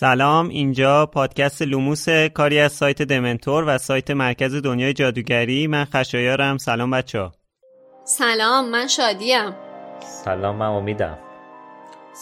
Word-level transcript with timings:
سلام 0.00 0.48
اینجا 0.48 1.06
پادکست 1.06 1.62
لوموس 1.62 2.08
کاری 2.34 2.58
از 2.58 2.72
سایت 2.72 3.02
دمنتور 3.02 3.64
و 3.66 3.78
سایت 3.78 4.10
مرکز 4.10 4.54
دنیای 4.54 4.92
جادوگری. 4.92 5.66
من 5.66 5.84
خشایارم. 5.84 6.58
سلام 6.58 6.90
بچه 6.90 7.20
ها 7.20 7.32
سلام 8.04 8.70
من 8.70 8.86
شادیم. 8.86 9.52
سلام 10.00 10.56
من 10.56 10.66
امیدم. 10.66 11.18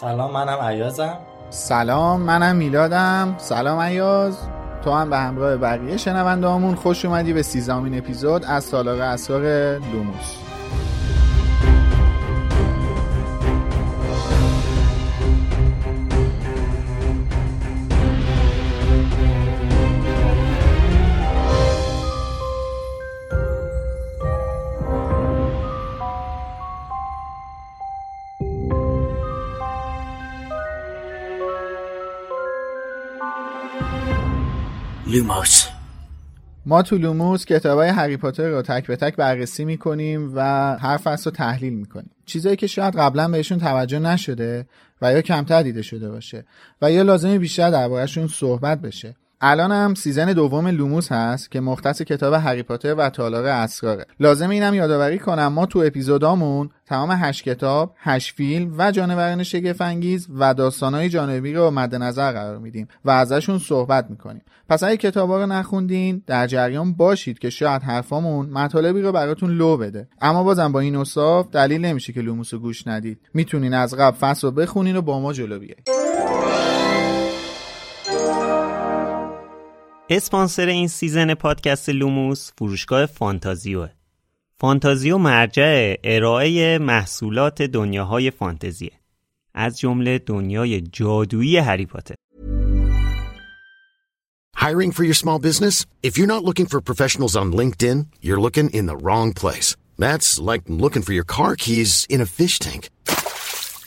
سلام 0.01 0.33
منم 0.33 0.59
ایازم. 0.59 1.19
سلام 1.51 2.21
منم 2.21 2.57
میلادم. 2.57 3.35
سلام 3.39 3.81
ایاز. 3.81 4.39
تو 4.85 4.93
هم 4.93 5.11
به 5.11 5.19
همراه 5.19 5.57
بقیه 5.57 5.97
شنونده 5.97 6.77
خوش 6.77 7.05
اومدی 7.05 7.33
به 7.33 7.43
سیزدهمین 7.43 7.99
اپیزود 7.99 8.45
از 8.45 8.65
سالار 8.65 9.01
اسرار 9.01 9.43
لوموس. 9.79 10.48
لوموس 35.19 35.67
ما 36.67 36.83
تو 36.83 36.99
لوموس 36.99 37.45
کتاب 37.45 37.79
های 37.79 37.89
هری 37.89 38.17
پاتر 38.17 38.49
رو 38.49 38.63
تک 38.63 38.87
به 38.87 38.97
تک 38.97 39.17
بررسی 39.17 39.65
می‌کنیم 39.65 40.33
و 40.35 40.41
هر 40.77 40.97
فصل 40.97 41.31
رو 41.31 41.37
تحلیل 41.37 41.73
می‌کنیم. 41.73 42.11
چیزایی 42.27 42.57
که 42.57 42.67
شاید 42.67 42.97
قبلا 42.97 43.29
بهشون 43.29 43.59
توجه 43.59 43.99
نشده 43.99 44.67
و 45.03 45.13
یا 45.13 45.23
کمتر 45.23 45.63
دیده 45.63 45.83
شده 45.83 46.11
باشه 46.11 46.45
و 46.83 46.93
یا 46.93 47.03
لازمه 47.03 47.39
بیشتر 47.39 47.71
دربارهشون 47.71 48.29
صحبت 48.29 48.81
بشه. 48.81 49.17
الان 49.41 49.73
هم 49.73 49.95
season 49.95 50.33
دوم 50.33 50.69
لوموس 50.69 51.13
هست 51.13 51.51
که 51.51 51.61
مختص 51.61 52.03
کتاب 52.03 52.35
هری 52.35 52.63
پاتر 52.63 52.95
و 52.95 53.11
تالار 53.11 53.47
اسراره 53.47 54.07
لازم 54.21 54.51
اینم 54.51 54.75
یادآوری 54.75 55.19
کنم 55.19 55.47
ما 55.47 55.67
تو 55.67 55.79
اپیزودامون 55.87 56.71
تمام 56.87 57.11
هشت 57.11 57.45
کتاب، 57.45 57.95
هشت 57.99 58.35
فیلم 58.35 58.75
و 58.79 58.91
جانوران 58.91 59.43
شگفت 59.43 60.29
و 60.39 60.55
داستانهای 60.55 61.09
جانبی 61.09 61.53
رو 61.53 61.71
مد 61.71 61.95
نظر 61.95 62.33
قرار 62.33 62.59
میدیم 62.59 62.89
و 63.05 63.11
ازشون 63.11 63.59
صحبت 63.59 64.11
می‌کنیم. 64.11 64.43
پس 64.69 64.83
اگه 64.83 64.97
کتابا 64.97 65.41
رو 65.41 65.47
نخوندین 65.47 66.23
در 66.27 66.47
جریان 66.47 66.93
باشید 66.93 67.39
که 67.39 67.51
شاید 67.51 67.83
حرفامون 67.83 68.51
مطالبی 68.51 69.03
رو 69.03 69.13
براتون 69.13 69.51
لو 69.51 69.77
بده. 69.77 70.09
اما 70.21 70.45
بازم 70.45 70.73
با 70.73 70.81
این 70.81 70.97
اوصاف 70.97 71.51
دلیل 71.51 71.85
نمیشه 71.85 72.13
که 72.13 72.21
لوموس 72.21 72.55
رو 72.55 72.61
گوش 72.61 72.87
ندید. 72.87 73.21
می‌تونین 73.35 73.75
از 73.75 73.95
قبل 73.95 74.17
فصل 74.17 74.47
رو 74.47 74.51
بخونین 74.51 74.97
و 74.97 75.03
با 75.03 75.21
ما 75.21 75.33
جلو 75.33 75.59
بیایید. 75.59 75.89
اسپانسر 80.11 80.67
این 80.67 80.89
season 80.89 81.35
پادکست 81.35 81.89
لوموس 81.89 82.51
فروشگاه 82.59 83.07
فانتازیوه 83.07 83.89
فانتازیو 84.61 85.19
مرجع 85.19 85.95
ارائه 86.05 86.79
محصولات 86.79 87.63
دنیاهای 87.63 88.31
فانتزیه 88.31 88.93
از 89.55 89.79
جمله 89.79 90.19
دنیای 90.19 90.81
جادویی 90.81 91.57
هری 91.57 91.87
پاتر 91.87 92.15
Hiring 94.57 94.93
for 94.93 95.05
your 95.05 95.19
small 95.25 95.39
business? 95.39 95.87
If 96.03 96.13
you're 96.19 96.35
not 96.35 96.45
looking 96.49 96.67
for 96.67 96.81
professionals 96.81 97.35
on 97.37 97.53
LinkedIn, 97.61 97.99
you're 98.25 98.41
looking 98.47 98.69
in 98.79 98.87
the 98.87 98.97
wrong 99.05 99.33
place. 99.43 99.69
That's 100.05 100.29
like 100.51 100.63
looking 100.85 101.03
for 101.07 101.15
your 101.19 101.29
car 101.37 101.55
keys 101.65 101.93
in 102.15 102.21
a 102.21 102.27
fish 102.39 102.59
tank. 102.59 102.83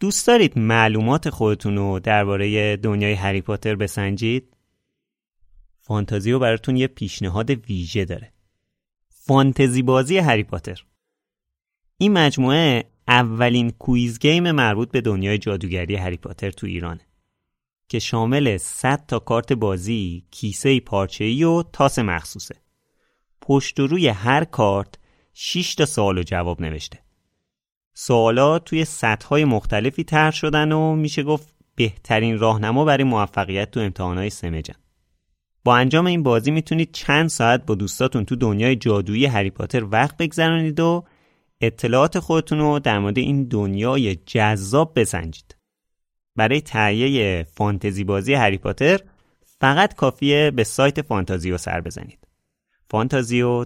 دوست 0.00 0.26
دارید 0.26 0.58
معلومات 0.58 1.30
خودتون 1.30 1.76
رو 1.76 2.00
درباره 2.00 2.76
دنیای 2.76 3.12
هری 3.12 3.40
پاتر 3.40 3.74
بسنجید؟ 3.74 4.56
فانتازیو 5.80 6.38
براتون 6.38 6.76
یه 6.76 6.86
پیشنهاد 6.86 7.50
ویژه 7.50 8.04
داره 8.04 8.32
فانتزی 9.08 9.82
بازی 9.82 10.18
هری 10.18 10.42
پاتر 10.42 10.84
این 11.98 12.12
مجموعه 12.12 12.84
اولین 13.08 13.70
quiz 13.70 14.18
game 14.18 14.50
مربوط 14.50 14.90
به 14.90 15.00
دنیای 15.00 15.38
جادوگری 15.38 15.96
هری 15.96 16.16
پاتر 16.16 16.50
تو 16.50 16.66
ایرانه 16.66 17.06
که 17.88 17.98
شامل 17.98 18.56
100 18.56 19.04
تا 19.08 19.18
کارت 19.18 19.52
بازی، 19.52 20.24
کیسه 20.30 20.80
پارچه‌ای 20.80 21.44
و 21.44 21.62
تاس 21.62 21.98
مخصوصه. 21.98 22.54
پشت 23.40 23.80
و 23.80 23.86
روی 23.86 24.08
هر 24.08 24.44
کارت 24.44 24.94
6 25.34 25.74
تا 25.74 25.86
سوال 25.86 26.18
و 26.18 26.22
جواب 26.22 26.60
نوشته. 26.60 26.98
سوالات 28.00 28.64
توی 28.64 28.84
سطح‌های 28.84 29.44
مختلفی 29.44 30.04
طرح 30.04 30.30
شدن 30.30 30.72
و 30.72 30.94
میشه 30.94 31.22
گفت 31.22 31.54
بهترین 31.74 32.38
راهنما 32.38 32.84
برای 32.84 33.04
موفقیت 33.04 33.70
تو 33.70 33.80
امتحانات 33.80 34.28
سمجن. 34.28 34.74
با 35.64 35.76
انجام 35.76 36.06
این 36.06 36.22
بازی 36.22 36.50
می‌تونید 36.50 36.92
چند 36.92 37.28
ساعت 37.28 37.66
با 37.66 37.74
دوستاتون 37.74 38.24
تو 38.24 38.36
دنیای 38.36 38.76
جادویی 38.76 39.26
هری 39.26 39.50
پاتر 39.50 39.84
وقت 39.84 40.16
بگذرانید 40.16 40.80
و 40.80 41.04
اطلاعات 41.60 42.18
خودتون 42.18 42.58
رو 42.58 42.78
در 42.78 42.98
مورد 42.98 43.18
این 43.18 43.44
دنیای 43.44 44.14
جذاب 44.14 45.00
بسنجید. 45.00 45.56
برای 46.36 46.60
تهیه 46.60 47.46
فانتزی 47.52 48.04
بازی 48.04 48.34
هری 48.34 48.58
پاتر 48.58 49.00
فقط 49.60 49.94
کافیه 49.94 50.50
به 50.50 50.64
سایت 50.64 51.02
فانتازیو 51.02 51.58
سر 51.58 51.80
بزنید. 51.80 52.18
فانتازیو 52.90 53.64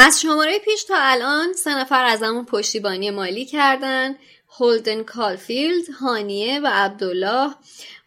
از 0.00 0.20
شماره 0.20 0.58
پیش 0.58 0.84
تا 0.84 0.94
الان 0.98 1.52
سه 1.52 1.78
نفر 1.78 2.04
از 2.04 2.22
همون 2.22 2.44
پشتیبانی 2.44 3.10
مالی 3.10 3.44
کردن. 3.44 4.16
هولدن 4.58 5.02
کالفیلد 5.02 5.88
هانیه 6.00 6.60
و 6.60 6.66
عبدالله. 6.72 7.54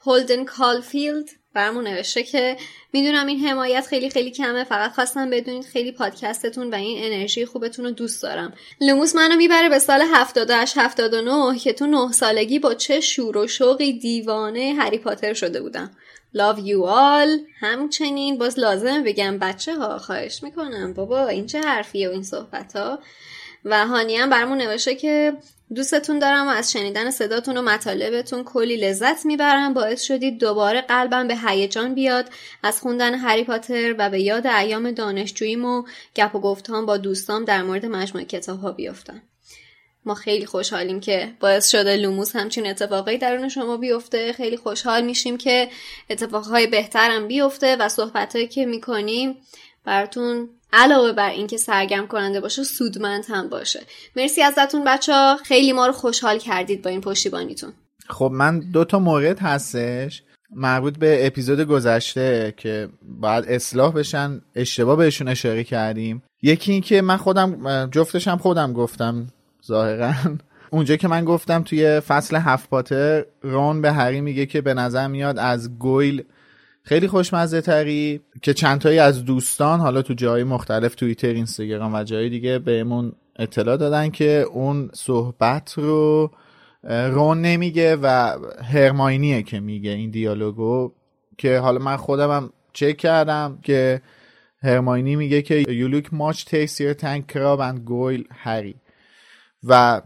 هولدن 0.05 0.45
کالفیلد 0.45 1.29
برمون 1.53 1.87
نوشته 1.87 2.23
که 2.23 2.57
می‌دونم 2.93 3.27
این 3.27 3.47
حمایت 3.47 3.87
خیلی 3.87 4.09
خیلی 4.09 4.31
کمه 4.31 4.63
فقط 4.63 4.91
خواستم 4.91 5.29
بدونید 5.29 5.65
خیلی 5.65 5.91
پادکستتون 5.91 6.69
و 6.69 6.75
این 6.75 7.13
انرژی 7.13 7.45
خوبتون 7.45 7.85
رو 7.85 7.91
دوست 7.91 8.23
دارم. 8.23 8.53
لوموس 8.81 9.15
منو 9.15 9.35
می‌بره 9.35 9.69
به 9.69 9.79
سال 9.79 10.01
78 10.01 10.77
79 10.77 11.59
که 11.59 11.73
تو 11.73 11.87
نه 11.87 12.11
سالگی 12.11 12.59
با 12.59 12.73
چه 12.73 12.99
شور 12.99 13.37
و 13.37 13.47
شوقی 13.47 13.93
دیوانه 13.93 14.75
هری 14.79 14.97
پاتر 14.97 15.33
شده 15.33 15.61
بودم. 15.61 15.91
Love 16.37 16.59
you 16.59 16.85
all. 16.85 17.41
همچنین 17.59 18.37
باز 18.37 18.59
لازم 18.59 19.03
بگم 19.03 19.37
بچه 19.37 19.75
ها 19.75 19.97
خواهش 19.97 20.43
می‌کنم. 20.43 20.93
بابا 20.93 21.27
این 21.27 21.45
چه 21.45 21.61
حرفیه 21.61 22.09
و 22.09 22.11
این 22.11 22.23
صحبت 22.23 22.75
ها 22.75 22.99
و 23.65 23.87
هانی 23.87 24.15
هم 24.15 24.29
برمون 24.29 24.57
نوشته 24.57 24.95
که 24.95 25.33
دوستتون 25.75 26.19
دارم 26.19 26.47
و 26.47 26.49
از 26.49 26.71
شنیدن 26.71 27.11
صداتون 27.11 27.57
و 27.57 27.61
مطالبتون 27.61 28.43
کلی 28.43 28.77
لذت 28.77 29.25
می‌برم. 29.25 29.73
باعث 29.73 30.01
شدید 30.01 30.39
دوباره 30.39 30.81
قلبم 30.81 31.27
به 31.27 31.37
هیجان 31.47 31.93
بیاد. 31.93 32.29
از 32.63 32.81
خوندن 32.81 33.15
هری 33.15 33.43
پاتر 33.43 33.95
و 33.97 34.09
به 34.09 34.21
یاد 34.21 34.47
ایام 34.47 34.91
دانشجوییم 34.91 35.65
و 35.65 35.83
گپ 36.15 36.35
و 36.35 36.39
گفتان 36.39 36.85
با 36.85 36.97
دوستام 36.97 37.45
در 37.45 37.63
مورد 37.63 37.85
مجموعه 37.85 38.25
کتاب 38.25 38.59
ها 38.59 38.71
بیفتم. 38.71 39.21
ما 40.05 40.13
خیلی 40.13 40.45
خوشحالیم 40.45 40.99
که 40.99 41.33
باعث 41.39 41.69
شده 41.69 41.97
لوموس 41.97 42.35
همچین 42.35 42.67
اتفاقی 42.67 43.17
درون 43.17 43.49
شما 43.49 43.77
بیفته. 43.77 44.33
خیلی 44.33 44.57
خوشحال 44.57 45.01
میشیم 45.01 45.37
که 45.37 45.69
اتفاقهای 46.09 46.67
بهترم 46.67 47.27
بیفته 47.27 47.75
و 47.75 47.89
صحبتهایی 47.89 48.47
که 48.47 48.65
می‌کنیم 48.65 49.35
براتون 49.85 50.49
علاوه 50.73 51.11
بر 51.11 51.29
اینکه 51.29 51.57
سرگرم 51.57 52.07
کننده 52.07 52.41
باشه 52.41 52.63
سودمند 52.63 53.25
هم 53.29 53.49
باشه. 53.49 53.81
مرسی 54.15 54.41
ازتون 54.41 54.83
بچه 54.83 55.13
ها 55.13 55.37
خیلی 55.45 55.73
ما 55.73 55.87
رو 55.87 55.93
خوشحال 55.93 56.37
کردید 56.37 56.81
با 56.81 56.89
این 56.89 57.01
پشتیبانیتون. 57.01 57.73
خب 58.09 58.29
من 58.33 58.59
دو 58.59 58.85
تا 58.85 58.99
مورد 58.99 59.39
هستش. 59.39 60.23
مربوط 60.55 60.97
به 60.97 61.27
اپیزود 61.27 61.61
گذشته 61.61 62.53
که 62.57 62.89
باید 63.01 63.45
اصلاح 63.47 63.93
بشن 63.93 64.41
اشتباه 64.55 64.95
بهشون 64.95 65.27
اشاره 65.27 65.63
کردیم. 65.63 66.23
یکی 66.41 66.71
این 66.71 66.81
که 66.81 67.01
من 67.01 67.17
خودم 67.17 67.89
جفتشم 67.91 68.37
خودم 68.37 68.73
گفتم. 68.73 69.27
ظاهرا. 69.65 70.13
اونجا 70.71 70.95
که 70.95 71.07
من 71.07 71.25
گفتم 71.25 71.63
توی 71.63 71.99
فصل 71.99 72.35
هفت 72.35 72.69
پاتر 72.69 73.25
رون 73.41 73.81
به 73.81 73.91
هری 73.91 74.21
میگه 74.21 74.45
که 74.45 74.61
به 74.61 74.73
نظر 74.73 75.07
میاد 75.07 75.39
از 75.39 75.79
گویل 75.79 76.23
خیلی 76.83 77.07
خوشمزه 77.07 77.61
تری 77.61 78.21
که 78.41 78.53
چندتایی 78.53 78.99
از 78.99 79.25
دوستان 79.25 79.79
حالا 79.79 80.01
تو 80.01 80.13
جای 80.13 80.43
مختلف 80.43 80.95
توییتر 80.95 81.27
اینستاگرام 81.27 81.95
و 81.95 82.03
جای 82.03 82.29
دیگه 82.29 82.59
بهمون 82.59 83.11
اطلاع 83.39 83.77
دادن 83.77 84.09
که 84.09 84.45
اون 84.51 84.89
صحبت 84.93 85.73
رو 85.73 86.31
رون 86.89 87.41
نمیگه 87.41 87.95
و 87.95 88.37
هرماینیه 88.63 89.43
که 89.43 89.59
میگه 89.59 89.91
این 89.91 90.11
دیالوگو 90.11 90.91
که 91.37 91.59
حالا 91.59 91.79
من 91.79 91.97
خودم 91.97 92.31
هم 92.31 92.49
چک 92.73 92.97
کردم 92.97 93.59
که 93.63 94.01
هرماینی 94.63 95.15
میگه 95.15 95.41
که 95.41 95.63
look 95.63 96.07
much 96.07 96.45
tastier 96.45 96.93
than 97.01 97.33
crab 97.33 97.59
and 97.59 97.85
goyle 97.85 98.23
هری 98.31 98.75
و 99.63 100.01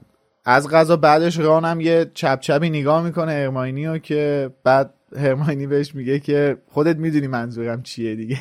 از 0.46 0.70
غذا 0.70 0.98
بعدش 0.98 1.40
رانم 1.40 1.82
یه 1.82 2.12
چپ 2.14 2.40
چپی 2.40 2.70
نگاه 2.70 3.04
می‌کنه 3.04 3.32
هرماینی 3.32 3.88
رو 3.88 3.98
که 3.98 4.52
بعد 4.64 4.94
هرماینی 5.16 5.68
بهش 5.68 5.96
میگه 5.96 6.20
که 6.20 6.58
خودت 6.68 6.98
می‌دونی 6.98 7.28
منظورم 7.28 7.84
چیه 7.84 8.16
دیگه. 8.16 8.40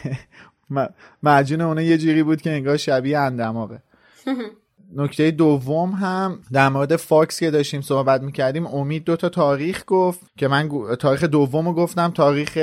معجون 1.22 1.60
اونه 1.60 1.84
یه 1.84 1.98
جوری 1.98 2.22
بود 2.22 2.42
که 2.42 2.50
انگار 2.50 2.76
شبیه 2.76 3.18
آب 3.18 3.36
دماغه. 3.36 3.82
نکته 4.96 5.30
دوم 5.30 5.90
هم 5.90 6.38
در 6.52 6.68
مورد 6.68 6.96
فاکس 6.96 7.40
که 7.40 7.50
داشتیم 7.50 7.80
صحبت 7.80 8.22
می‌کردیم 8.22 8.66
امید 8.66 9.04
دو 9.04 9.16
تا 9.16 9.28
تاریخ 9.28 9.84
گفت 9.86 10.20
که 10.36 10.48
من 10.48 10.68
تاریخ 10.98 11.24
دوم 11.24 11.66
رو 11.68 11.74
گفتم 11.74 12.10
تاریخ 12.10 12.58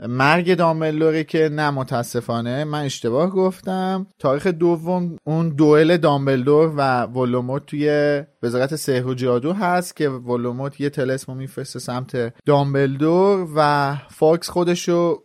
مرگ 0.00 0.54
دامبلدوره 0.54 1.24
که 1.24 1.48
نه 1.52 1.70
متاسفانه. 1.70 2.64
من 2.64 2.84
اشتباه 2.84 3.30
گفتم. 3.30 4.06
تاریخ 4.18 4.46
دوم 4.46 5.16
اون 5.24 5.48
دوئل 5.48 5.96
دامبلدور 5.96 6.72
و 6.76 7.02
ولدمورت 7.02 7.66
توی 7.66 8.22
وزارت 8.42 8.76
سحر 8.76 9.06
و 9.06 9.14
جادو 9.14 9.52
هست 9.52 9.96
که 9.96 10.08
ولدمورت 10.08 10.80
یه 10.80 10.90
طلسمو 10.90 11.34
میفرسته 11.34 11.78
سمت 11.78 12.34
دامبلدور 12.44 13.48
و 13.56 13.94
فاکس 14.10 14.50
خودشو 14.50 15.22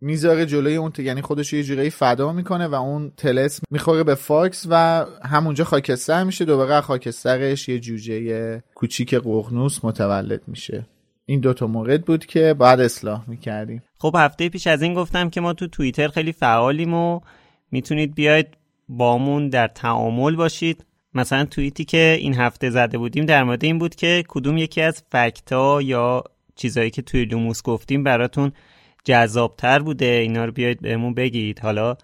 می‌ذاره 0.00 0.46
جلوی 0.46 0.76
اون 0.76 0.92
یعنی 0.98 1.22
خودش 1.22 1.52
یه 1.52 1.62
جورایی 1.62 1.90
فدا 1.90 2.32
می‌کنه 2.32 2.66
و 2.66 2.74
اون 2.74 3.12
تلس 3.16 3.60
می‌خوره 3.70 4.04
به 4.04 4.14
فاکس 4.14 4.66
و 4.70 5.06
همونجا 5.24 5.64
خاکستر 5.64 6.24
میشه. 6.24 6.44
دوباره 6.44 6.80
خاکسترش 6.80 7.68
یه 7.68 7.78
جوجه 7.78 8.62
کوچیک 8.74 9.14
قغنوس 9.14 9.84
متولد 9.84 10.42
میشه. 10.46 10.86
این 11.30 11.40
دوتا 11.40 11.66
مورد 11.66 12.04
بود 12.04 12.26
که 12.26 12.54
باید 12.54 12.80
اصلاح 12.80 13.24
می‌کردیم. 13.26 13.82
خب 13.98 14.16
هفته 14.18 14.48
پیش 14.48 14.66
از 14.66 14.82
این 14.82 14.94
گفتم 14.94 15.30
که 15.30 15.40
ما 15.40 15.52
تو 15.52 15.66
توییتر 15.66 16.08
خیلی 16.08 16.32
فعالیم 16.32 16.94
و 16.94 17.20
می‌تونید 17.70 18.14
بیاید 18.14 18.46
بامون 18.88 19.48
در 19.48 19.68
تعامل 19.68 20.36
باشید. 20.36 20.84
مثلا 21.14 21.44
توییتی 21.44 21.84
که 21.84 22.16
این 22.20 22.34
هفته 22.34 22.70
زده 22.70 22.98
بودیم 22.98 23.26
در 23.26 23.44
مورد 23.44 23.64
این 23.64 23.78
بود 23.78 23.94
که 23.94 24.24
کدوم 24.28 24.56
یکی 24.56 24.80
از 24.80 25.02
فکتا 25.12 25.82
یا 25.82 26.24
چیزایی 26.56 26.90
که 26.90 27.02
توی 27.02 27.24
لوموس 27.24 27.62
گفتیم 27.62 28.04
براتون 28.04 28.52
جذابتر 29.04 29.78
بوده؟ 29.78 30.06
اینا 30.06 30.44
رو 30.44 30.52
بیاید 30.52 30.80
بهمون 30.80 31.14
بگید. 31.14 31.60
حالا 31.60 31.96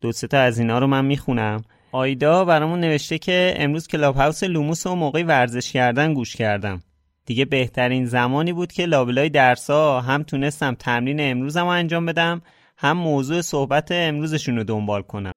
دو 0.00 0.12
تا 0.12 0.38
از 0.38 0.58
اینا 0.58 0.78
رو 0.78 0.86
من 0.86 1.04
می‌خونم. 1.04 1.62
آیدا 1.92 2.44
برامون 2.44 2.80
نوشته 2.80 3.18
که 3.18 3.54
امروز 3.56 3.88
کلاب 3.88 4.16
هاوس 4.16 4.44
لوموس 4.44 4.86
و 4.86 4.94
موقع 4.94 5.22
ورزش 5.22 5.72
کردن 5.72 6.14
گوش 6.14 6.36
کردم. 6.36 6.82
دیگه 7.25 7.45
بهترین 7.45 8.05
زمانی 8.05 8.53
بود 8.53 8.71
که 8.71 8.85
لابلای 8.85 9.29
درسا 9.29 10.01
هم 10.01 10.23
تونستم 10.23 10.75
تمرین 10.75 11.17
امروزم 11.21 11.63
رو 11.63 11.67
انجام 11.67 12.05
بدم 12.05 12.41
هم 12.77 12.97
موضوع 12.97 13.41
صحبت 13.41 13.87
امروزشون 13.91 14.57
رو 14.57 14.63
دنبال 14.63 15.01
کنم 15.01 15.31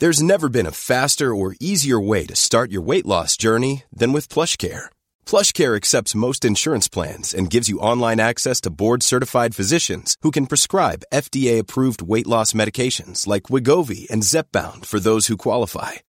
There's 0.00 0.22
never 0.22 0.48
been 0.48 0.64
a 0.64 0.80
faster 0.92 1.34
or 1.34 1.56
easier 1.60 2.00
way 2.00 2.24
to 2.24 2.34
start 2.34 2.72
your 2.72 2.80
weight 2.90 3.04
loss 3.04 3.36
journey 3.36 3.74
than 3.92 4.14
with 4.14 4.32
PlushCare. 4.34 4.84
PlushCare 5.30 5.76
accepts 5.76 6.22
most 6.26 6.42
insurance 6.50 6.88
plans 6.88 7.34
and 7.34 7.52
gives 7.54 7.68
you 7.68 7.84
online 7.90 8.18
access 8.18 8.62
to 8.62 8.76
board-certified 8.82 9.54
physicians 9.54 10.16
who 10.22 10.30
can 10.30 10.46
prescribe 10.46 11.04
FDA-approved 11.12 12.00
weight 12.12 12.26
loss 12.26 12.54
medications 12.54 13.26
like 13.26 13.52
Wigovi 13.52 14.08
and 14.08 14.22
Zepbound 14.22 14.86
for 14.86 15.00
those 15.00 15.26
who 15.26 15.36
qualify. 15.36 15.92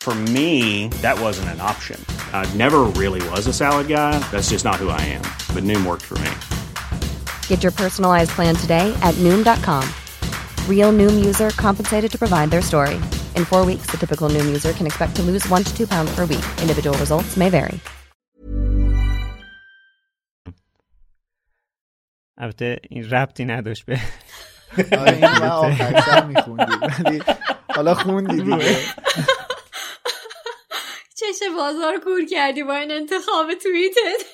For 0.00 0.14
me, 0.14 0.86
that 1.02 1.18
wasn't 1.20 1.48
an 1.48 1.60
option. 1.60 1.98
I 2.32 2.48
never 2.54 2.84
really 2.94 3.20
was 3.30 3.48
a 3.48 3.52
salad 3.52 3.88
guy. 3.88 4.20
That's 4.30 4.50
just 4.50 4.64
not 4.64 4.76
who 4.76 4.88
I 4.88 5.00
am. 5.00 5.22
But 5.52 5.64
Noom 5.64 5.84
worked 5.84 6.04
for 6.04 6.18
me. 6.20 6.30
Get 7.48 7.64
your 7.64 7.72
personalized 7.72 8.30
plan 8.30 8.54
today 8.54 8.96
at 9.02 9.16
Noom.com. 9.16 9.84
Real 10.70 10.92
Noom 10.92 11.24
user 11.24 11.50
compensated 11.50 12.12
to 12.12 12.18
provide 12.18 12.50
their 12.52 12.62
story. 12.62 13.00
In 13.34 13.44
four 13.44 13.64
weeks, 13.66 13.90
the 13.90 13.96
typical 13.96 14.28
Noom 14.28 14.46
user 14.46 14.72
can 14.72 14.86
expect 14.86 15.16
to 15.16 15.22
lose 15.22 15.44
one 15.48 15.64
to 15.64 15.76
two 15.76 15.88
pounds 15.88 16.14
per 16.14 16.20
week. 16.20 16.46
Individual 16.62 16.96
results 16.98 17.36
may 17.36 17.48
vary. 17.50 17.80
البته 22.38 22.80
این 22.90 23.10
ربطی 23.10 23.44
نداشت 23.44 23.84
به 23.86 24.00
آره 24.98 25.12
این 25.12 25.24
من 25.24 25.42
آخر 25.42 26.24
میخوندی 26.24 26.72
ولی 27.04 27.22
حالا 27.74 27.94
خوندی 27.94 28.42
دیگه 28.42 28.76
چش 31.21 31.39
بازار 31.57 31.99
کور 31.99 32.25
کردی 32.25 32.63
با 32.63 32.75
این 32.75 32.91
انتخاب 32.91 33.53
توییتت. 33.63 34.25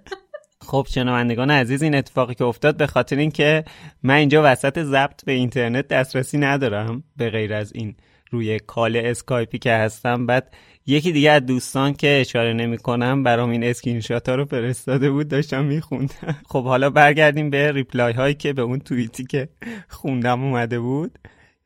خب 0.68 0.86
شنوندگان 0.90 1.50
عزیز 1.50 1.82
این 1.82 1.94
اتفاقی 1.94 2.34
که 2.34 2.44
افتاد 2.44 2.76
به 2.76 2.86
خاطر 2.86 3.16
اینکه 3.16 3.64
من 4.02 4.14
اینجا 4.14 4.42
وسط 4.44 4.78
ضبط 4.78 5.24
به 5.24 5.32
اینترنت 5.32 5.88
دسترسی 5.88 6.38
ندارم 6.38 7.04
به 7.16 7.30
غیر 7.30 7.54
از 7.54 7.72
این 7.74 7.96
روی 8.30 8.58
call 8.58 8.96
اسکایپی 8.96 9.58
که 9.58 9.72
هستم. 9.72 10.26
بعد 10.26 10.54
یکی 10.86 11.12
دیگه 11.12 11.30
از 11.30 11.46
دوستان 11.46 11.94
که 11.94 12.18
اشاره 12.20 12.52
نمی 12.52 12.78
کنم 12.78 13.22
برام 13.22 13.50
این 13.50 13.64
screen 13.64 14.02
ها 14.26 14.34
رو 14.34 14.44
فرستاده 14.44 15.10
بود 15.10 15.28
داشتم 15.28 15.64
میخوندم. 15.64 16.36
خب 16.50 16.64
حالا 16.64 16.90
برگردیم 16.90 17.50
به 17.50 17.72
reply 17.72 18.12
هایی 18.12 18.34
که 18.34 18.52
به 18.52 18.62
اون 18.62 18.78
توییتی 18.78 19.24
که 19.24 19.48
خوندم 19.88 20.44
اومده 20.44 20.80
بود 20.80 21.18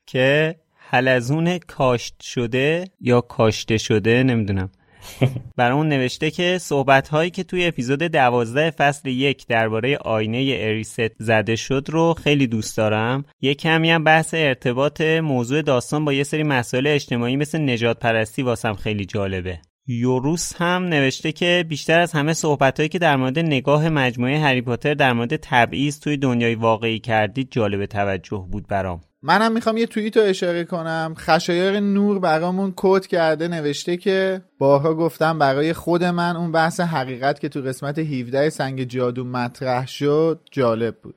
که 0.07 0.57
حلزون 0.93 1.59
کاشت 1.59 2.23
شده 2.23 2.85
یا 3.01 3.21
کاشته 3.21 3.79
شده 3.79 4.23
نمی‌دونم. 4.23 4.71
برامون 5.57 5.89
نوشته 5.89 6.31
که 6.31 6.59
صحبت 6.59 7.09
هایی 7.09 7.31
که 7.31 7.45
توی 7.45 7.67
اپیزود 7.67 8.03
دوازده 8.03 8.71
فصل 8.71 9.09
یک 9.09 9.47
درباره 9.47 9.97
آینه 9.97 10.57
اریست 10.59 11.23
زده 11.23 11.57
شد 11.57 11.87
رو 11.89 12.15
خیلی 12.15 12.47
دوست 12.47 12.77
دارم. 12.77 13.25
یه 13.41 13.55
کمی 13.55 13.91
هم 13.91 14.05
بحث 14.05 14.35
ارتباط 14.35 15.01
موضوع 15.01 15.63
داستان 15.63 16.05
با 16.05 16.13
یه 16.13 16.23
سری 16.23 16.43
مسائل 16.43 16.87
اجتماعی 16.87 17.37
مثل 17.37 17.71
نجات 17.71 17.99
پرستی 17.99 18.43
واسم 18.43 18.75
خیلی 18.75 19.05
جالبه. 19.05 19.59
یوروس 19.87 20.53
هم 20.57 20.85
نوشته 20.85 21.33
که 21.33 21.65
بیشتر 21.69 22.01
از 22.01 22.13
همه 22.13 22.33
صحبتهایی 22.33 22.89
که 22.89 22.99
در 22.99 23.17
مورد 23.17 23.39
نگاه 23.39 23.89
مجموعه 23.89 24.39
هری 24.39 24.63
پاتر 24.63 24.95
در 24.95 25.13
مورد 25.13 25.37
تبعیض 25.37 26.01
توی 26.01 26.17
دنیای 26.17 26.55
واقعی 26.55 26.99
کردید 26.99 27.49
جالب 27.51 27.87
توجه 27.87 28.47
بود 28.51 28.67
برام. 28.69 29.01
منم 29.25 29.53
می‌خوام 29.53 29.77
یه 29.77 29.87
توییت 29.87 30.17
رو 30.17 30.23
اشاره 30.23 30.65
کنم. 30.65 31.15
خشایار 31.19 31.81
نور 31.81 32.19
برامون 32.19 32.73
کد 32.77 33.07
کرده 33.07 33.49
نوشته 33.49 33.97
که 33.97 34.43
بارها 34.59 34.95
گفتم 34.95 35.39
برای 35.39 35.73
خود 35.73 36.05
من 36.05 36.37
اون 36.37 36.53
بحث 36.53 36.81
حقیقت 36.81 37.41
که 37.41 37.49
تو 37.49 37.61
قسمت 37.61 37.99
17 37.99 38.51
سنگ 38.51 38.85
جادو 38.85 39.25
مطرح 39.25 39.87
شد 39.87 40.41
جالب 40.51 40.97
بود. 41.03 41.15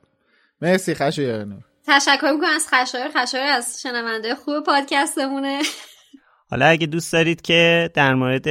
مرسی 0.62 0.94
خشایار 0.94 1.44
نور. 1.44 1.64
تشکر 1.86 2.30
می‌کنم 2.32 2.50
از 2.54 2.66
خشایار. 2.68 3.10
خشایار 3.16 3.46
از 3.46 3.80
شنونده 3.82 4.34
خوب 4.34 4.64
پادکستمونه. 4.66 5.62
حالا 6.50 6.66
اگه 6.66 6.86
دوست 6.86 7.12
دارید 7.12 7.40
که 7.40 7.90
در 7.94 8.14
مورد 8.14 8.46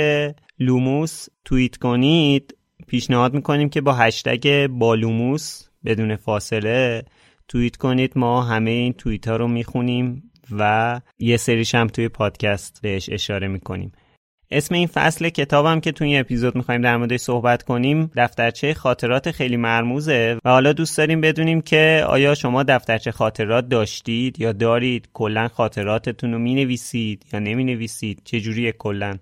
لوموس 0.59 1.27
توییت 1.45 1.77
کنید 1.77 2.57
پیشنهاد 2.87 3.33
می‌کنیم 3.33 3.69
که 3.69 3.81
با 3.81 3.93
هشتگ 3.93 4.67
بالوموس 4.67 5.63
بدون 5.85 6.15
فاصله 6.15 7.05
توییت 7.47 7.75
کنید. 7.75 8.11
ما 8.15 8.41
همه 8.43 8.71
این 8.71 8.93
توییت 8.93 9.27
ها 9.27 9.35
رو 9.35 9.47
می‌خونیم 9.47 10.31
و 10.51 11.01
یه 11.19 11.37
سریش 11.37 11.75
هم 11.75 11.87
توی 11.87 12.07
پادکست 12.07 12.79
بهش 12.81 13.09
اشاره 13.11 13.47
می‌کنیم. 13.47 13.91
اسم 14.51 14.75
این 14.75 14.87
فصل 14.87 15.29
کتابم 15.29 15.79
که 15.79 15.91
توی 15.91 16.07
این 16.07 16.19
اپیزود 16.19 16.55
می‌خوایم 16.55 16.81
در 16.81 16.97
موردش 16.97 17.19
صحبت 17.19 17.63
کنیم 17.63 18.11
دفترچه 18.15 18.73
خاطرات 18.73 19.31
خیلی 19.31 19.57
مرموزه 19.57 20.37
و 20.45 20.49
حالا 20.49 20.73
دوست 20.73 20.97
داریم 20.97 21.21
بدونیم 21.21 21.61
که 21.61 22.03
آیا 22.07 22.35
شما 22.35 22.63
دفترچه 22.63 23.11
خاطرات 23.11 23.69
داشتید 23.69 24.39
یا 24.39 24.51
دارید؟ 24.51 25.09
کلا 25.13 25.47
خاطراتتون 25.47 26.33
رو 26.33 26.39
می‌نویسید 26.39 27.25
یا 27.33 27.39
نمی‌نویسید؟ 27.39 28.21
چجوریه 28.25 28.71
کلا؟ 28.71 29.17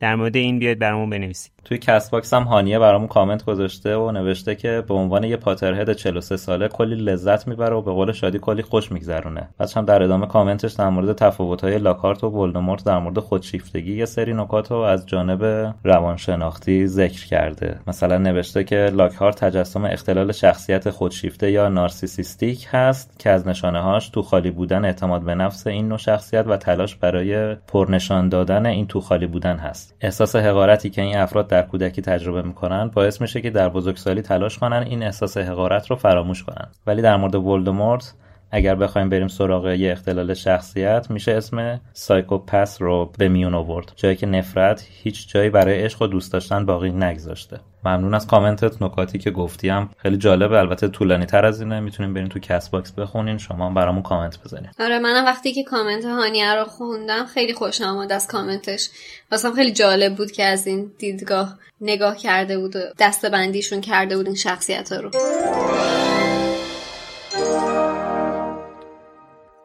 در 0.00 0.14
مورد 0.16 0.36
این 0.36 0.58
بیاید 0.58 0.78
برامون 0.78 1.10
بنویسید. 1.10 1.52
توی 1.64 1.78
کست 1.78 2.10
باکس 2.10 2.34
هم 2.34 2.42
هانیه 2.42 2.78
برامون 2.78 3.08
کامنت 3.08 3.44
گذاشته 3.44 3.96
و 3.96 4.10
نوشته 4.10 4.54
که 4.54 4.84
به 4.88 4.94
عنوان 4.94 5.24
یه 5.24 5.36
Potterhead 5.36 5.92
43 5.92 6.36
ساله 6.36 6.68
کلی 6.68 6.94
لذت 6.94 7.48
می‌بره 7.48 7.76
و 7.76 7.82
به 7.82 7.92
قول 7.92 8.12
شادی 8.12 8.38
کلی 8.38 8.62
خوش 8.62 8.92
میگذرونه. 8.92 9.48
بعدش 9.58 9.76
هم 9.76 9.84
در 9.84 10.02
ادامه 10.02 10.26
کامنتش 10.26 10.72
در 10.72 10.88
مورد 10.88 11.16
تفاوت‌های 11.16 11.78
لاکارت 11.78 12.24
و 12.24 12.28
ولدمورت 12.28 12.84
در 12.84 12.98
مورد 12.98 13.18
خودشیفتگی 13.18 13.96
یه 13.96 14.04
سری 14.04 14.34
نکات 14.34 14.70
رو 14.70 14.76
از 14.76 15.06
جانب 15.06 15.74
روانشناختی 15.84 16.86
ذکر 16.86 17.26
کرده. 17.26 17.80
مثلا 17.86 18.18
نوشته 18.18 18.64
که 18.64 18.90
لاکارت 18.94 19.44
تجسم 19.44 19.84
اختلال 19.84 20.32
شخصیت 20.32 20.90
خودشیفته 20.90 21.50
یا 21.50 21.68
narcissistic 21.68 22.66
هست 22.70 23.18
که 23.18 23.30
از 23.30 23.48
نشانه 23.48 24.00
تو 24.12 24.22
خالی 24.22 24.50
بودن 24.50 24.84
اعتماد 24.84 25.22
به 25.22 25.34
نفس 25.34 25.66
این 25.66 25.88
نوع 25.88 25.98
شخصیت 25.98 26.44
و 26.48 26.56
تلاش 26.56 26.96
برای 26.96 27.54
پر 27.54 27.79
نشان 27.79 28.28
دادن 28.28 28.66
این 28.66 28.86
تو 28.86 29.00
خالی 29.00 29.26
بودن 29.26 29.56
هست. 29.56 29.96
احساس 30.00 30.36
حقارتی 30.36 30.90
که 30.90 31.02
این 31.02 31.16
افراد 31.16 31.48
در 31.50 31.62
کودکی 31.62 32.02
تجربه 32.02 32.42
می‌کنن 32.42 32.88
باعث 32.88 33.20
میشه 33.20 33.40
که 33.40 33.50
در 33.50 33.68
بزرگسالی 33.68 34.22
تلاش 34.22 34.58
کنن 34.58 34.84
این 34.86 35.02
احساس 35.02 35.36
حقارت 35.36 35.90
رو 35.90 35.96
فراموش 35.96 36.44
کنن. 36.44 36.68
ولی 36.86 37.02
در 37.02 37.16
مورد 37.16 37.34
ولدمورت 37.34 38.14
اگر 38.50 38.74
بخوایم 38.74 39.08
بریم 39.08 39.28
سراغ 39.28 39.66
یه 39.66 39.92
اختلال 39.92 40.34
شخصیت 40.34 41.06
میشه 41.10 41.32
اسم 41.32 41.80
سایکوپس 41.92 42.82
رو 42.82 43.12
به 43.18 43.28
میون 43.28 43.54
آورد. 43.54 43.92
جایی 43.96 44.16
که 44.16 44.26
نفرت 44.26 44.86
هیچ 45.02 45.28
جایی 45.28 45.50
برای 45.50 45.82
عشق 45.82 46.02
و 46.02 46.06
دوست 46.06 46.32
داشتن 46.32 46.66
باقی 46.66 46.90
نگذاشته. 46.90 47.60
ممنون 47.84 48.14
از 48.14 48.26
کامنتت 48.26 48.82
نکاتی 48.82 49.18
که 49.18 49.30
گفتیم 49.30 49.90
خیلی 49.96 50.16
جالبه. 50.16 50.58
البته 50.58 50.88
طولانی 50.88 51.26
تر 51.26 51.46
از 51.46 51.60
اینه. 51.60 51.80
می‌تونین 51.80 52.14
برین 52.14 52.28
تو 52.28 52.38
کست 52.38 52.70
باکس 52.70 52.92
بخونین. 52.92 53.38
شما 53.38 53.66
هم 53.66 53.74
برامون 53.74 54.02
کامنت 54.02 54.38
بزنید 54.44 54.70
آره 54.80 54.98
منم 54.98 55.24
وقتی 55.24 55.52
که 55.52 55.62
کامنت 55.62 56.04
هانیه 56.04 56.54
رو 56.54 56.64
خوندم 56.64 57.26
خیلی 57.26 57.54
خوشم 57.54 57.84
آمد 57.84 58.12
از 58.12 58.26
کامنتش. 58.26 58.88
واسم 59.30 59.52
خیلی 59.52 59.72
جالب 59.72 60.16
بود 60.16 60.30
که 60.30 60.44
از 60.44 60.66
این 60.66 60.92
دیدگاه 60.98 61.58
نگاه 61.80 62.16
کرده 62.16 62.58
بود 62.58 62.76
و 62.76 62.78
دستبندیشون 62.98 63.80
کرده 63.80 64.16
بود 64.16 64.26
این 64.26 64.34
شخصیت 64.34 64.92
رو. 64.92 65.10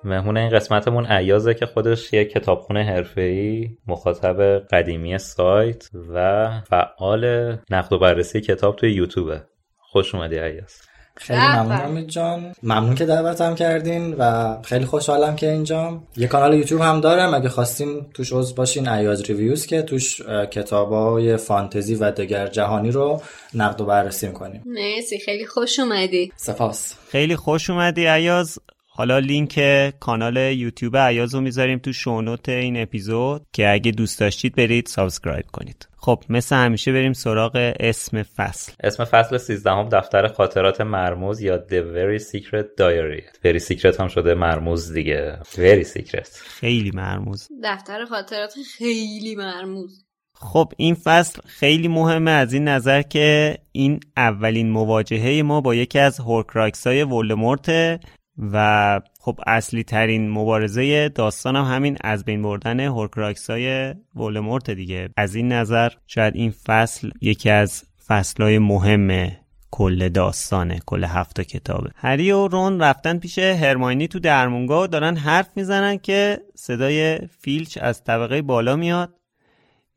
مهمون 0.05 0.37
این 0.37 0.49
قسمتمون 0.49 1.05
عیازه 1.05 1.53
که 1.53 1.65
خودش 1.65 2.13
یه 2.13 2.25
کتابخونه 2.25 2.83
حرفه‌ای 2.83 3.69
مخاطب 3.87 4.59
قدیمی 4.59 5.17
سایت 5.17 5.89
و 6.13 6.49
فعال 6.69 7.55
نقد 7.69 7.93
و 7.93 7.99
بررسی 7.99 8.41
کتاب 8.41 8.75
توی 8.75 8.91
یوتیوبه. 8.91 9.43
خوش 9.79 10.15
اومدی 10.15 10.37
عیاز 10.37 10.73
خیلی 11.17 11.39
ممنون 11.39 11.81
امید 11.81 12.07
جان. 12.07 12.53
ممنون 12.63 12.95
که 12.95 13.05
دعوتم 13.05 13.55
کردین 13.55 14.15
و 14.19 14.55
خیلی 14.61 14.85
خوشحالم 14.85 15.35
که 15.35 15.51
اینجام. 15.51 16.07
یه 16.17 16.27
کانال 16.27 16.53
یوتیوب 16.53 16.81
هم 16.81 17.01
دارم. 17.01 17.33
اگه 17.33 17.49
خواستین 17.49 18.05
توش 18.13 18.33
عضو 18.33 18.55
باشین 18.55 18.87
ایاز 18.87 19.21
Reviews 19.21 19.65
که 19.65 19.81
توش 19.81 20.21
کتابای 20.51 21.37
فانتزی 21.37 21.95
و 21.95 22.11
دگر 22.11 22.47
جهانی 22.47 22.91
رو 22.91 23.21
نقد 23.53 23.81
و 23.81 23.85
بررسی 23.85 24.27
می‌کنیم. 24.27 24.63
مرسی. 24.65 25.19
خیلی 25.19 25.45
خوش 25.45 25.79
اومدی. 25.79 26.31
سپاس. 26.35 26.95
خیلی 27.09 27.35
خوش 27.35 27.69
اومدی 27.69 28.07
ایاز 28.07 28.59
حالا 28.97 29.19
لینک 29.19 29.59
کانال 29.99 30.37
یوتیوب 30.37 30.97
ایاز 30.97 31.35
رو 31.35 31.41
می‌ذاریم 31.41 31.79
تو 31.79 31.93
show 31.93 32.21
note 32.21 32.49
این 32.49 32.81
اپیزود 32.81 33.45
که 33.53 33.71
اگه 33.71 33.91
دوست 33.91 34.19
داشتید 34.19 34.55
برید 34.55 34.85
subscribe 34.85 35.45
کنید. 35.53 35.87
خب 35.97 36.23
مثل 36.29 36.55
همیشه 36.55 36.91
بریم 36.91 37.13
سراغ 37.13 37.73
اسم 37.79 38.23
فصل. 38.23 38.71
اسم 38.83 39.05
فصل 39.05 39.37
13 39.37 39.71
هم 39.71 39.89
دفتر 39.89 40.27
خاطرات 40.27 40.81
مرموز 40.81 41.41
یا 41.41 41.57
The 41.57 41.81
Very 41.95 42.23
Secret 42.23 42.65
Diary. 42.79 43.23
Very 43.45 43.61
Secret 43.67 43.99
هم 43.99 44.07
شده 44.07 44.33
مرموز 44.33 44.93
دیگه. 44.93 45.39
Very 45.43 45.85
Secret. 45.85 46.29
خیلی 46.29 46.91
مرموز. 46.91 47.47
دفتر 47.63 48.05
خاطرات 48.05 48.53
خیلی 48.77 49.35
مرموز. 49.35 50.05
خب 50.33 50.73
این 50.77 50.95
فصل 50.95 51.41
خیلی 51.45 51.87
مهمه 51.87 52.31
از 52.31 52.53
این 52.53 52.67
نظر 52.67 53.01
که 53.01 53.57
این 53.71 53.99
اولین 54.17 54.69
مواجهه 54.69 55.41
ما 55.41 55.61
با 55.61 55.75
یکی 55.75 55.99
از 55.99 56.19
هورکراکس 56.19 56.87
های 56.87 57.03
ولدمورت 57.03 57.99
و 58.37 59.01
خب 59.19 59.39
اصلی 59.47 59.83
ترین 59.83 60.29
مبارزه 60.29 61.09
داستان 61.09 61.55
هم 61.55 61.75
همین 61.75 61.97
از 62.01 62.25
بین 62.25 62.41
بردن 62.41 62.79
هورکراکس 62.79 63.49
های 63.49 63.93
ولدمورت 64.15 64.69
دیگه. 64.69 65.09
از 65.17 65.35
این 65.35 65.51
نظر 65.51 65.89
شاید 66.07 66.35
این 66.35 66.51
فصل 66.65 67.09
یکی 67.21 67.49
از 67.49 67.83
فصلهای 68.07 68.59
مهم 68.59 69.31
کل 69.71 70.09
داستانه 70.09 70.79
کل 70.85 71.03
هفت 71.03 71.41
کتابه. 71.41 71.89
هری 71.95 72.31
و 72.31 72.47
رون 72.47 72.81
رفتن 72.81 73.17
پیش 73.17 73.39
هرماینی 73.39 74.07
تو 74.07 74.19
درمونگاه 74.19 74.83
و 74.83 74.87
دارن 74.87 75.15
حرف 75.15 75.49
می‌زنن 75.55 75.97
که 75.97 76.37
صدای 76.55 77.19
فیلچ 77.39 77.77
از 77.81 78.03
طبقه 78.03 78.41
بالا 78.41 78.75
میاد. 78.75 79.13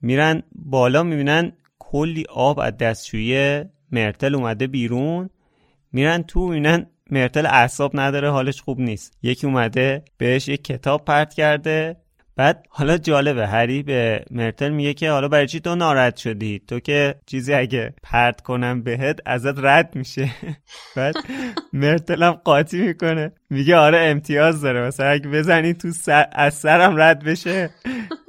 میرن 0.00 0.42
بالا 0.52 1.02
می‌بینن 1.02 1.52
کلی 1.78 2.25
آب 2.28 2.59
از 2.59 2.76
دستشویی 2.76 3.64
مرتل 3.92 4.35
اومده 4.35 4.66
بیرون. 4.66 5.30
میرن 5.92 6.23
تو 6.23 6.49
می‌بینن 6.49 6.87
مرتل 7.11 7.47
اعصاب 7.47 7.91
نداره 7.95 8.31
حالش 8.31 8.61
خوب 8.61 8.81
نیست. 8.81 9.19
یکی 9.23 9.47
اومده 9.47 10.03
بهش 10.19 10.49
یک 10.49 10.65
کتاب 10.65 11.05
پرت 11.05 11.35
کرده. 11.35 11.97
بعد 12.38 12.67
حالا 12.71 12.99
جالبه 12.99 13.47
هری 13.47 13.83
به 13.83 14.25
مرتل 14.31 14.69
میگه 14.69 14.95
که 14.95 15.11
حالا 15.11 15.29
برای 15.29 15.47
چی 15.47 15.61
تو 15.61 15.75
ناراحت 15.75 16.17
شدی؟ 16.17 16.62
تو 16.69 16.81
که 16.81 17.15
چیزی 17.27 17.55
اگه 17.55 17.95
پرت 18.03 18.41
کنم 18.41 18.83
بهت 18.83 19.21
ازت 19.27 19.59
رد 19.59 19.97
میشه. 19.97 20.31
بعد 20.97 21.15
مرتل 21.73 22.23
هم 22.23 22.33
قاطی 22.33 22.83
می‌کنه. 22.83 23.33
میگه 23.50 23.77
آره 23.77 23.99
امتیاز 23.99 24.61
داره. 24.61 24.81
مثلا 24.81 25.07
اگه 25.07 25.29
بزنی 25.29 25.75
تو 25.75 25.91
سر... 25.91 26.27
از 26.33 26.55
سرم 26.55 27.00
رد 27.00 27.25
بشه. 27.25 27.71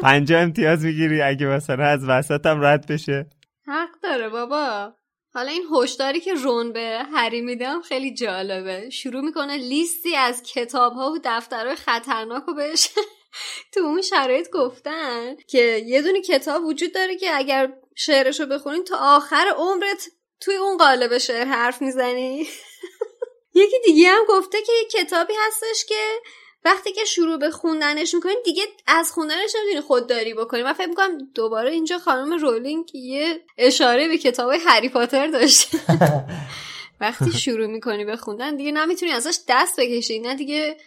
پنجا 0.01 0.39
امتیاز 0.39 0.85
می‌گیری. 0.85 1.21
اگه 1.21 1.45
مثلا 1.47 1.85
از 1.85 2.09
وسطم 2.09 2.61
رد 2.61 2.91
بشه. 2.91 3.25
حق 3.67 3.89
داره 4.03 4.29
بابا. 4.29 4.93
حالا 5.33 5.51
این 5.51 5.67
هشداری 5.73 6.19
که 6.19 6.33
رون 6.33 6.73
به 6.73 7.01
هری 7.13 7.41
میدم 7.41 7.81
خیلی 7.81 8.13
جالبه. 8.13 8.89
شروع 8.89 9.21
می‌کنه 9.21 9.57
لیستی 9.57 10.15
از 10.15 10.43
کتاب 10.43 10.93
ها 10.93 11.11
و 11.11 11.19
دفترهای 11.23 11.75
خطرناک 11.75 12.43
رو 12.47 12.53
بهش 12.53 12.89
تو 13.73 13.79
اون 13.79 14.01
شرایط 14.01 14.49
گفتن 14.49 15.35
که 15.47 15.83
یه 15.85 16.01
دونی 16.01 16.21
کتاب 16.21 16.65
وجود 16.65 16.93
داره 16.93 17.15
که 17.15 17.37
اگر 17.37 17.73
شعرشو 17.95 18.45
بخونین 18.45 18.83
تا 18.83 18.97
آخر 18.97 19.53
عمرت 19.57 20.07
توی 20.39 20.55
اون 20.55 20.77
قالب 20.77 21.17
شعر 21.17 21.45
حرف 21.45 21.81
می‌زنی. 21.81 22.47
یکی 23.53 23.79
دیگه 23.85 24.09
هم 24.09 24.25
گفته 24.29 24.61
که 24.61 24.71
یه 24.71 25.03
کتابی 25.03 25.33
هستش 25.47 25.85
که 25.85 26.19
وقتی 26.65 26.91
که 26.91 27.05
شروع 27.05 27.37
به 27.37 27.51
خوندنش 27.51 28.13
می‌کنین 28.13 28.41
دیگه 28.45 28.63
از 28.87 29.11
خوندنش 29.11 29.55
نمی‌تونی 29.55 29.81
خودداری 29.81 30.33
بکنی. 30.33 30.63
من 30.63 30.73
فکر 30.73 30.87
می‌کنم 30.87 31.17
دوباره 31.35 31.71
اینجا 31.71 31.97
خانم 31.97 32.33
رولینگ 32.33 32.95
یه 32.95 33.41
اشاره 33.57 34.07
به 34.07 34.17
کتاب 34.17 34.51
هری 34.65 34.89
پاتر 34.89 35.27
داشته. 35.27 35.79
وقتی 37.01 37.31
شروع 37.31 37.67
می‌کنی 37.67 38.05
به 38.05 38.17
خوندن 38.17 38.55
دیگه 38.55 38.71
نمی‌تونی 38.71 39.11
ازش 39.11 39.37
دست 39.47 39.79
بکشی. 39.79 40.19
نه 40.19 40.35
دیگه 40.35 40.77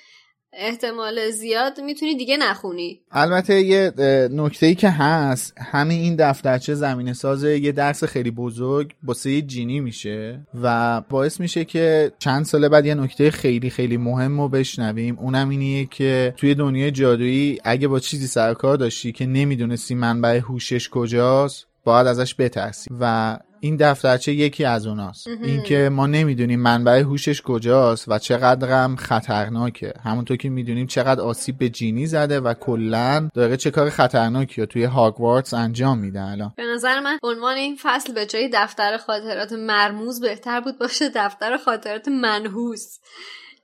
احتمال 0.53 1.31
زیاد 1.31 1.81
می‌تونی 1.81 2.17
دیگه 2.17 2.37
نخونی. 2.37 3.01
البته 3.11 3.61
یه 3.61 3.93
نکته 4.33 4.67
ای 4.67 4.75
که 4.75 4.91
هست 4.91 5.55
همین 5.59 6.01
این 6.01 6.17
دفترچه 6.19 6.75
زمین 6.75 7.13
ساز 7.13 7.45
یه 7.45 7.73
درس 7.73 8.05
خیلی 8.05 8.31
بزرگ 8.31 8.95
باسه 9.03 9.43
جینی 9.43 9.81
میشه 9.81 10.47
و 10.63 11.01
باعث 11.01 11.41
میشه 11.41 11.65
که 11.65 12.13
چند 12.19 12.45
سال 12.45 12.69
بعد 12.69 12.87
یه 12.87 12.95
نکته 12.95 13.31
خیلی 13.31 13.71
خیلی 13.71 13.97
مهم 13.97 14.41
رو 14.41 14.49
بشنویم. 14.49 15.19
اونم 15.19 15.49
اینیه 15.49 15.87
که 15.87 16.35
توی 16.37 16.55
دنیای 16.55 16.91
جادویی 16.91 17.59
اگه 17.65 17.89
با 17.89 18.01
چیزی 18.01 18.27
سرکار 18.27 18.77
داشتی 18.77 19.13
که 19.13 19.27
نمی‌دونستی 19.27 19.95
منبع 19.95 20.39
هوشش 20.39 20.89
کجاست 20.89 21.67
باید 21.85 22.07
ازش 22.07 22.35
بترسی. 22.39 22.91
و 23.01 23.39
این 23.65 23.77
دفترچه 23.77 24.33
یکی 24.33 24.65
از 24.65 24.87
اوناست. 24.87 25.29
اینکه 25.29 25.89
ما 25.93 26.07
نمی‌دونیم 26.07 26.61
منبع 26.61 27.01
هوشش 27.01 27.43
کجاست 27.43 28.09
و 28.09 28.19
چقدرم 28.19 28.97
خطرناکه. 28.97 29.95
همونطور 30.05 30.37
که 30.37 30.49
می‌دونیم 30.49 30.87
چقدر 30.87 31.21
آسیب 31.21 31.59
به 31.59 31.69
جینی 31.69 32.07
زده 32.07 32.41
و 32.41 32.55
کلا 32.55 33.29
داره 33.35 33.57
چه 33.57 33.71
کار 33.71 33.91
خطرناکی 33.91 34.61
رو 34.61 34.67
توی 34.67 34.85
هاگوارتس 34.85 35.55
انجام 35.55 35.99
میده 35.99 36.23
الان. 36.23 36.53
به 36.57 36.63
نظر 36.75 37.01
من 37.01 37.19
عنوان 37.23 37.57
این 37.57 37.77
فصل 37.83 38.13
به 38.13 38.27
جای 38.27 38.51
دفتر 38.55 38.97
خاطرات 38.97 39.53
مرموز 39.53 40.21
بهتر 40.21 40.61
بود 40.61 40.79
باشه 40.79 41.11
دفتر 41.15 41.57
خاطرات 41.57 42.09
منحوس. 42.09 42.99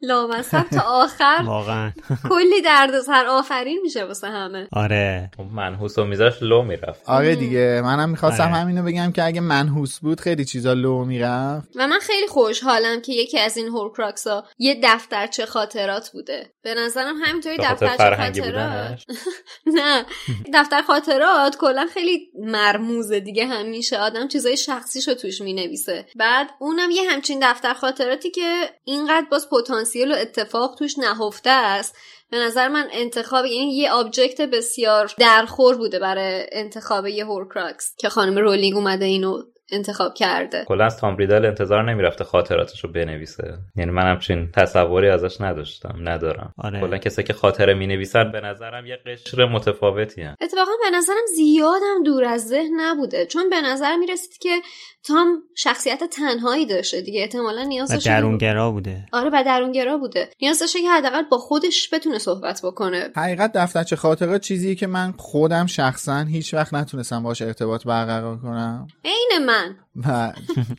لامصب 0.02 0.62
تا 0.70 0.80
آخر. 0.80 1.42
واقعا. 1.44 1.92
کلی 2.28 2.62
دردسر 3.06 3.26
آفرین 3.26 3.80
میشه 3.82 4.04
واسه 4.04 4.28
همه. 4.28 4.68
آره. 4.72 5.30
خب 5.36 5.42
منحوس 5.42 5.98
و 5.98 6.04
می‌ذاشت 6.04 6.42
لو 6.42 6.62
می‌رفت. 6.62 7.00
آره 7.06 7.34
دیگه 7.34 7.80
منم 7.84 8.10
می‌خواستم 8.10 8.42
آره. 8.42 8.54
همینو 8.54 8.82
بگم 8.82 9.12
که 9.12 9.24
اگه 9.24 9.40
منحوس 9.40 9.98
بود 9.98 10.20
خیلی 10.20 10.44
چیزا 10.44 10.72
لو 10.72 11.04
می‌رفت. 11.04 11.68
و 11.76 11.86
من 11.88 11.98
خیلی 11.98 12.26
خوشحالم 12.26 13.00
که 13.00 13.12
یکی 13.12 13.38
از 13.38 13.56
این 13.56 13.68
هورکراکس 13.68 14.26
ها 14.26 14.44
یه 14.58 14.80
دفترچه 14.82 15.46
خاطرات 15.46 16.10
بوده. 16.10 16.52
به 16.62 16.74
نظرم 16.74 17.16
همینطوری 17.22 17.56
دفترچه 17.56 18.16
خاطرات. 18.16 19.02
نه. 19.76 20.04
دفتر 20.54 20.82
خاطرات 20.82 21.56
کلا 21.56 21.86
خیلی 21.94 22.30
مرموزه 22.38 23.20
دیگه 23.20 23.46
همیشه. 23.46 23.98
آدم 23.98 24.28
چیزای 24.28 24.56
شخصیشو 24.56 25.14
توش 25.14 25.40
می‌نویسه. 25.40 26.06
بعد 26.16 26.50
اونم 26.60 26.90
یه 26.90 27.10
همچین 27.10 27.38
دفتر 27.42 27.74
خاطراتی 27.74 28.30
که 28.30 28.70
اینقدر 28.84 29.26
باز 29.30 29.48
پتانسیل 29.50 29.87
پتانسیل 29.88 30.12
و 30.12 30.14
اتفاق 30.20 30.74
توش 30.78 30.98
نهفته 30.98 31.50
است. 31.50 31.96
به 32.30 32.36
نظر 32.36 32.68
من 32.68 32.88
انتخاب 32.92 33.46
یعنی 33.46 33.76
یه 33.76 33.90
object 33.90 34.40
بسیار 34.40 35.12
درخور 35.18 35.76
بوده 35.76 35.98
برای 35.98 36.46
انتخاب 36.52 37.06
یه 37.06 37.24
هورکراکس 37.24 37.94
که 37.98 38.08
خانم 38.08 38.38
رولینگ 38.38 38.76
اومده 38.76 39.04
اینو 39.04 39.42
انتخاب 39.72 40.14
کرده. 40.14 40.64
کلا 40.68 40.84
از 40.84 40.96
تام 40.96 41.16
ریدل 41.16 41.44
انتظار 41.44 41.90
نمی‌رفته 41.90 42.24
خاطراتش 42.24 42.84
رو 42.84 42.92
بنویسه. 42.92 43.58
یعنی 43.76 43.90
من 43.90 44.02
همچین 44.02 44.50
تصوری 44.50 45.08
ازش 45.08 45.40
نداشتم 45.40 45.94
ندارم. 46.04 46.54
آره. 46.58 46.80
کلا 46.80 46.98
کسی 46.98 47.22
که 47.22 47.32
خاطره 47.32 47.74
می 47.74 47.86
نویسن 47.86 48.32
به 48.32 48.40
نظرم 48.40 48.86
یه 48.86 48.98
قشر 49.06 49.44
متفاوتی 49.44 50.22
هن. 50.22 50.34
اتفاقا 50.40 50.72
به 50.90 50.96
نظرم 50.96 51.26
زیادم 51.36 52.02
دور 52.04 52.24
از 52.24 52.48
ذهن 52.48 52.80
نبوده. 52.80 53.26
چون 53.26 53.50
به 53.50 53.60
نظر 53.60 53.96
می 53.96 54.06
رسید 54.06 54.38
که 54.38 54.60
تام 55.04 55.42
شخصیت 55.56 56.04
تنهایی 56.04 56.66
داشته 56.66 57.00
دیگه. 57.00 57.20
احتمالا 57.20 57.62
نیاز 57.62 57.90
داشته 57.92 58.10
درونگرا 58.10 58.70
بوده. 58.70 59.06
آره 59.12 59.30
و 59.32 59.44
درونگرا 59.46 59.98
بوده. 59.98 60.30
نیاز 60.42 60.58
داشته 60.58 60.82
که 60.82 60.90
حداقل 60.90 61.22
با 61.22 61.38
خودش 61.38 61.94
بتونه 61.94 62.18
صحبت 62.18 62.60
بکنه. 62.64 63.08
حقیقت 63.16 63.52
دفترچه 63.52 63.96
خاطرات 63.96 64.40
چیزیه 64.40 64.74
که 64.74 64.86
من 64.86 65.14
خودم 65.16 65.66
شخصا 65.66 66.18
هیچ 66.20 66.54
وقت 66.54 66.74
نتونستم 66.74 67.22
باش 67.22 67.42
ارتباط 67.42 67.84
برقرار 67.84 68.38
کنم. 68.38 68.86
عین 69.04 69.46
من. 69.46 69.76
و 70.06 70.32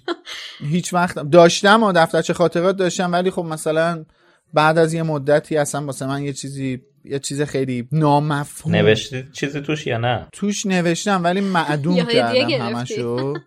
هیچ 0.74 0.94
وقت 0.94 1.20
داشتم 1.20 1.84
و 1.84 1.92
دفترچه 1.92 2.34
خاطرات 2.34 2.78
داشتم 2.78 3.12
ولی 3.12 3.32
خب 3.32 3.44
مثلا 3.44 4.06
بعد 4.54 4.78
از 4.78 4.94
یه 4.94 5.04
مدتی 5.04 5.58
اصلا 5.58 5.86
واسه 5.86 6.08
من 6.08 6.24
یه 6.24 6.34
چیزی 6.34 6.82
یه 7.06 7.20
چیز 7.20 7.42
خیلی 7.42 7.88
نامفهوم. 7.92 8.76
نوشتی 8.76 9.26
چیزی 9.34 9.62
توش 9.62 9.88
یا 9.88 9.98
نه؟ 9.98 10.28
توش 10.32 10.66
نوشتم 10.66 11.24
ولی 11.24 11.42
معدوم 11.42 12.06
کردم 12.06 12.50
همشو. 12.50 13.34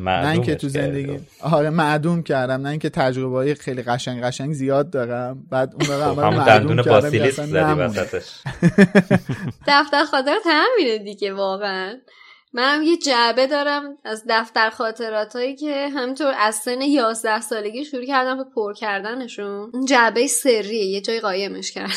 نه 0.00 0.30
اینکه 0.30 0.54
تو 0.54 0.68
زندگی 0.68 1.20
آره 1.40 1.70
معدوم 1.70 2.22
کردم. 2.22 2.60
نه 2.60 2.68
اینکه 2.68 2.90
تجربه 2.90 3.36
های 3.36 3.54
خیلی 3.54 3.82
قشنگ 3.82 4.22
قشنگ 4.22 4.52
زیاد 4.52 4.90
دارم. 4.90 5.46
بعد 5.50 5.74
اون 5.74 5.84
خب، 5.84 6.18
همون 6.18 6.44
دندون 6.44 6.82
باسیلیس 6.82 7.40
زدی 7.40 7.58
وسطش. 7.58 8.42
دفتر 9.68 10.04
خاطرات 10.04 10.42
همینه 10.46 10.98
دیگه 10.98 11.32
واقعا. 11.32 11.96
منم 12.52 12.82
یه 12.82 12.96
جعبه 12.96 13.46
دارم 13.46 13.82
از 14.04 14.24
دفتر 14.28 14.70
خاطرات 14.70 15.36
هایی 15.36 15.56
که 15.56 15.88
همینطور 15.88 16.34
از 16.38 16.54
سن 16.54 16.80
11 16.80 17.40
سالگی 17.40 17.84
شروع 17.84 18.04
کردم 18.06 18.36
به 18.36 18.44
پر 18.54 18.74
کردنشون. 18.74 19.70
اون 19.72 19.84
جعبه 19.84 20.26
سریه 20.26 20.84
یه 20.84 21.00
جای 21.00 21.20
قایمش 21.20 21.72
کردم. 21.72 21.92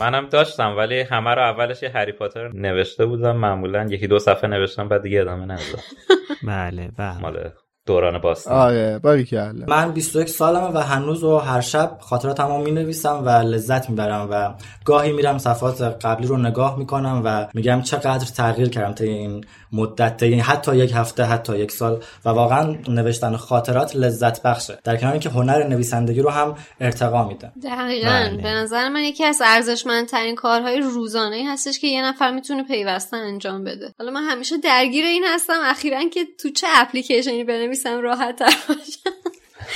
منم 0.00 0.26
داشتم 0.26 0.76
ولی 0.76 1.00
همه 1.00 1.30
رو 1.30 1.42
اولش 1.42 1.82
یه 1.82 1.90
هری 1.94 2.12
پاتر 2.12 2.48
نوشته 2.48 3.06
بودم. 3.06 3.36
معمولا 3.36 3.86
یکی 3.90 4.06
دو 4.06 4.18
صفحه 4.18 4.50
نوشتم 4.50 4.88
بعد 4.88 5.02
دیگه 5.02 5.20
ادامه 5.20 5.44
ندادم. 5.44 5.82
بله 6.46 6.90
بله 6.96 7.20
مال 7.20 7.50
دوران 7.86 8.18
باستان. 8.18 8.54
آره 8.54 8.98
باری 8.98 9.24
کرده 9.24 9.64
من 9.68 9.92
21 9.92 10.28
سالمه 10.28 10.66
و 10.74 10.78
هنوز 10.78 11.24
و 11.24 11.38
هر 11.38 11.60
شب 11.60 11.98
خاطراتمو 12.00 12.58
می 12.58 12.70
نویسم 12.70 13.22
و 13.24 13.28
لذت 13.28 13.90
می‌برم 13.90 14.28
و 14.30 14.54
گاهی 14.84 15.12
میرم 15.12 15.38
صفحات 15.38 15.82
قبلی 15.82 16.26
رو 16.26 16.36
نگاه 16.36 16.78
می‌کنم 16.78 17.22
و 17.24 17.46
میگم 17.54 17.82
چقدر 17.82 18.26
تغییر 18.26 18.68
کردم 18.68 18.92
تا 18.92 19.04
این 19.04 19.44
مدت 19.72 20.22
یعنی 20.22 20.40
حتی 20.40 20.76
یک 20.76 20.92
هفته 20.94 21.22
حتی 21.22 21.58
یک 21.58 21.72
سال. 21.72 22.02
و 22.24 22.28
واقعا 22.28 22.76
نوشتن 22.88 23.36
خاطرات 23.36 23.96
لذت 23.96 24.42
بخشه. 24.42 24.78
در 24.84 24.96
کنار 24.96 25.12
اینکه 25.12 25.28
هنر 25.28 25.66
نویسندگی 25.66 26.20
رو 26.20 26.30
هم 26.30 26.56
ارتقا 26.80 27.28
میده. 27.28 27.52
دقیقا. 27.62 28.08
بله. 28.10 28.36
به 28.36 28.48
نظر 28.48 28.88
من 28.88 29.00
یکی 29.00 29.24
از 29.24 29.42
ارزشمندترین 29.44 30.34
کارهای 30.34 30.80
روزانه 30.80 31.44
هستش 31.48 31.78
که 31.78 31.86
یه 31.86 32.04
نفر 32.04 32.30
می‌تونه 32.30 32.62
پیوسته 32.62 33.16
انجام 33.16 33.64
بده. 33.64 33.94
حالا 33.98 34.10
من 34.10 34.22
همیشه 34.22 34.56
درگیر 34.58 35.04
این 35.04 35.24
هستم 35.34 35.60
اخیرا 35.64 36.08
که 36.08 36.26
تو 36.38 36.50
چه 36.50 36.66
اپلیکیشنی 36.74 37.44
بنویسم 37.44 38.00
راحت 38.00 38.36
تر 38.36 38.54
باشم 38.68 39.19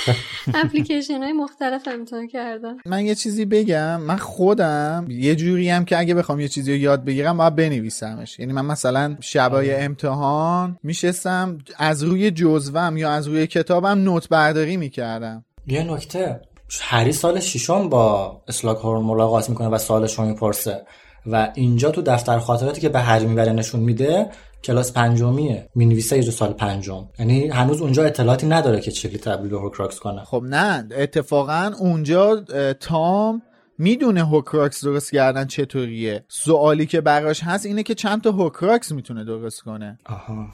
اپلیکیشن 0.63 1.23
های 1.23 1.33
مختلف 1.33 1.87
امتحان 1.87 2.27
کردم. 2.27 2.77
من 2.85 3.05
یه 3.05 3.15
چیزی 3.15 3.45
بگم. 3.45 4.01
من 4.01 4.17
خودم 4.17 5.05
یه 5.09 5.35
جوری 5.35 5.69
هم 5.69 5.85
که 5.85 5.99
اگه 5.99 6.13
بخوام 6.13 6.39
یه 6.39 6.47
چیزی 6.47 6.71
رو 6.71 6.77
یاد 6.77 7.05
بگیرم 7.05 7.37
باید 7.37 7.55
بنویسمش. 7.55 8.39
یعنی 8.39 8.53
من 8.53 8.65
مثلا 8.65 9.17
شبای 9.19 9.73
آره. 9.73 9.83
امتحان 9.83 10.77
میشستم 10.83 11.57
از 11.77 12.03
روی 12.03 12.31
جزوم 12.31 12.97
یا 12.97 13.11
از 13.11 13.27
روی 13.27 13.47
کتابم 13.47 14.03
نوت 14.03 14.29
برداری 14.29 14.77
می‌کردم. 14.77 15.45
یه 15.67 15.83
نکته. 15.83 16.41
هری 16.81 17.11
سال 17.11 17.39
ششم 17.39 17.89
با 17.89 18.41
اسلاک 18.47 18.77
هورن 18.77 19.01
ملاقات 19.01 19.49
می‌کنه 19.49 19.67
و 19.67 19.77
سالش 19.77 20.19
رو 20.19 20.25
می‌پرسه. 20.25 20.81
و 21.25 21.51
اینجا 21.55 21.91
تو 21.91 22.01
دفتر 22.01 22.39
خاطراتی 22.39 22.81
که 22.81 22.89
به 22.89 22.99
هری 22.99 23.25
می‌بره 23.25 23.51
نشون 23.51 23.79
میده 23.81 24.27
کلاس 24.65 24.93
پنجمیه. 24.93 25.69
می‌نویسه 25.75 26.17
یه 26.17 26.31
سال 26.31 26.53
پنجم. 26.53 27.05
یعنی 27.19 27.47
هنوز 27.47 27.81
اونجا 27.81 28.03
اطلاعاتی 28.03 28.47
نداره 28.47 28.79
که 28.79 28.91
چلی 28.91 29.17
تبدیل 29.17 29.49
به 29.49 29.59
هوکراکس 29.59 29.99
کنه. 29.99 30.23
خب 30.23 30.43
نه 30.45 30.87
اتفاقا 30.97 31.71
اونجا 31.79 32.35
تام 32.79 33.41
می‌دونه 33.77 34.25
هورکراکس 34.25 34.85
درست 34.85 35.11
کردن 35.11 35.45
چطوریه. 35.45 36.25
سوالی 36.27 36.85
که 36.85 37.01
براش 37.01 37.43
هست 37.43 37.65
اینه 37.65 37.83
که 37.83 37.95
چند 37.95 38.21
تا 38.21 38.31
هورکراکس 38.31 38.91
می‌تونه 38.91 39.23
درست 39.23 39.61
کنه. 39.61 39.97
آها. 40.05 40.53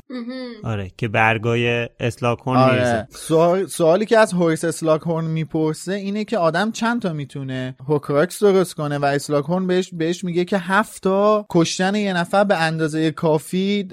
آره 0.63 0.91
که 0.97 1.07
برگای 1.07 1.89
اسلاکورن 1.99 2.59
آره. 2.59 3.07
سوال... 3.09 3.65
سوالی 3.65 4.05
که 4.05 4.17
از 4.17 4.33
هوریس 4.33 4.63
اسلاکورن 4.63 5.25
می‌پرسه 5.25 5.93
اینه 5.93 6.23
که 6.23 6.37
آدم 6.37 6.71
چند 6.71 7.01
تا 7.01 7.13
می‌تونه 7.13 7.75
هورکراکس 7.87 8.43
درست 8.43 8.75
کنه 8.75 8.97
و 8.97 9.05
اسلاکورن 9.05 9.67
بهش 9.67 9.89
بهش 9.93 10.23
میگه 10.23 10.45
که 10.45 10.57
هفت 10.57 11.03
تا 11.03 11.45
کشتن 11.49 11.95
یه 11.95 12.13
نفر 12.13 12.43
به 12.43 12.57
اندازه 12.57 13.11
کافی 13.11 13.87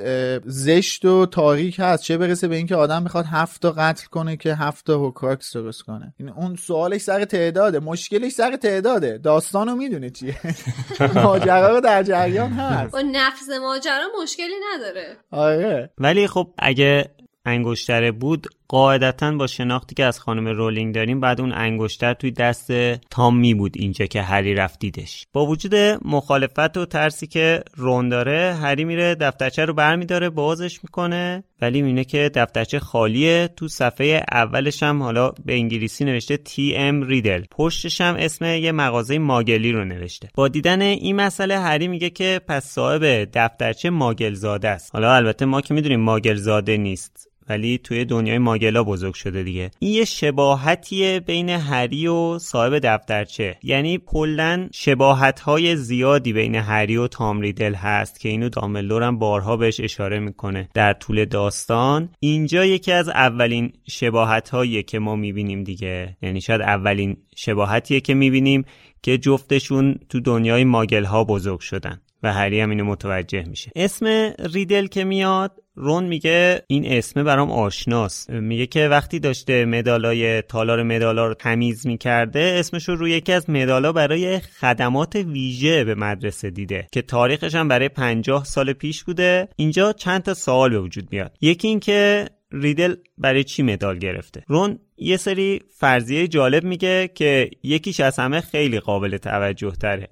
زشت 0.44 1.04
و 1.04 1.26
تاریک 1.26 1.76
هست. 1.78 2.02
چه 2.02 2.18
برسه 2.18 2.48
به 2.48 2.56
اینکه 2.56 2.76
آدم 2.76 3.02
می‌خواد 3.02 3.24
هفت 3.24 3.62
تا 3.62 3.72
قتل 3.72 4.06
کنه 4.06 4.36
که 4.36 4.54
هفت 4.54 4.86
تا 4.86 4.98
هورکراکس 4.98 5.56
درست 5.56 5.82
کنه. 5.82 6.14
این 6.16 6.28
اون 6.28 6.56
سوالش 6.56 7.00
سر 7.00 7.24
تعداده. 7.24 7.80
مشکلش 7.80 8.32
سر 8.32 8.56
تعداده. 8.56 9.17
داستانو 9.22 9.74
می‌دونه 9.74 10.10
چیه؟ 10.10 10.36
ماجرا 11.24 11.68
رو 11.68 11.80
در 11.80 12.02
جریان 12.02 12.50
هست. 12.50 12.92
با 12.92 13.00
نفس 13.00 13.48
ماجرا 13.60 14.06
مشکلی 14.22 14.54
نداره. 14.74 15.16
آره. 15.30 15.90
ولی 15.98 16.26
خب 16.26 16.54
اگه 16.58 17.10
انگشتره 17.44 18.12
بود 18.12 18.46
قاعدتا 18.68 19.32
با 19.32 19.46
شناختی 19.46 19.94
که 19.94 20.04
از 20.04 20.20
خانم 20.20 20.48
رولینگ 20.48 20.94
داریم 20.94 21.20
بعد 21.20 21.40
اون 21.40 21.52
انگشتر 21.52 22.14
توی 22.14 22.30
دست 22.30 22.72
تام 23.10 23.38
می 23.38 23.54
بود 23.54 23.72
اینجا 23.76 24.06
که 24.06 24.22
هری 24.22 24.54
رفتیدش 24.54 25.26
با 25.32 25.46
وجود 25.46 25.74
مخالفت 26.04 26.76
و 26.76 26.86
ترسی 26.86 27.26
که 27.26 27.62
رون 27.76 28.08
داره 28.08 28.54
هری 28.62 28.84
میره 28.84 29.14
دفترچه 29.14 29.64
رو 29.64 29.74
برمیداره 29.74 30.30
بازش 30.30 30.84
می‌کنه 30.84 31.44
ولی 31.60 31.82
میینه 31.82 32.04
که 32.04 32.30
دفترچه 32.34 32.78
خالیه. 32.78 33.48
تو 33.56 33.68
صفحه 33.68 34.24
اولش 34.32 34.82
هم 34.82 35.02
حالا 35.02 35.32
به 35.44 35.54
انگلیسی 35.54 36.04
نوشته 36.04 36.36
تی 36.36 36.74
ام 36.76 37.02
ریدل 37.02 37.44
پشتش 37.50 38.00
هم 38.00 38.14
اسم 38.18 38.44
یه 38.44 38.72
مغازه 38.72 39.18
ماگلی 39.18 39.72
رو 39.72 39.84
نوشته. 39.84 40.28
با 40.34 40.48
دیدن 40.48 40.80
این 40.80 41.16
مسئله 41.16 41.58
هری 41.58 41.88
میگه 41.88 42.10
که 42.10 42.40
پس 42.48 42.64
صاحب 42.64 43.28
دفترچه 43.34 43.90
ماگل 43.90 44.34
زاده 44.34 44.68
است. 44.68 44.90
حالا 44.92 45.14
البته 45.14 45.44
ما 45.44 45.60
که 45.60 45.74
می‌دونیم 45.74 46.00
ماگل 46.00 46.34
زاده 46.34 46.76
نیست. 46.76 47.28
ولی 47.48 47.78
توی 47.78 48.04
دنیای 48.04 48.38
ماگلا 48.38 48.84
بزرگ 48.84 49.14
شده 49.14 49.42
دیگه. 49.42 49.70
این 49.78 49.94
یه 49.94 50.04
شباهتیه 50.04 51.20
بین 51.20 51.48
هری 51.48 52.06
و 52.06 52.38
صاحب 52.38 52.78
دفترچه. 52.78 53.58
یعنی 53.62 54.00
کلا 54.06 54.68
شباهت 54.72 55.40
های 55.40 55.76
زیادی 55.76 56.32
بین 56.32 56.54
هری 56.54 56.96
و 56.96 57.06
تام 57.06 57.40
ریدل 57.40 57.74
هست 57.74 58.20
که 58.20 58.28
اینو 58.28 58.48
داملور 58.48 59.02
هم 59.02 59.18
بارها 59.18 59.56
بهش 59.56 59.80
اشاره 59.80 60.18
می‌کنه. 60.18 60.68
در 60.74 60.92
طول 60.92 61.24
داستان 61.24 62.08
اینجا 62.20 62.64
یکی 62.64 62.92
از 62.92 63.08
اولین 63.08 63.72
شباهت 63.88 64.48
هاییه 64.48 64.82
که 64.82 64.98
ما 64.98 65.16
می‌بینیم 65.16 65.64
دیگه. 65.64 66.16
یعنی 66.22 66.40
شاید 66.40 66.60
اولین 66.60 67.16
شباهتیه 67.36 68.00
که 68.00 68.14
می‌بینیم 68.14 68.64
که 69.02 69.18
جفتشون 69.18 69.98
تو 70.08 70.20
دنیای 70.20 70.64
ماگل 70.64 71.04
ها 71.04 71.24
بزرگ 71.24 71.60
شدن 71.60 72.00
و 72.22 72.32
هری 72.32 72.60
هم 72.60 72.70
اینو 72.70 72.84
متوجه 72.84 73.44
میشه. 73.48 73.70
اسم 73.76 74.32
ریدل 74.52 74.86
که 74.86 75.04
میاد 75.04 75.52
رون 75.80 76.04
میگه 76.04 76.62
این 76.66 76.86
اسم 76.86 77.24
برام 77.24 77.50
آشناست. 77.50 78.30
میگه 78.30 78.66
که 78.66 78.88
وقتی 78.88 79.18
داشته 79.18 79.64
مدالای 79.64 80.42
تالار 80.42 80.82
مدالا 80.82 81.26
رو 81.26 81.34
تمیز 81.34 81.86
می‌کرده 81.86 82.56
اسمش 82.58 82.88
رو 82.88 82.96
روی 82.96 83.10
یکی 83.10 83.32
از 83.32 83.50
مدالا 83.50 83.92
برای 83.92 84.38
خدمات 84.38 85.16
ویژه 85.16 85.84
به 85.84 85.94
مدرسه 85.94 86.50
دیده 86.50 86.86
که 86.92 87.02
تاریخش 87.02 87.54
هم 87.54 87.68
برای 87.68 87.88
پنجاه 87.88 88.44
سال 88.44 88.72
پیش 88.72 89.04
بوده. 89.04 89.48
اینجا 89.56 89.92
چند 89.92 90.22
تا 90.22 90.34
سوال 90.34 90.70
به 90.70 90.80
وجود 90.80 91.08
میاد. 91.12 91.36
یکی 91.40 91.68
اینکه 91.68 92.28
ریدل 92.52 92.94
برای 93.18 93.44
چی 93.44 93.62
مدال 93.62 93.98
گرفته؟ 93.98 94.44
رون 94.46 94.78
یه 94.96 95.16
سری 95.16 95.60
فرضیه 95.76 96.28
جالب 96.28 96.64
میگه 96.64 97.10
که 97.14 97.50
یکیش 97.62 98.00
از 98.00 98.18
همه 98.18 98.40
خیلی 98.40 98.80
قابل 98.80 99.16
توجه 99.16 99.70
تره 99.70 100.08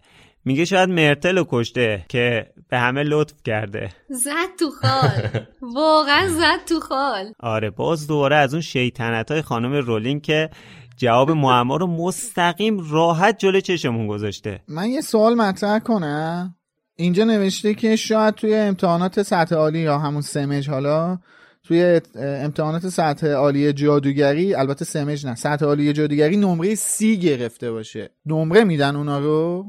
میگه 0.46 0.64
شاید 0.64 0.88
مرتل 0.88 1.38
رو 1.38 1.46
کشته 1.50 2.04
که 2.09 2.46
به 2.68 2.78
همه 2.78 3.02
لطف 3.02 3.35
کرده. 3.44 3.90
زد 4.09 4.56
تو 4.59 4.70
خال. 4.70 5.42
واقعا 5.62 6.28
زد 6.28 6.64
تو 6.66 6.80
خال. 6.80 7.32
آره 7.40 7.70
باز 7.70 8.06
دوباره 8.06 8.37
از 8.37 8.54
اون 8.54 8.61
شیطنت 8.61 9.30
های 9.30 9.42
خانم 9.42 9.72
رولینگ 9.72 10.22
که 10.22 10.50
جواب 10.96 11.30
معما 11.30 11.76
رو 11.76 11.87
مستقیم 11.87 12.90
راحت 12.90 13.38
جلو 13.38 13.61
چشمون 13.61 14.06
گذاشته. 14.06 14.61
من 14.68 14.90
یه 14.90 15.00
سوال 15.00 15.35
مطرح 15.35 15.78
کنم. 15.78 16.54
اینجا 16.96 17.24
نوشته 17.24 17.74
که 17.74 17.96
شاید 17.96 18.35
توی 18.35 18.54
امتحانات 18.54 19.22
سطح 19.22 19.54
عالی 19.54 19.78
یا 19.78 19.98
همون 19.98 20.22
سمج 20.22 20.70
حالا 20.70 21.18
توی 21.62 22.00
امتحانات 22.16 22.88
سطح 22.88 23.26
عالی 23.26 23.72
جادوگری 23.72 24.54
البته 24.54 24.85
سمج 24.85 25.26
نه 25.26 25.35
سطح 25.35 25.66
عالی 25.66 25.92
جادوگری 25.92 26.37
نمره 26.37 26.74
سی 26.74 27.18
گرفته 27.18 27.70
باشه. 27.70 28.11
نمره 28.26 28.64
میدن 28.64 28.96
اونا 28.96 29.18
رو؟ 29.18 29.66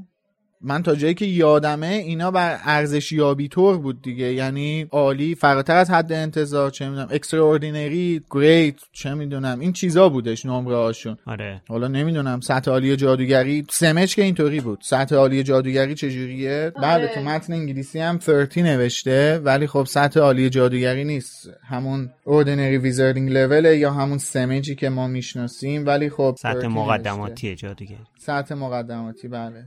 من 0.62 0.84
تا 0.84 0.96
جایی 0.96 1.14
که 1.14 1.26
یادمه 1.26 1.88
اینا 1.88 2.32
بر 2.32 2.60
ارزش 2.64 3.12
یابی 3.12 3.48
طور 3.48 3.78
بود 3.78 4.02
دیگه. 4.02 4.34
یعنی 4.34 4.88
عالی 4.92 5.36
فراتر 5.36 5.76
از 5.76 5.90
حد 5.90 6.12
انتظار 6.14 6.70
چه 6.70 6.90
می‌دونم 6.90 7.08
extraordinary 7.12 8.22
great 8.32 8.76
چه 8.92 9.14
می‌دونم 9.14 9.60
این 9.60 9.74
چیزا 9.74 10.10
بودش 10.10 10.46
نمره 10.46 10.76
هاشون 10.76 11.18
آره. 11.26 11.62
حالا 11.68 11.88
نمی‌دونم 11.88 12.40
سطح 12.40 12.72
عالی 12.72 12.96
جادوگری 12.96 13.66
سمج 13.70 14.16
که 14.16 14.24
اینطوری 14.24 14.60
بود. 14.60 14.80
سطح 14.84 15.16
عالی 15.16 15.44
جادوگری 15.44 15.96
چجوریه 15.96 16.72
آره. 16.76 16.82
بعد 16.82 17.14
تو 17.14 17.22
متن 17.22 17.54
انگلیسی 17.54 18.00
هم 18.00 18.20
30 18.20 18.62
نوشته 18.62 19.40
ولی 19.44 19.68
خب 19.68 19.84
سطح 19.84 20.20
عالی 20.20 20.50
جادوگری 20.50 21.04
نیست. 21.04 21.50
همون 21.64 22.10
Ordinary 22.24 22.78
Wizarding 22.78 23.32
Level 23.32 23.66
یا 23.66 23.92
همون 23.92 24.18
سمجی 24.18 24.76
که 24.76 24.90
ما 24.90 25.08
می‌شناسیم 25.08 25.86
ولی 25.86 26.10
خب 26.10 26.36
سطح 26.40 26.68
مقدماتی 26.68 27.56
جادوگری. 27.56 27.98
سطح 28.20 28.56
مقدماتی 28.56 29.28
بله. 29.28 29.66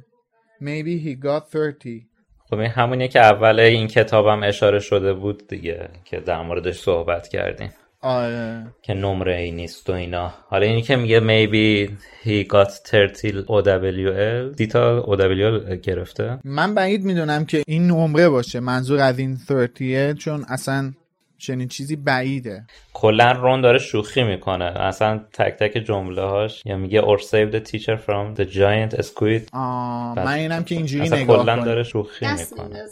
Maybe 0.60 0.98
he 1.04 1.14
got 1.26 1.48
30 1.82 2.06
خب 2.50 2.58
این 2.58 2.70
همونیه 2.70 3.08
که 3.08 3.20
اول 3.20 3.60
این 3.60 3.86
کتابم 3.86 4.42
اشاره 4.42 4.80
شده 4.80 5.12
بود 5.12 5.48
دیگه 5.48 5.88
که 6.04 6.20
در 6.20 6.42
موردش 6.42 6.78
صحبت 6.78 7.28
کردیم. 7.28 7.70
آره. 8.02 8.66
که 8.82 8.94
نمره 8.94 9.36
ای 9.36 9.50
نیست 9.50 9.90
و 9.90 9.92
اینا. 9.92 10.34
حالا 10.48 10.66
اینی 10.66 10.82
که 10.82 10.96
میگه 10.96 11.20
maybe 11.20 11.90
he 12.24 12.48
got 12.48 12.68
30 13.14 13.32
OWL 13.32 14.56
دیتا 14.56 15.02
OWL 15.02 15.74
گرفته. 15.74 16.38
من 16.44 16.74
بعید 16.74 17.04
می‌دونم 17.04 17.44
که 17.44 17.62
این 17.66 17.86
نمره 17.86 18.28
باشه. 18.28 18.60
منظور 18.60 19.00
از 19.00 19.18
این 19.18 19.36
30 19.36 20.14
چون 20.14 20.44
اصلا 20.48 20.92
چنین 21.40 21.68
چیزی 21.68 21.96
بعیده. 21.96 22.64
کلا 22.92 23.33
رون 23.33 23.61
داره 23.61 23.79
شوخی 23.79 24.22
می‌کنه. 24.22 24.64
اصلا 24.64 25.20
تک 25.33 25.57
تک 25.59 25.85
جمله 25.85 26.22
هاش 26.22 26.62
یا 26.66 26.76
میگه 26.76 27.03
or 27.03 27.18
save 27.18 27.55
the 27.55 27.70
teacher 27.70 27.96
from 28.07 28.40
the 28.40 28.44
giant 28.44 29.00
squid. 29.03 29.55
من 29.55 30.29
اینم 30.29 30.64
که 30.64 30.74
اینجوری 30.74 31.09
نگاه 31.09 31.42
کلا 31.42 31.64
داره 31.64 31.83
شوخی 31.83 32.26
می‌کنه. 32.26 32.83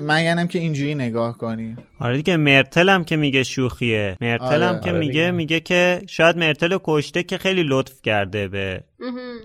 من 0.00 0.16
اینم 0.16 0.46
که 0.46 0.58
اینجوری 0.58 0.94
نگاه 0.94 1.38
کنی. 1.38 1.76
آره 2.00 2.16
دیگه 2.16 2.36
مرتل 2.36 2.88
هم 2.88 3.04
که 3.04 3.16
میگه 3.16 3.42
شوخیه 3.42 4.16
مرتل 4.20 4.62
هم 4.62 4.68
آره. 4.68 4.80
که 4.80 4.90
آره 4.90 4.98
میگه 4.98 5.12
دیگه. 5.12 5.30
میگه 5.30 5.60
که 5.60 6.02
شاید 6.08 6.38
مرتل 6.38 6.78
کشته 6.84 7.22
که 7.22 7.38
خیلی 7.38 7.62
لطف 7.62 8.02
کرده 8.02 8.48
به 8.48 8.82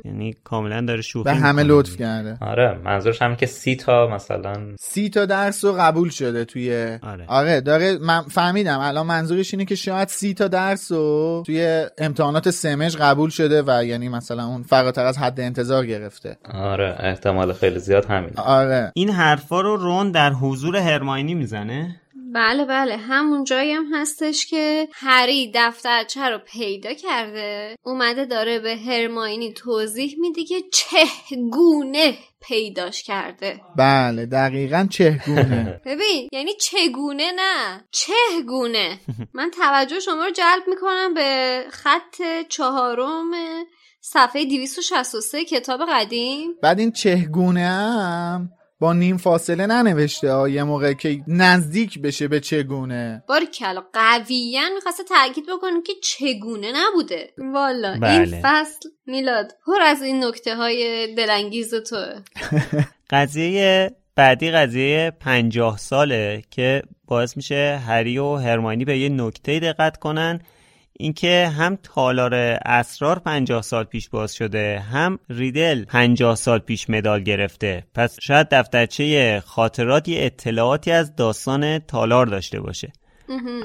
یعنی 0.05 0.35
کاملا 0.43 0.81
داره 0.81 1.01
شوخی 1.01 1.23
به 1.23 1.35
همه. 1.35 1.63
لطف 1.63 1.97
کرده 1.97 2.37
آره 2.41 2.77
منظورش 2.83 3.21
هم 3.21 3.35
که 3.35 3.45
سی 3.45 3.75
تا 3.75 4.07
مثلا 4.07 4.53
سی 4.79 5.09
تا 5.09 5.25
درس 5.25 5.65
رو 5.65 5.73
قبول 5.73 6.09
شده 6.09 6.45
توی 6.45 6.97
آره. 7.01 7.25
آره 7.27 7.61
داره 7.61 7.97
من 7.97 8.21
فهمیدم 8.21 8.79
الان 8.79 9.05
منظورش 9.05 9.53
اینه 9.53 9.65
که 9.65 9.75
شاید 9.75 10.07
سی 10.07 10.33
تا 10.33 10.47
درس 10.47 10.91
رو 10.91 11.43
توی 11.45 11.85
امتحانات 11.97 12.49
سمج 12.49 12.97
قبول 12.97 13.29
شده 13.29 13.63
و 13.67 13.85
یعنی 13.85 14.09
مثلا 14.09 14.45
اون 14.45 14.63
فراتر 14.63 15.05
از 15.05 15.17
حد 15.17 15.39
انتظار 15.39 15.85
گرفته 15.85 16.37
آره 16.53 16.95
احتمال 16.99 17.53
خیلی 17.53 17.79
زیاد 17.79 18.05
همین 18.05 18.31
آره 18.37 18.91
این 18.95 19.09
حرفا 19.09 19.61
رو 19.61 19.75
رون 19.75 20.11
در 20.11 20.33
حضور 20.33 20.77
هرماینی 20.77 21.35
می‌زنه 21.35 21.99
بله 22.33 22.65
بله 22.65 22.97
همون 22.97 23.43
جایی 23.43 23.71
هم 23.71 23.85
هستش 23.93 24.45
که 24.45 24.87
هری 24.93 25.51
دفترچه 25.55 26.29
رو 26.29 26.37
پیدا 26.37 26.93
کرده. 26.93 27.75
اومده 27.83 28.25
داره 28.25 28.59
به 28.59 28.75
هرماینی 28.75 29.53
توضیح 29.53 30.15
میده 30.19 30.43
که 30.43 30.55
چگونه 30.71 32.17
پیداش 32.41 33.03
کرده. 33.03 33.61
بله 33.77 34.25
دقیقا 34.25 34.87
چهگونه. 34.91 35.81
ببین 35.85 36.29
یعنی 36.31 36.51
چگونه 36.53 37.31
نه 37.35 37.85
چهگونه. 37.91 38.99
من 39.33 39.51
توجه 39.51 39.99
شما 39.99 40.25
رو 40.25 40.31
جلب 40.31 40.63
می‌کنم 40.67 41.13
به 41.13 41.63
خط 41.69 42.21
چهارم 42.49 43.31
صفحه 44.01 44.45
263 44.45 45.45
کتاب 45.45 45.79
قدیم. 45.89 46.51
بعد 46.61 46.79
این 46.79 46.91
چهگونه 46.91 47.67
هم 47.67 48.49
با 48.83 48.93
نیم 48.93 49.17
فاصله 49.17 49.65
ننوشته. 49.65 50.31
ها 50.31 50.49
یه 50.49 50.63
موقع 50.63 50.93
که 50.93 51.23
نزدیک 51.27 52.01
بشه 52.01 52.27
به 52.27 52.39
چگونه. 52.39 53.23
باری 53.27 53.45
کلا 53.45 53.83
قویا 53.93 54.61
می‌خواسته 54.75 55.03
تاکید 55.03 55.45
بکنه 55.45 55.81
که 55.81 55.93
چگونه 56.03 56.71
نبوده. 56.75 57.33
والا 57.37 57.97
بله. 58.01 58.11
این 58.11 58.41
فصل 58.43 58.89
میلاد 59.05 59.51
پر 59.65 59.81
از 59.81 60.01
این 60.01 60.23
نکته 60.23 60.55
های 60.55 61.07
دلانگیز 61.15 61.75
توه. 61.75 62.21
قضیه 63.09 63.91
بعدی 64.15 64.51
قضیه 64.51 65.11
پنجاه 65.19 65.77
ساله 65.77 66.41
که 66.51 66.83
باعث 67.07 67.37
میشه 67.37 67.81
هری 67.87 68.17
و 68.17 68.35
هرماینی 68.35 68.85
به 68.85 68.97
یه 68.97 69.09
نکته 69.09 69.59
دقت 69.59 69.97
کنن. 69.97 70.41
اینکه 70.99 71.47
هم 71.47 71.77
تالار 71.83 72.33
اسرار 72.65 73.19
50 73.19 73.61
سال 73.61 73.83
پیش 73.83 74.09
باز 74.09 74.33
شده 74.33 74.79
هم 74.79 75.19
ریدل 75.29 75.85
50 75.85 76.35
سال 76.35 76.59
پیش 76.59 76.89
مدال 76.89 77.23
گرفته. 77.23 77.83
پس 77.95 78.17
شاید 78.21 78.47
دفترچه 78.51 79.39
خاطرات 79.45 80.07
یه 80.07 80.25
اطلاعاتی 80.25 80.91
از 80.91 81.15
داستان 81.15 81.79
تالار 81.79 82.25
داشته 82.25 82.59
باشه. 82.59 82.91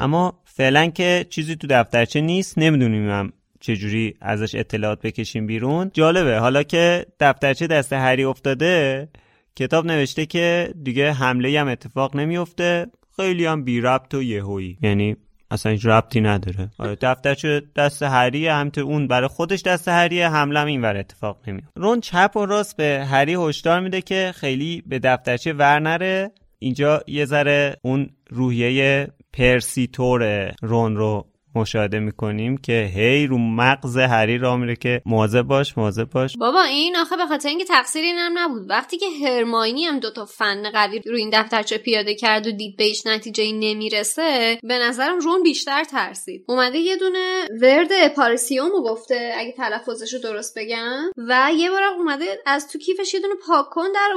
اما 0.00 0.40
فعلا 0.44 0.86
که 0.86 1.26
چیزی 1.30 1.56
تو 1.56 1.66
دفترچه 1.70 2.20
نیست 2.20 2.58
نمی‌دونیم 2.58 3.10
هم 3.10 3.32
چجوری 3.60 4.14
ازش 4.20 4.54
اطلاعات 4.54 5.02
بکشیم 5.02 5.46
بیرون. 5.46 5.90
جالبه. 5.94 6.38
حالا 6.38 6.62
که 6.62 7.06
دفترچه 7.20 7.66
دست 7.66 7.92
هری 7.92 8.24
افتاده 8.24 9.08
کتاب 9.56 9.86
نوشته 9.86 10.26
که 10.26 10.74
دیگه 10.82 11.12
حمله 11.12 11.60
هم 11.60 11.68
اتفاق 11.68 12.16
نمیفته 12.16 12.86
خیلی 13.16 13.46
هم 13.46 13.64
بی 13.64 13.80
ربط 13.80 14.14
و 14.14 14.22
یهویی. 14.22 14.78
یعنی 14.82 15.16
اصلا 15.50 15.72
هیچ 15.72 15.86
ربطی 15.86 16.20
نداره. 16.20 16.70
آره 16.78 16.94
دفترچه 17.00 17.62
دست 17.76 18.02
هریه 18.02 18.52
همینطور 18.52 18.84
اون 18.84 19.06
برای 19.06 19.28
خودش 19.28 19.62
دست 19.62 19.88
هریه 19.88 20.28
حمله 20.28 20.60
هم 20.60 20.66
اینور 20.66 20.96
اتفاق 20.96 21.38
نمیفته 21.48 21.70
رون 21.76 22.00
چپ 22.00 22.32
و 22.36 22.46
راست 22.46 22.76
به 22.76 23.06
هری 23.10 23.34
هشدار 23.34 23.80
میده 23.80 24.00
که 24.00 24.32
خیلی 24.36 24.82
به 24.86 24.98
دفترچه 24.98 25.52
ور 25.52 25.78
نره. 25.78 26.30
اینجا 26.58 27.02
یه 27.06 27.24
ذره 27.24 27.76
اون 27.82 28.10
روحیه 28.30 29.08
پرسیتور 29.32 30.52
رون 30.62 30.96
رو 30.96 31.26
مشاهده 31.54 31.98
می‌کنیم 31.98 32.56
که 32.56 32.90
هی 32.94 33.26
رو 33.26 33.38
مغز 33.38 33.96
هری 33.96 34.38
را 34.38 34.56
میره 34.56 34.76
که 34.76 35.02
مواظب 35.06 35.42
باش 35.42 35.78
مواظب 35.78 36.10
باش. 36.10 36.36
بابا 36.36 36.62
این 36.62 36.96
آخه 36.96 37.16
به 37.16 37.26
خاطر 37.26 37.48
اینکه 37.48 37.64
تقصیر 37.64 38.04
اینم 38.04 38.38
نبود. 38.38 38.70
وقتی 38.70 38.98
که 38.98 39.06
هرماینی 39.24 39.84
هم 39.84 39.98
دوتا 39.98 40.24
فن 40.24 40.70
قوی 40.70 40.98
رو 40.98 41.16
این 41.16 41.30
دفترچه 41.32 41.78
پیاده 41.78 42.14
کرد 42.14 42.46
و 42.46 42.50
دید 42.50 42.76
بهش 42.76 43.06
نتیجه 43.06 43.52
نمی‌رسه 43.52 44.58
به 44.62 44.78
نظرم 44.78 45.18
رون 45.18 45.42
بیشتر 45.42 45.84
ترسید. 45.84 46.44
اومده 46.48 46.78
یه 46.78 46.96
دونه 46.96 47.46
ورد 47.62 48.14
پارسیومو 48.14 48.82
گفته 48.82 49.32
اگه 49.36 49.52
تلفظش 49.52 50.14
رو 50.14 50.20
درست 50.20 50.58
بگم. 50.58 51.02
و 51.16 51.50
یه 51.56 51.70
بار 51.70 51.82
اومده 51.82 52.26
از 52.46 52.68
تو 52.68 52.78
کیفش 52.78 53.14
یه 53.14 53.20
دونه 53.20 53.34
پاکن 53.46 53.92
در 53.94 54.08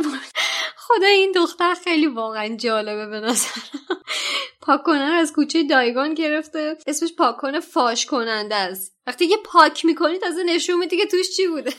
خدا 0.96 1.08
این 1.08 1.32
دختر 1.32 1.74
خیلی 1.84 2.08
واقعا 2.08 2.56
جالبه 2.56 3.08
به 3.08 3.20
نظرم. 3.20 3.64
پاککنه 4.62 5.10
رو 5.10 5.16
از 5.16 5.34
کوچه 5.34 5.64
دایگان 5.64 6.14
گرفته. 6.14 6.78
اسمش 6.88 7.10
پاککن 7.18 7.60
فاش 7.60 8.06
کننده 8.06 8.56
است. 8.56 8.96
وقتی 9.08 9.26
یه 9.26 9.38
پاک 9.46 9.86
می‌کنی 9.86 10.18
تازه 10.18 10.44
نشون 10.44 10.80
میدی 10.80 10.98
که 10.98 11.06
توش 11.06 11.36
چی 11.38 11.48
بوده. 11.48 11.72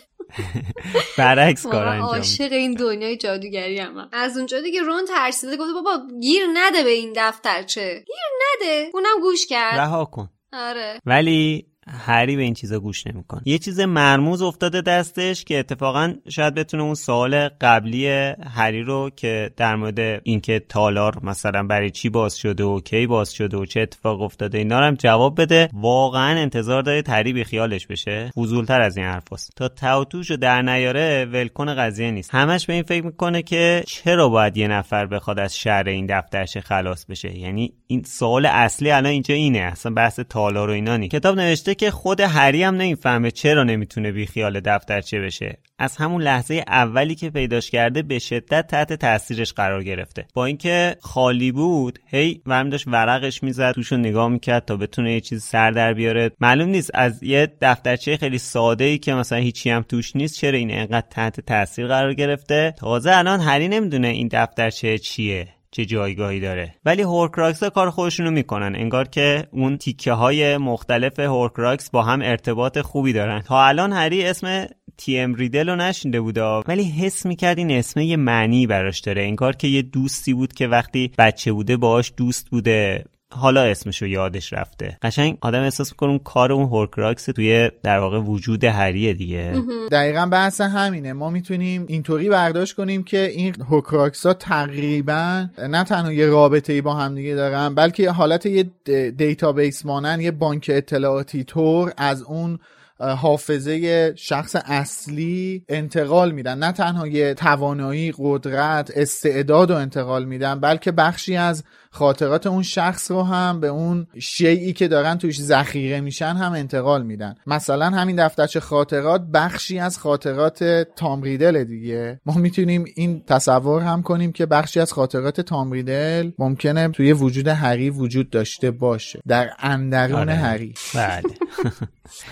برعکس 1.18 1.66
کار 1.66 1.88
انجام. 1.88 2.09
عاشق 2.09 2.53
این 2.53 2.75
دنیای 2.75 3.16
جادوگری 3.16 3.79
هم. 3.79 4.09
از 4.12 4.37
اونجا 4.37 4.61
دیگه 4.61 4.83
رون 4.83 5.05
ترسیده. 5.05 5.57
گفته 5.57 5.72
بابا 5.72 5.98
گیر 6.20 6.46
نده 6.55 6.83
به 6.83 6.90
این 6.90 7.12
دفترچه. 7.16 8.05
گیر 8.07 8.66
نده. 8.66 8.90
اونم 8.94 9.20
گوش 9.20 9.46
کرد. 9.46 9.79
رها 9.79 10.05
کن. 10.05 10.29
آره. 10.53 11.01
ولی 11.07 11.66
هری 11.88 12.37
به 12.37 12.42
این 12.42 12.55
چیزا 12.55 12.81
گوش 12.81 13.07
نمی‌کنه. 13.07 13.42
یه 13.45 13.59
چیز 13.59 13.81
مرموز 13.81 14.42
افتاده 14.42 14.81
دستش 14.81 15.45
که 15.45 15.59
اتفاقا 15.59 16.14
شاید 16.29 16.55
بتونه 16.55 16.83
اون 16.83 16.95
سوال 16.95 17.49
قبلی 17.49 18.09
هری 18.55 18.83
رو 18.83 19.11
که 19.16 19.51
در 19.57 19.77
مورد 19.77 20.21
اینکه 20.25 20.62
تالار 20.68 21.18
مثلا 21.23 21.62
برای 21.62 21.90
چی 21.90 22.09
باز 22.09 22.37
شده 22.37 22.64
و 22.64 22.81
کی 22.81 23.07
باز 23.07 23.33
شده 23.33 23.57
و 23.57 23.66
چه 23.66 23.81
اتفاق 23.81 24.23
افتاده 24.23 24.59
اینا 24.59 24.79
هم 24.79 24.95
جواب 24.95 25.40
بده. 25.40 25.68
واقعا 25.73 26.40
انتظار 26.40 26.83
داره 26.83 27.03
تری 27.03 27.33
بی 27.33 27.45
خیالش 27.45 27.87
بشه. 27.87 28.31
فضولتر 28.37 28.81
از 28.81 28.97
این 28.97 29.07
حرفاست 29.07 29.53
تا 29.57 29.68
تاوتوش 29.68 30.31
رو 30.31 30.37
در 30.37 30.62
نیاره 30.62 31.25
ولکن 31.25 31.75
قضیه 31.75 32.11
نیست. 32.11 32.35
همش 32.35 32.66
به 32.66 32.73
این 32.73 32.83
فکر 32.83 33.05
می‌کنه 33.05 33.42
که 33.42 33.83
چرا 33.87 34.29
باید 34.29 34.57
یه 34.57 34.68
نفر 34.68 35.07
بخواد 35.07 35.38
از 35.38 35.57
شهر 35.57 35.88
این 35.88 36.07
دفترش 36.07 36.59
خلاص 36.59 37.07
بشه؟ 37.07 37.38
یعنی 37.38 37.73
این 37.87 38.03
سوال 38.03 38.47
اصلی 38.47 38.90
الان 38.90 39.12
اینجا 39.12 39.35
اینه. 39.35 39.59
اصلا 39.59 39.92
بحث 39.92 40.21
تالار 40.21 40.71
و 40.71 40.73
اینا 40.73 40.97
نیست. 40.97 41.12
کتاب 41.12 41.37
نوشته 41.40 41.71
که 41.74 41.90
خود 41.90 42.20
هری 42.20 42.62
هم 42.62 42.74
نمی‌فهمه 42.74 43.30
چرا 43.30 43.64
نمی‌تونه 43.64 44.12
بی 44.12 44.26
خیال 44.26 44.61
دفترچه 44.61 45.20
بشه. 45.20 45.58
از 45.78 45.96
همون 45.96 46.22
لحظه 46.22 46.64
اولی 46.66 47.14
که 47.14 47.30
پیداش 47.30 47.70
کرده 47.70 48.02
به 48.02 48.18
شدت 48.18 48.66
تحت 48.66 48.92
تاثیرش 48.92 49.52
قرار 49.52 49.82
گرفته. 49.85 50.26
با 50.35 50.46
اینکه 50.46 50.96
خالی 51.00 51.52
بود 51.52 51.98
هی 52.06 52.42
ورم 52.46 52.70
داشت 52.70 52.88
ورقش 52.88 53.42
می‌زد 53.42 53.72
توشو 53.72 53.96
نگاه 53.96 54.28
می‌کرد 54.28 54.64
تا 54.64 54.76
بتونه 54.76 55.12
یه 55.12 55.20
چیز 55.20 55.42
سر 55.42 55.70
در 55.70 55.94
بیاره. 55.94 56.30
معلوم 56.40 56.68
نیست 56.68 56.90
از 56.94 57.22
یه 57.22 57.52
دفترچه 57.61 58.16
خیلی 58.16 58.38
ساده 58.38 58.85
ای 58.85 58.98
که 58.98 59.14
مثلا 59.14 59.38
هیچی 59.38 59.70
هم 59.70 59.82
توش 59.82 60.16
نیست 60.16 60.37
چرا 60.37 60.58
این 60.58 60.70
انقدر 60.70 61.06
تحت 61.11 61.40
تاثیر 61.40 61.87
قرار 61.87 62.14
گرفته. 62.14 62.74
تازه 62.78 63.16
الان 63.16 63.40
هری 63.40 63.68
نمی‌دونه 63.68 64.08
این 64.08 64.28
دفترچه 64.32 64.98
چیه. 64.98 65.48
چه 65.74 65.85
جایگاهی 65.85 66.40
داره. 66.40 66.74
ولی 66.85 67.02
هورکراکس 67.02 67.62
ها 67.62 67.70
کار 67.70 67.90
خودشونو 67.90 68.30
می‌کنن. 68.30 68.76
انگار 68.76 69.08
که 69.08 69.46
اون 69.50 69.76
تیکه 69.76 70.12
های 70.12 70.56
مختلف 70.56 71.18
هورکراکس 71.18 71.90
با 71.90 72.02
هم 72.02 72.22
ارتباط 72.22 72.78
خوبی 72.78 73.12
دارن. 73.12 73.40
تا 73.40 73.66
الان 73.66 73.92
هری 73.92 74.24
اسم 74.24 74.66
تی 74.96 75.18
ام 75.18 75.35
ریدل 75.35 75.68
رو 75.68 75.76
نشینده 75.76 76.20
بوده. 76.20 76.42
ولی 76.42 76.85
حس 76.85 77.26
می‌کرد 77.26 77.58
این 77.58 77.70
اسم 77.70 78.00
یه 78.00 78.16
معنی 78.16 78.66
براش 78.66 79.00
داره. 79.00 79.22
انگار 79.22 79.56
که 79.56 79.68
یه 79.68 79.82
دوستی 79.82 80.35
بود 80.35 80.52
که 80.52 80.66
وقتی 80.66 81.12
بچه 81.18 81.52
بوده 81.52 81.76
باهاش 81.76 82.12
دوست 82.16 82.50
بوده. 82.50 83.04
حالا 83.35 83.62
اسمشو 83.62 84.07
یادش 84.07 84.53
رفته. 84.53 84.99
قشنگ 85.03 85.38
آدم 85.40 85.62
احساس 85.62 85.92
می‌کنه 85.92 86.09
اون 86.09 86.18
کار 86.18 86.53
اون 86.53 86.64
هورکراکس 86.64 87.25
توی 87.25 87.71
در 87.83 87.99
واقع 87.99 88.18
وجود 88.18 88.64
هریه 88.64 89.14
دیگه. 89.14 89.62
دقیقا 89.90 90.27
بحث 90.27 90.61
همینه. 90.61 91.12
ما 91.12 91.31
می‌تونیم 91.31 91.85
اینطوری 91.88 92.29
برداشت 92.29 92.77
کنیم 92.77 93.03
که 93.03 93.27
این 93.27 93.55
هورکراکس 93.68 94.27
ها 94.27 94.35
تقریبا 94.35 95.47
نه 95.59 95.85
تنها 95.85 96.12
یه 96.12 96.27
رابطه 96.27 96.73
ای 96.73 96.81
با 96.81 96.95
هم 96.95 97.14
دیگه 97.14 97.35
دارن 97.35 97.75
بلکه 97.75 98.11
حالت 98.11 98.47
یه 98.47 98.71
database 99.11 99.87
مانن 99.87 100.21
یه 100.21 100.31
بانک 100.31 100.71
اطلاعاتی 100.75 101.45
طور 101.45 101.92
از 101.97 102.23
اون 102.23 102.59
حافظه 103.01 104.12
شخص 104.16 104.57
اصلی 104.64 105.64
انتقال 105.68 106.33
میدن. 106.33 106.59
نه 106.59 106.73
تنها 106.73 107.07
یه 107.07 107.35
توانایی 107.35 108.14
قدرت 108.18 108.92
استعداد 108.97 109.71
رو 109.71 109.77
انتقال 109.77 110.25
میدن 110.25 110.61
بلکه 110.61 110.92
بخشی 110.92 111.37
از 111.37 111.64
خاطرات 111.94 112.46
اون 112.46 112.62
شخص 112.62 113.11
رو 113.11 113.22
هم 113.22 113.61
به 113.61 113.66
اون 113.66 114.07
شیئی 114.18 114.72
که 114.72 114.88
دارن 114.88 115.18
توش 115.18 115.40
ذخیره 115.40 116.00
میشن 116.00 116.35
هم 116.35 116.52
انتقال 116.52 117.02
میدن. 117.02 117.35
مثلا 117.46 117.87
همین 117.87 118.26
دفترچه 118.26 118.61
خاطرات 118.61 119.26
بخشی 119.35 119.78
از 119.78 119.98
خاطرات 119.98 120.64
تام 120.96 121.19
ریدل 121.19 121.64
دیگه. 121.64 122.20
ما 122.26 122.35
می‌تونیم 122.35 122.85
این 122.94 123.22
تصور 123.26 123.83
هم 123.83 124.02
کنیم 124.02 124.33
که 124.33 124.46
بخشی 124.46 124.81
از 124.81 124.92
خاطرات 124.92 125.40
تام 125.40 125.70
ریدل 125.70 126.31
ممکنه 126.38 126.88
توی 126.88 127.12
وجود 127.12 127.48
هری 127.48 127.90
وجود 127.90 128.31
داشته 128.31 128.70
باشه. 128.70 129.20
در 129.28 129.50
اندرون 129.59 130.20
آره. 130.20 130.35
هری. 130.35 130.74
بله. 130.94 131.22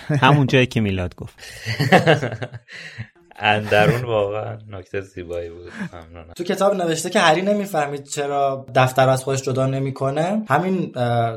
همون 0.22 0.46
جایی 0.46 0.66
که 0.66 0.80
میلاد 0.80 1.14
گفت. 1.14 1.34
اندرون 3.40 4.02
واقعا 4.02 4.58
نکته 4.70 5.00
زیبایی 5.00 5.50
بود. 5.50 5.72
ممنونم. 5.92 6.32
تو 6.36 6.44
کتاب 6.44 6.74
نوشته 6.74 7.10
که 7.10 7.20
هری 7.20 7.42
نمی‌فهمید 7.42 8.04
چرا 8.04 8.66
دفتر 8.74 9.08
از 9.08 9.24
خودش 9.24 9.42
جدا 9.42 9.66
نمی‌کنه. 9.66 10.42
همین 10.48 10.90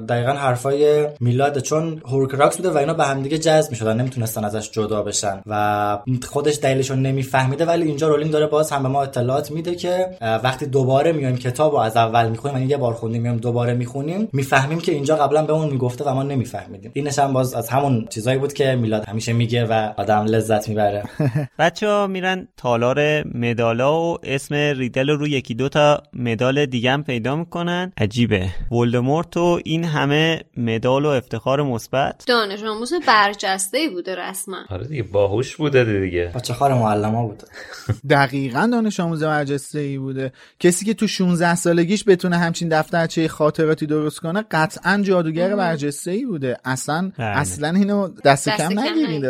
دقیقا 0.09 0.31
حرفای 0.31 1.07
میلاد 1.19 1.59
چون 1.59 2.01
هورکراکس 2.05 2.57
بوده 2.57 2.69
و 2.69 2.77
اینا 2.77 2.93
به 2.93 3.03
همدیگه 3.03 3.37
جذب 3.37 3.71
می‌شدن 3.71 3.97
نمی‌تونستن 3.97 4.45
ازش 4.45 4.71
جدا 4.71 5.01
بشن 5.01 5.41
و 5.45 5.99
خودش 6.29 6.59
دلیلشون 6.61 7.01
نمیفهمیده 7.01 7.65
ولی 7.65 7.85
اینجا 7.85 8.07
رولینگ 8.07 8.31
داره 8.31 8.47
باز 8.47 8.71
هم 8.71 8.83
به 8.83 8.89
ما 8.89 9.03
اطلاعات 9.03 9.51
میده 9.51 9.75
که 9.75 10.17
وقتی 10.21 10.65
دوباره 10.65 11.11
میایم 11.11 11.37
کتاب 11.37 11.71
رو 11.71 11.77
از 11.77 11.97
اول 11.97 12.29
می‌خونیم 12.29 12.57
یعنی 12.57 12.69
یه 12.69 12.77
بار 12.77 12.93
خوندیم 12.93 13.21
میایم 13.21 13.37
دوباره 13.37 13.73
می‌خونیم 13.73 14.29
می‌فهمیم 14.33 14.79
که 14.79 14.91
اینجا 14.91 15.15
قبلا 15.15 15.43
بهمون 15.45 15.69
می‌گفته 15.69 16.03
و 16.03 16.13
ما 16.13 16.23
نمیفهمیدیم. 16.23 16.91
اینش 16.93 17.19
هم 17.19 17.33
باز 17.33 17.53
از 17.53 17.69
همون 17.69 18.05
چیزایی 18.09 18.37
بود 18.37 18.53
که 18.53 18.75
میلاد 18.75 19.05
همیشه 19.09 19.33
میگه 19.33 19.65
و 19.65 19.93
آدم 19.97 20.25
لذت 20.25 20.69
می‌بره. 20.69 21.03
بچه 21.59 21.87
میرن 22.07 22.47
تالار 22.57 23.27
مدالا 23.37 24.01
و 24.01 24.17
اسم 24.23 24.55
ریدل 24.55 25.09
رو 25.09 25.27
یکی 25.27 25.53
دو 25.53 25.69
تا 25.69 26.03
مدال 26.13 26.65
دیگه 26.65 26.91
هم 26.91 27.03
پیدا 27.03 27.35
می‌کنن. 27.35 27.91
عجیبه. 27.97 28.49
ولدمورت 28.71 29.37
و 29.37 29.59
این 29.65 29.83
همه 29.85 30.41
مدال 30.57 31.05
و 31.05 31.09
افتخار 31.09 31.61
مثبت. 31.63 32.23
دانش 32.27 32.63
آموز 32.63 32.93
برجسته 33.07 33.77
ای 33.77 33.89
بوده 33.89 34.15
رسما. 34.15 34.57
آره 34.69 34.87
دیگه 34.87 35.03
باهوش 35.03 35.55
بوده 35.55 35.83
دیگه. 35.83 36.31
بچه 36.35 36.53
خار 36.53 36.73
معلم 36.73 37.27
بوده. 37.27 37.45
دقیقا 38.09 38.69
دانش 38.71 38.99
آموز 38.99 39.23
برجسته 39.23 39.79
ای 39.79 39.97
بوده. 39.97 40.31
کسی 40.59 40.85
که 40.85 40.93
تو 40.93 41.07
16 41.07 41.55
سالگیش 41.55 42.03
بتونه 42.07 42.37
همچین 42.37 42.69
دفترچه 42.69 43.27
خاطراتی 43.27 43.85
درست 43.85 44.19
کنه 44.19 44.43
قطعا 44.51 45.01
جادوگر 45.03 45.55
برجسته 45.55 46.11
ای 46.11 46.25
بوده. 46.25 46.57
اصلا 46.65 47.11
بله. 47.17 47.27
اصلا 47.27 47.69
اینو 47.69 48.07
دست, 48.07 48.49
دست 48.49 48.49
کم 48.49 48.79
نگیرید. 48.79 49.25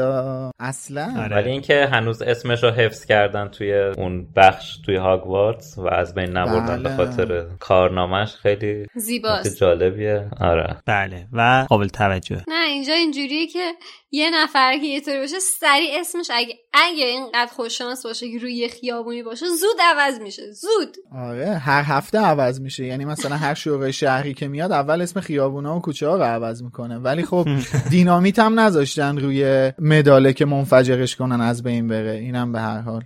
اصلا. 0.59 1.13
آره. 1.17 1.35
ولی 1.35 1.49
اینکه 1.49 1.85
هنوز 1.91 2.21
اسم 2.21 2.52
اسمش 2.53 2.63
رو 2.63 2.69
حفظ 2.69 3.05
کردن 3.05 3.47
توی 3.47 3.73
اون 3.73 4.27
بخش 4.35 4.77
توی 4.85 4.95
هاگوارتس 4.95 5.77
و 5.77 5.87
از 5.87 6.15
بین 6.15 6.29
نبردن 6.29 6.83
به 6.83 6.89
بله. 6.89 6.97
خاطر 6.97 7.45
کارنامهش 7.59 8.35
خیلی 8.35 8.87
زیباست. 8.95 9.57
جالبیه. 9.57 10.29
آره. 10.39 10.77
بله. 10.85 11.27
و 11.33 11.65
قابل 11.69 11.87
توجه. 11.87 12.43
نه 12.47 12.65
اینجا 12.67 12.93
اینجوریه 12.93 13.47
که 13.47 13.71
یه 14.15 14.29
نفر 14.33 14.77
که 14.77 14.85
یه 14.85 15.01
طوری 15.01 15.19
باشه 15.19 15.39
سریع 15.59 15.99
اسمش 15.99 16.27
اگه 16.33 16.55
اگه 16.73 17.05
اینقدر 17.05 17.51
خوششانس 17.51 18.05
باشه 18.05 18.31
که 18.31 18.37
روی 18.37 18.69
خیابونی 18.69 19.23
باشه 19.23 19.45
زود 19.45 19.77
عوض 19.83 20.19
میشه. 20.19 20.51
زود. 20.51 20.97
آره 21.11 21.57
هر 21.57 21.83
هفته 21.83 22.17
عوض 22.17 22.61
میشه. 22.61 22.85
یعنی 22.85 23.05
مثلا 23.05 23.37
هر 23.37 23.53
شورای 23.53 23.93
شهری 23.93 24.33
که 24.33 24.47
میاد 24.47 24.71
اول 24.71 25.01
اسم 25.01 25.19
خیابونا 25.19 25.77
و 25.77 25.81
کوچه 25.81 26.07
ها 26.07 26.15
رو 26.15 26.23
عوض 26.23 26.63
می‌کنه. 26.63 26.97
ولی 26.97 27.23
خب 27.23 27.47
دینامیت 27.89 28.39
هم 28.39 28.59
نذاشتن 28.59 29.17
روی 29.17 29.71
مداله 29.79 30.33
که 30.33 30.45
منفجرش 30.45 31.15
کنن 31.15 31.41
از 31.41 31.63
بین 31.63 31.87
بره. 31.87 32.11
اینم 32.11 32.51
به 32.51 32.59
هر 32.59 32.81
حال. 32.81 33.03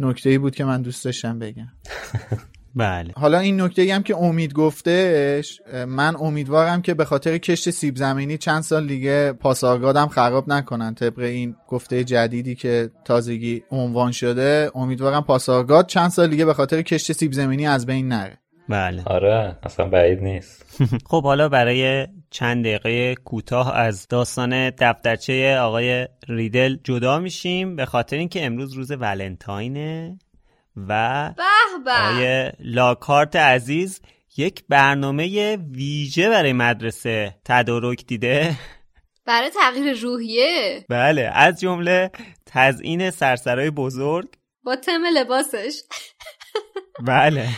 نکته 0.00 0.30
ای 0.30 0.38
بود 0.38 0.54
که 0.54 0.64
من 0.64 0.82
دوست 0.82 1.04
داشتم 1.04 1.38
بگم. 1.38 1.68
بله. 2.76 3.12
حالا 3.16 3.38
این 3.38 3.60
نکته 3.60 3.82
ای 3.82 3.90
هم 3.90 4.02
که 4.02 4.16
امید 4.16 4.52
گفتهش 4.52 5.60
من 5.88 6.16
امیدوارم 6.16 6.82
که 6.82 6.94
به 6.94 7.04
خاطر 7.04 7.38
کشت 7.38 7.70
سیب 7.70 7.96
زمینی 7.96 8.38
چند 8.38 8.62
سال 8.62 8.86
دیگه 8.86 9.32
پاسارگادم 9.32 10.08
خراب 10.08 10.48
نکنن. 10.48 10.94
طبق 10.94 11.18
این 11.18 11.56
گفته 11.68 12.04
جدیدی 12.04 12.54
که 12.54 12.90
تازگی 13.04 13.62
عنوان 13.70 14.12
شده 14.12 14.70
امیدوارم 14.74 15.22
پاسارگاد 15.22 15.86
چند 15.86 16.10
سال 16.10 16.28
دیگه 16.28 16.44
به 16.44 16.54
خاطر 16.54 16.82
کشت 16.82 17.12
سیب 17.12 17.32
زمینی 17.32 17.66
از 17.66 17.86
بین 17.86 18.08
نره. 18.08 18.38
بله. 18.68 19.02
آره 19.06 19.58
اصلا 19.62 19.88
بعید 19.88 20.22
نیست. 20.22 20.64
خب 21.10 21.22
حالا 21.22 21.48
برای 21.48 22.06
چند 22.30 22.64
دقیقه 22.64 23.14
کوتاه 23.14 23.76
از 23.76 24.08
داستان 24.08 24.70
دفترچه 24.70 25.58
آقای 25.58 26.08
ریدل 26.28 26.76
جدا 26.84 27.18
میشیم. 27.18 27.76
به 27.76 27.84
خاطر 27.84 28.16
اینکه 28.16 28.46
امروز 28.46 28.72
روز 28.72 28.90
ولنتاینه 28.90 30.18
و 30.76 31.32
آقای 31.86 32.52
لاکارت 32.60 33.36
عزیز 33.36 34.00
یک 34.36 34.64
برنامه 34.68 35.56
ویژه 35.56 36.28
برای 36.28 36.52
مدرسه 36.52 37.34
تدارک 37.44 38.06
دیده. 38.06 38.56
برای 39.26 39.50
تغییر 39.50 39.96
روحیه. 40.00 40.84
بله 40.88 41.30
از 41.34 41.60
جمله 41.60 42.10
تزیین 42.46 43.10
سرسرای 43.10 43.70
بزرگ. 43.70 44.28
با 44.62 44.76
تم 44.76 45.04
لباسش. 45.14 45.80
بله. 47.06 47.48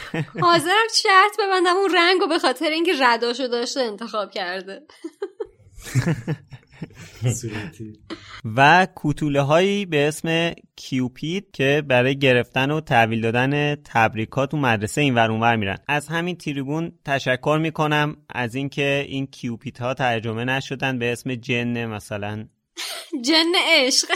حاضرم 0.41 0.87
شرط 0.95 1.37
ببندم 1.39 1.77
اون 1.77 1.95
رنگ 1.95 2.23
و 2.23 2.27
به 2.27 2.39
خاطر 2.39 2.71
اینکه 2.71 2.93
رداشو 3.01 3.47
داشته 3.47 3.81
انتخاب 3.81 4.31
کرده. 4.31 4.81
و 8.57 8.87
کوتوله 8.95 9.41
هایی 9.41 9.87
به 9.87 10.09
اسم 10.09 10.53
کیوپید 10.77 11.51
که 11.53 11.83
برای 11.89 12.19
گرفتن 12.19 12.71
و 12.71 12.81
تحویل 12.81 13.21
دادن 13.21 13.75
تبریکات 13.75 14.55
و 14.55 14.57
مدرسه 14.57 15.01
این 15.01 15.15
ور 15.15 15.31
اونور 15.31 15.57
میرن. 15.57 15.79
از 15.89 16.09
همین 16.09 16.37
تریبون 16.37 16.93
تشکر 17.05 17.59
می‌کنم 17.63 18.17
از 18.29 18.55
اینکه 18.55 19.05
این 19.09 19.27
کیوپیت 19.27 19.81
ها 19.81 19.95
ترجمه 19.95 20.45
نشدن 20.45 20.99
به 20.99 21.13
اسم 21.13 21.35
جن 21.35 21.87
مثلا. 21.87 22.49
جن 23.25 23.53
عشق. 23.79 24.09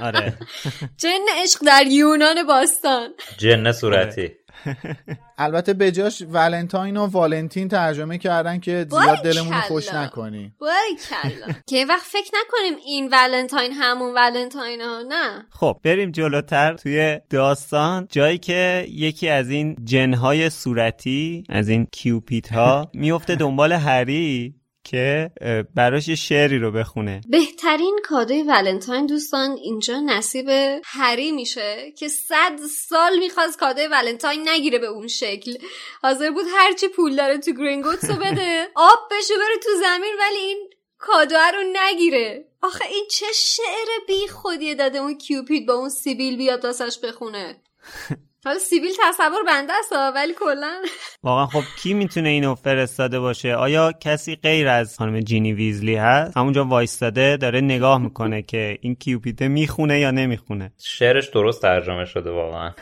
آره. 0.00 0.38
جن 1.02 1.26
عشق 1.42 1.60
در 1.66 1.86
یونان 1.86 2.46
باستان. 2.46 3.08
جن 3.38 3.72
صورتی. 3.72 4.30
البته 5.38 5.74
به 5.74 5.92
جاش 5.92 6.22
ولنتاین 6.30 6.96
و 6.96 7.06
والنتین 7.06 7.68
ترجمه 7.68 8.18
کردن 8.18 8.58
که 8.58 8.86
زیاد 8.90 9.22
دلمون 9.22 9.60
خوش 9.60 9.94
نکنی. 9.94 10.52
که 11.70 11.86
وقت 11.88 12.06
فکر 12.06 12.30
نکنیم 12.44 12.78
این 12.86 13.08
ولنتاین 13.12 13.72
همون 13.72 14.14
ولنتاین 14.14 14.80
ها 14.80 15.02
نه. 15.08 15.46
خب 15.50 15.80
بریم 15.82 16.10
جلوتر 16.10 16.74
توی 16.74 17.20
داستان. 17.30 18.08
جایی 18.10 18.38
که 18.38 18.86
یکی 18.88 19.28
از 19.28 19.50
این 19.50 19.76
جنهای 19.84 20.50
صورتی 20.50 21.44
از 21.48 21.68
این 21.68 21.86
کیوپیت 21.92 22.52
ها 22.52 22.90
میفته 22.94 23.34
دنبال 23.36 23.72
هری. 23.72 24.54
که 24.86 25.30
براش 25.74 26.10
شعری 26.10 26.58
رو 26.58 26.72
بخونه. 26.72 27.20
بهترین 27.28 27.98
کادوی 28.04 28.42
ولنتاین 28.42 29.06
دوستان 29.06 29.50
اینجا 29.50 30.00
نصیب 30.00 30.46
هری 30.84 31.32
میشه 31.32 31.92
که 31.98 32.08
صد 32.08 32.56
سال 32.88 33.18
می‌خواست 33.18 33.58
کادوی 33.58 33.86
ولنتاین 33.86 34.48
نگیره 34.48 34.78
به 34.78 34.86
اون 34.86 35.06
شکل. 35.06 35.56
حاضر 36.02 36.30
بود 36.30 36.44
هرچی 36.56 36.88
پول 36.88 37.16
داره 37.16 37.38
تو 37.38 37.52
گرینگوتس 37.52 38.10
رو 38.10 38.16
بده 38.24 38.68
آب 38.74 38.98
بشه 39.10 39.34
بره 39.34 39.58
تو 39.62 39.70
زمین 39.80 40.14
ولی 40.20 40.38
این 40.38 40.70
کادو 40.98 41.36
رو 41.36 41.62
نگیره. 41.72 42.44
آخه 42.62 42.84
این 42.84 43.04
چه 43.10 43.26
شعر 43.34 44.06
بی 44.06 44.28
خودیه 44.28 44.74
داده 44.74 44.98
اون 44.98 45.18
کیوپید 45.18 45.66
با 45.66 45.74
اون 45.74 45.88
سیبیل 45.88 46.36
بیاد 46.36 46.64
واسش 46.64 46.98
بخونه. 46.98 47.56
حالا 48.46 48.58
سیبیل 48.58 48.90
تصور 49.02 49.42
بنده 49.46 49.72
است 49.72 49.92
ولی 50.14 50.34
کلا. 50.34 50.82
واقعا 51.22 51.46
خب 51.46 51.62
کی 51.82 51.94
می‌تونه 51.94 52.28
اینو 52.28 52.54
فرستاده 52.54 53.20
باشه؟ 53.20 53.54
آیا 53.54 53.92
کسی 53.92 54.36
غیر 54.36 54.68
از 54.68 54.96
خانم 54.98 55.20
جینی 55.20 55.52
ویزلی 55.52 55.94
هست؟ 55.94 56.36
همونجا 56.36 56.64
وایستاده 56.64 57.36
داره 57.36 57.60
نگاه 57.60 57.98
می‌کنه 57.98 58.42
که 58.42 58.78
این 58.80 58.94
کیوپیته 58.94 59.48
می‌خونه 59.48 60.00
یا 60.00 60.10
نمی‌خونه. 60.10 60.72
شعرش 60.78 61.28
درست 61.28 61.62
ترجمه 61.62 62.04
شده 62.04 62.30
واقعا. 62.30 62.72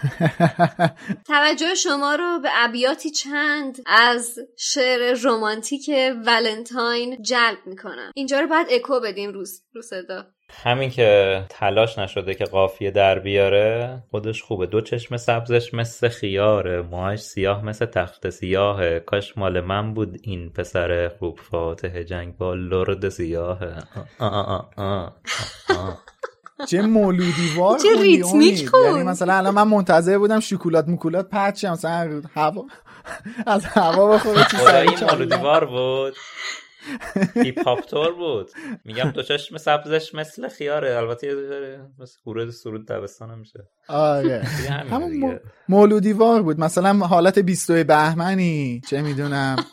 توجه 1.27 1.75
شما 1.75 2.15
رو 2.15 2.39
به 2.43 2.49
ابیاتی 2.55 3.11
چند 3.11 3.79
از 3.87 4.39
شعر 4.59 5.17
رمانتیک 5.25 5.91
ولنتاین 6.27 7.23
جلب 7.23 7.59
می‌کنم. 7.67 8.13
اینجا 8.15 8.41
رو 8.41 8.47
باید 8.47 8.67
اکو 8.71 9.01
بدیم 9.01 9.33
روز 9.33 9.63
رو 9.75 9.83
صدا. 9.83 10.34
همین 10.63 10.91
که 10.91 11.43
تلاش 11.49 11.99
نشده 11.99 12.35
که 12.35 12.45
قافیه 12.45 12.91
در 12.91 13.19
بیاره 13.19 14.03
خودش 14.11 14.43
خوبه. 14.43 14.67
دو 14.67 14.81
چشم 14.81 15.17
سبزش 15.17 15.75
مثل 15.75 16.09
خیاره 16.09 16.83
موهاش 16.83 17.21
سیاه 17.21 17.65
مثل 17.65 17.87
تخت 17.87 18.31
سیاهه. 18.31 19.01
کاش 19.01 19.39
مال 19.39 19.61
من 19.61 19.95
بود 19.95 20.19
این 20.23 20.51
پسر 20.51 21.11
خوب 21.19 21.39
فاتح 21.51 22.03
جنگ 22.03 22.37
با 22.37 22.55
لرد 22.55 23.09
سیاهه. 23.09 23.75
چه 26.69 26.83
مولودیوار 26.83 27.79
چه 27.79 28.03
ریتمیک 28.03 28.71
یعنی 28.85 29.03
مثلا 29.03 29.35
الان 29.35 29.55
من 29.55 29.69
منتظر 29.69 30.19
بودم 30.19 30.41
شکلات 30.41 30.89
مکولات 30.89 31.29
پرچم 31.29 31.73
مثلا 31.73 32.23
هوا 32.35 32.65
از 33.47 33.65
هوا 33.65 34.09
بخوره 34.09 34.45
چی 34.51 34.57
سری 34.57 35.07
مولودیوار 35.07 35.65
بود. 35.65 36.15
هیپ 37.35 37.69
هاپ 37.69 37.81
تور 37.81 38.13
بود. 38.13 38.51
میگم 38.85 39.11
دو 39.11 39.23
چشم 39.23 39.57
سبزش 39.57 40.15
مثل 40.15 40.49
خیاره. 40.49 40.97
البته 40.97 41.27
یه 41.27 41.35
مثل 41.99 42.19
گروه 42.27 42.51
سرود 42.51 42.87
دبستان 42.87 43.39
میشه. 43.39 43.69
آره. 43.89 44.43
همون 44.91 45.41
مولودیوار 45.69 46.43
بود. 46.43 46.61
مثلا 46.61 47.07
حالت 47.07 47.39
بیستوی 47.39 47.85
بهمنی. 47.85 48.81
چه 48.89 49.03
می‌دونم. 49.03 49.57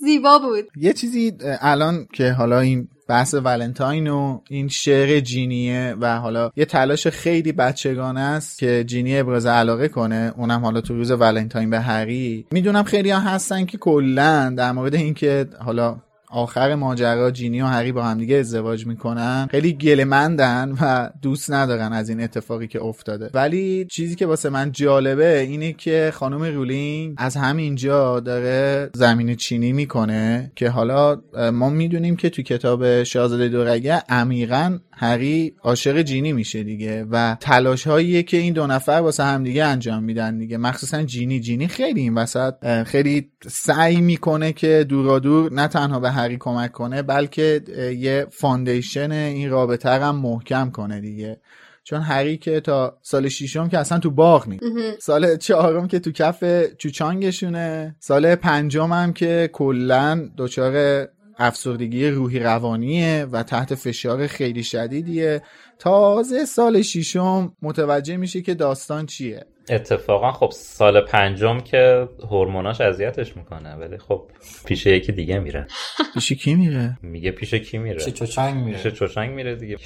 زیبا 0.00 0.38
بود. 0.38 0.64
یه 0.76 0.92
چیزی 0.92 1.32
الان 1.60 2.06
که 2.12 2.32
حالا 2.32 2.60
این 2.60 2.88
بحث 3.08 3.34
ولنتاین 3.34 4.08
و 4.08 4.40
این 4.48 4.68
شعر 4.68 5.20
جینیه 5.20 5.96
و 6.00 6.18
حالا 6.18 6.50
یه 6.56 6.64
تلاش 6.64 7.06
خیلی 7.06 7.52
بچگانه 7.52 8.20
است 8.20 8.58
که 8.58 8.84
جینی 8.84 9.18
ابراز 9.18 9.46
علاقه 9.46 9.88
کنه. 9.88 10.32
اونم 10.36 10.64
حالا 10.64 10.80
تو 10.80 10.94
روز 10.94 11.10
ولنتاین 11.10 11.70
به 11.70 11.80
هری. 11.80 12.46
می‌دونم 12.52 12.82
خیلی 12.82 13.10
ها 13.10 13.20
هستن 13.20 13.64
که 13.64 13.78
کلا 13.78 14.54
در 14.56 14.72
مورد 14.72 14.94
اینکه 14.94 15.46
حالا 15.60 15.96
آخر 16.30 16.74
ماجرا 16.74 17.30
جینی 17.30 17.62
و 17.62 17.66
هری 17.66 17.92
با 17.92 18.02
همدیگه 18.02 18.36
ازدواج 18.36 18.86
می‌کنن. 18.86 19.48
خیلی 19.50 19.72
گلمندن 19.72 20.72
و 20.80 21.10
دوست 21.22 21.52
ندارن 21.52 21.92
از 21.92 22.08
این 22.08 22.20
اتفاقی 22.20 22.66
که 22.66 22.82
افتاده. 22.82 23.30
ولی 23.34 23.84
چیزی 23.90 24.16
که 24.16 24.26
واسه 24.26 24.50
من 24.50 24.72
جالبه 24.72 25.38
اینه 25.40 25.72
که 25.72 26.10
خانم 26.14 26.42
رولینگ 26.42 27.14
از 27.16 27.36
همینجا 27.36 28.20
داره 28.20 28.90
زمین 28.94 29.34
چینی 29.34 29.72
می‌کنه 29.72 30.52
که 30.56 30.70
حالا 30.70 31.16
ما 31.52 31.70
می‌دونیم 31.70 32.16
که 32.16 32.30
تو 32.30 32.42
کتاب 32.42 33.02
شاهزاده 33.02 33.48
دورگه 33.48 34.02
عمیقا 34.08 34.78
هری 35.00 35.54
عاشق 35.62 36.02
جینی 36.02 36.32
میشه 36.32 36.62
دیگه 36.62 37.06
و 37.10 37.36
تلاش 37.40 37.86
هاییه 37.86 38.22
که 38.22 38.36
این 38.36 38.52
دو 38.52 38.66
نفر 38.66 38.92
واسه 38.92 39.24
همدیگه 39.24 39.64
انجام 39.64 40.04
میدن 40.04 40.38
دیگه. 40.38 40.56
مخصوصا 40.56 41.02
جینی. 41.02 41.40
جینی 41.40 41.68
خیلی 41.68 42.00
این 42.00 42.14
وسط 42.14 42.82
خیلی 42.82 43.30
سعی 43.48 44.00
می‌کنه 44.00 44.52
که 44.52 44.86
دورا 44.88 45.18
دور 45.18 45.52
نه 45.52 45.68
تنها 45.68 46.00
به 46.00 46.10
هری 46.10 46.36
کمک 46.40 46.72
کنه 46.72 47.02
بلکه 47.02 47.62
یه 47.98 48.26
foundation 48.30 49.12
این 49.12 49.50
رابطه 49.50 49.90
هم 49.90 50.16
محکم 50.16 50.70
کنه 50.70 51.00
دیگه. 51.00 51.40
چون 51.84 52.00
هری 52.00 52.36
که 52.36 52.60
تا 52.60 52.98
سال 53.02 53.28
ششم 53.28 53.68
که 53.68 53.78
اصلا 53.78 53.98
تو 53.98 54.10
باغ 54.10 54.48
نیست. 54.48 54.62
سال 55.00 55.36
چهارم 55.36 55.88
که 55.88 55.98
تو 55.98 56.12
کف 56.12 56.44
چوچانگشونه. 56.78 57.96
سال 58.00 58.34
پنجم 58.34 58.92
هم 58.92 59.12
که 59.12 59.50
کلا 59.52 60.28
دچار 60.38 61.04
افسردگی 61.38 62.08
روحی 62.08 62.38
روانیه 62.38 63.26
و 63.32 63.42
تحت 63.42 63.74
فشار 63.74 64.26
خیلی 64.26 64.62
شدیدیه. 64.62 65.42
تازه 65.78 66.44
سال 66.44 66.82
ششم 66.82 67.52
متوجه 67.62 68.16
میشه 68.16 68.42
که 68.42 68.54
داستان 68.54 69.06
چیه. 69.06 69.44
اتفاقا 69.70 70.32
خب 70.32 70.50
سال 70.54 71.00
پنجم 71.00 71.60
که 71.60 72.08
هورموناش 72.30 72.80
اذیتش 72.80 73.36
می‌کنه 73.36 73.74
ولی 73.74 73.98
خب 73.98 74.30
پیش 74.64 74.86
یکی 74.86 75.12
دیگه 75.12 75.38
میره. 75.38 75.66
پیش 76.14 76.32
کی 76.32 76.54
میره؟ 76.54 76.98
میگه 77.02 77.30
پیش 77.30 77.54
کی 77.54 77.78
میره؟ 77.78 78.04
پیش 78.04 78.14
چوچنگ 78.14 78.64
میره. 78.64 78.82
پیش 78.82 78.92
چوچنگ 78.92 79.30
میره 79.30 79.56
دیگه. 79.56 79.76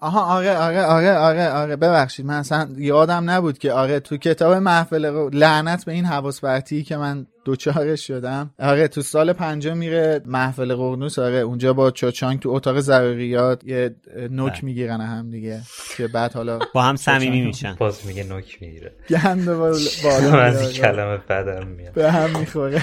آها 0.00 0.36
آره 0.36 0.56
آره 0.56 0.82
آره 0.82 1.12
آره 1.16 1.48
آره 1.48 1.76
ببخشید. 1.76 2.26
من 2.26 2.34
اصلا 2.34 2.68
یادم 2.76 3.30
نبود 3.30 3.58
که 3.58 3.72
آره 3.72 4.00
تو 4.00 4.16
کتاب 4.16 4.52
محفل 4.54 5.04
رو 5.04 5.30
لعنت 5.32 5.84
به 5.84 5.92
این 5.92 6.04
حواس 6.04 6.40
که 6.86 6.96
من 6.96 7.26
دوچارش 7.46 8.06
شدم. 8.06 8.50
آره 8.58 8.88
تو 8.88 9.02
سال 9.02 9.32
پنجم 9.32 9.76
میره 9.76 10.20
محفل 10.26 10.74
قرنوس. 10.74 11.18
آره 11.18 11.36
اونجا 11.36 11.72
با 11.72 11.90
چوچانگ 11.90 12.40
تو 12.40 12.50
اتاق 12.50 12.80
ضروریات 12.80 13.64
یه 13.64 13.96
نوک 14.30 14.64
می‌گیرن 14.64 15.00
هم 15.00 15.30
دیگه 15.30 15.60
که 15.96 16.08
بعد 16.08 16.32
حالا 16.32 16.58
با 16.74 16.82
هم 16.82 16.96
صمیمی 16.96 17.42
میشن. 17.42 17.74
باز 17.74 18.06
میگه 18.06 18.24
نوک 18.24 18.58
می‌گیره. 18.62 18.92
گند 19.10 19.46
بالا 19.60 20.40
از 20.40 20.72
کلمه 20.72 21.16
بدم 21.16 21.66
میاد. 21.66 21.92
به 21.92 22.12
هم 22.12 22.38
می‌خوره. 22.40 22.82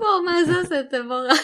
با 0.00 0.20
مزه 0.28 0.76
اتفاقا. 0.76 1.34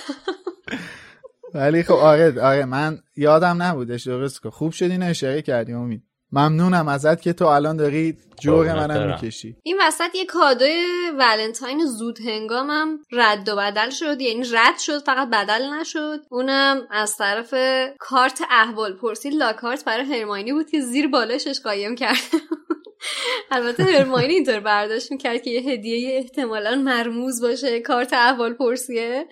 ولی 1.54 1.82
خب 1.82 1.92
آره 1.92 2.40
آره 2.40 2.64
من 2.64 2.98
یادم 3.16 3.62
نبودش 3.62 4.06
درست 4.06 4.42
که 4.42 4.50
خوب 4.50 4.72
شدی 4.72 5.04
اشاره 5.04 5.42
کردی 5.42 5.72
امید. 5.72 6.02
ممنونم 6.32 6.88
ازت 6.88 7.20
که 7.20 7.32
تو 7.32 7.46
الان 7.46 7.76
داری 7.76 8.16
جور 8.40 8.72
منم 8.72 9.06
می‌کشی. 9.06 9.56
این 9.62 9.78
وسط 9.80 10.14
یه 10.14 10.24
کادوی 10.26 10.84
ولنتاین 11.18 11.86
زود 11.86 12.20
هنگامم 12.20 12.98
رد 13.12 13.48
و 13.48 13.56
بدل 13.56 13.90
شد. 13.90 14.20
یعنی 14.20 14.42
رد 14.52 14.78
شد 14.78 15.04
فقط 15.04 15.30
بدل 15.30 15.62
نشد. 15.80 16.20
اونم 16.30 16.86
از 16.90 17.16
طرف 17.16 17.54
کارت 17.98 18.42
احوال 18.50 18.92
پرسی 18.92 19.30
لاکارت 19.30 19.84
برای 19.84 20.04
هرماینی 20.04 20.52
بود 20.52 20.70
که 20.70 20.80
زیر 20.80 21.08
بالشش 21.08 21.60
قایم 21.60 21.94
کرده 21.94 22.20
البته 23.50 23.84
هرماینی 23.84 24.34
اینطور 24.34 24.60
برداشت 24.60 25.12
می‌کرد 25.12 25.42
که 25.42 25.50
یه 25.50 25.60
هدیه 25.60 26.18
احتمالا 26.18 26.74
مرموز 26.74 27.42
باشه 27.42 27.80
کارت 27.80 28.12
احوال 28.12 28.52
پرسیه. 28.54 29.26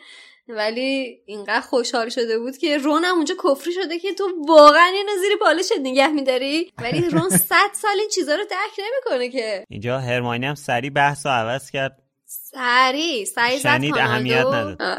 ولی 0.49 1.19
اینقدر 1.27 1.61
خوشحال 1.61 2.09
شده 2.09 2.39
بود 2.39 2.57
که 2.57 2.79
رون 2.79 3.05
هم 3.05 3.17
اونجا 3.17 3.35
کفری 3.45 3.73
شده 3.73 3.99
که 3.99 4.15
تو 4.15 4.25
واقعا 4.49 4.91
اینو 4.95 5.21
زیر 5.21 5.37
بالشت 5.41 5.73
نگه 5.83 6.09
میداری. 6.09 6.73
ولی 6.79 7.11
رون 7.11 7.29
صد 7.49 7.71
سال 7.73 7.99
این 7.99 8.09
چیزا 8.09 8.35
رو 8.35 8.45
درک 8.51 8.79
نمی‌کنه 8.79 9.29
که. 9.29 9.65
اینجا 9.69 9.99
هرماینی 9.99 10.47
هم 10.47 10.55
سری 10.55 10.91
بحث 10.91 11.27
رو 11.27 11.33
عوض 11.33 11.71
کرد. 11.71 12.01
سری 12.27 13.25
سری 13.25 13.59
شنید 13.59 13.99
اهمیت 13.99 14.47
نداد. 14.47 14.79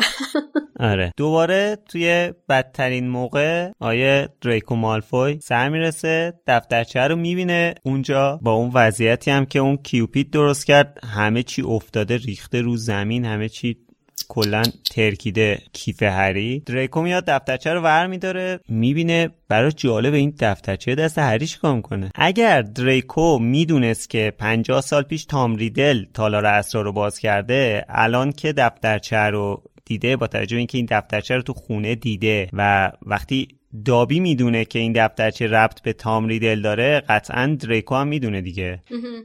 آره. 0.79 1.13
دوباره 1.17 1.77
توی 1.89 2.33
بدترین 2.49 3.07
موقع 3.07 3.71
آیه 3.79 4.29
دریکو 4.41 4.75
مالفوی 4.75 5.39
سر 5.43 5.69
می‌رسه 5.69 6.33
دفترچه 6.47 6.99
رو 6.99 7.15
می‌بینه. 7.15 7.75
اونجا 7.83 8.39
با 8.41 8.51
اون 8.51 8.71
وضعیتی 8.73 9.31
هم 9.31 9.45
که 9.45 9.59
اون 9.59 9.77
کیوپید 9.77 10.31
درست 10.31 10.65
کرد 10.65 10.99
همه 11.03 11.43
چی 11.43 11.61
افتاده 11.61 12.17
ریخته 12.17 12.61
رو 12.61 12.77
زمین 12.77 13.25
همه 13.25 13.49
چی 13.49 13.84
کلا 14.27 14.63
ترکیده 14.91 15.61
کیف 15.73 16.03
هری. 16.03 16.59
دریکو 16.65 17.01
میاد 17.01 17.25
دفترچه 17.27 17.73
رو 17.73 17.81
ور 17.81 18.07
میداره 18.07 18.59
می‌بینه 18.67 19.29
برای 19.47 19.71
جالب 19.71 20.13
این 20.13 20.33
دفترچه 20.39 20.95
دست 20.95 21.19
هری 21.19 21.47
چیکار 21.47 21.81
کنه 21.81 22.11
اگر 22.15 22.61
دریکو 22.61 23.39
می‌دونست 23.39 24.09
که 24.09 24.33
50 24.37 24.81
سال 24.81 25.03
پیش 25.03 25.25
تام 25.25 25.55
ریدل 25.55 26.05
تالار 26.13 26.45
اسرار 26.45 26.83
رو 26.83 26.91
باز 26.91 27.19
کرده 27.19 27.85
الان 27.89 28.31
که 28.31 28.53
دفترچه 28.53 29.17
رو 29.17 29.63
دیده 29.85 30.15
با 30.15 30.27
توجه 30.27 30.57
اینکه 30.57 30.77
این 30.77 30.87
دفترچه 30.89 31.35
رو 31.35 31.41
تو 31.41 31.53
خونه 31.53 31.95
دیده 31.95 32.49
و 32.53 32.91
وقتی 33.05 33.47
دابی 33.85 34.19
می‌دونه 34.19 34.65
که 34.65 34.79
این 34.79 34.93
دفترچه 34.95 35.47
ربط 35.47 35.81
به 35.81 35.93
تام 35.93 36.27
ریدل 36.27 36.61
داره 36.61 36.99
قطعا 37.09 37.57
دریکو 37.59 37.95
هم 37.95 38.07
می‌دونه 38.07 38.41
دیگه. 38.41 38.79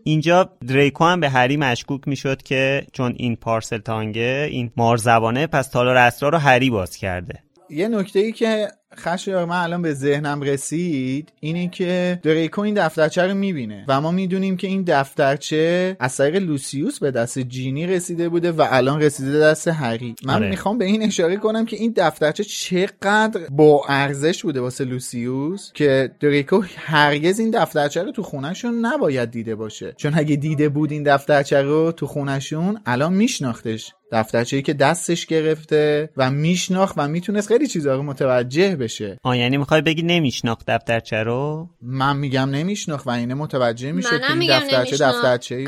اینجا 0.04 0.50
دریکو 0.68 1.04
هم 1.04 1.20
به 1.20 1.28
هری 1.28 1.56
مشکوک 1.56 2.08
می‌شد 2.08 2.42
که 2.42 2.86
چون 2.92 3.14
این 3.16 3.36
پارسل 3.36 3.78
تانگه 3.78 4.48
این 4.50 4.70
مارزبانه 4.76 5.46
پس 5.46 5.68
تالار 5.68 5.96
اسرار 5.96 6.32
رو 6.32 6.38
هری 6.38 6.70
باز 6.70 6.96
کرده. 6.96 7.42
یه 7.70 7.88
نکته 7.88 8.18
ای 8.18 8.32
که 8.32 8.68
خشایار 8.96 9.44
من 9.44 9.62
الان 9.62 9.82
به 9.82 9.94
ذهنم 9.94 10.42
رسید 10.42 11.32
اینه 11.40 11.68
که 11.68 12.20
دریکو 12.22 12.60
این 12.60 12.74
دفترچه 12.74 13.22
رو 13.26 13.34
می‌بینه 13.34 13.84
و 13.88 14.00
ما 14.00 14.10
می‌دونیم 14.10 14.56
که 14.56 14.66
این 14.66 14.84
دفترچه 14.86 15.96
از 16.00 16.16
طریق 16.16 16.36
لوسیوس 16.36 16.98
به 16.98 17.10
دست 17.10 17.38
جینی 17.38 17.86
رسیده 17.86 18.28
بوده 18.28 18.52
و 18.52 18.66
الان 18.70 19.02
رسیده 19.02 19.38
دست 19.38 19.68
هری. 19.68 20.14
من 20.24 20.34
آره. 20.34 20.50
می‌خوام 20.50 20.78
به 20.78 20.84
این 20.84 21.02
اشاره 21.02 21.36
کنم 21.36 21.64
که 21.64 21.76
این 21.76 21.92
دفترچه 21.96 22.44
چقدر 22.44 23.40
با 23.50 23.84
ارزش 23.88 24.42
بوده 24.42 24.60
واسه 24.60 24.84
لوسیوس 24.84 25.72
که 25.74 26.10
دریکو 26.20 26.62
هرگز 26.76 27.38
این 27.38 27.50
دفترچه 27.50 28.02
رو 28.02 28.12
تو 28.12 28.22
خونهشون 28.22 28.86
نباید 28.86 29.30
دیده 29.30 29.54
باشه. 29.54 29.94
چون 29.96 30.12
اگه 30.16 30.36
دیده 30.36 30.68
بود 30.68 30.92
این 30.92 31.02
دفترچه 31.02 31.62
رو 31.62 31.92
تو 31.92 32.06
خونهشون 32.06 32.80
الان 32.86 33.12
میشناختش. 33.12 33.92
دفترچه‌ای 34.12 34.62
که 34.62 34.72
دستش 34.72 35.26
گرفته 35.26 36.10
و 36.16 36.30
میشناخت 36.30 36.94
و 36.96 37.08
می‌تونست 37.08 37.48
خیلی 37.48 37.66
چیزا 37.66 37.94
رو 37.96 38.02
متوجه 38.02 38.76
بشه. 38.76 39.18
آ 39.22 39.34
یعنی 39.34 39.56
می‌خوای 39.56 39.80
بگی 39.80 40.02
نمیشناخت 40.02 40.70
دفترچه 40.70 41.16
رو؟ 41.16 41.68
من 41.82 42.16
میگم 42.16 42.50
نمیشناخت 42.50 43.06
و 43.06 43.10
اینه 43.10 43.34
متوجه 43.34 43.92
میشه 43.92 44.18
که 44.18 44.32
این 44.32 44.58
دفترچه 44.58 44.96
دفترچه 44.96 45.64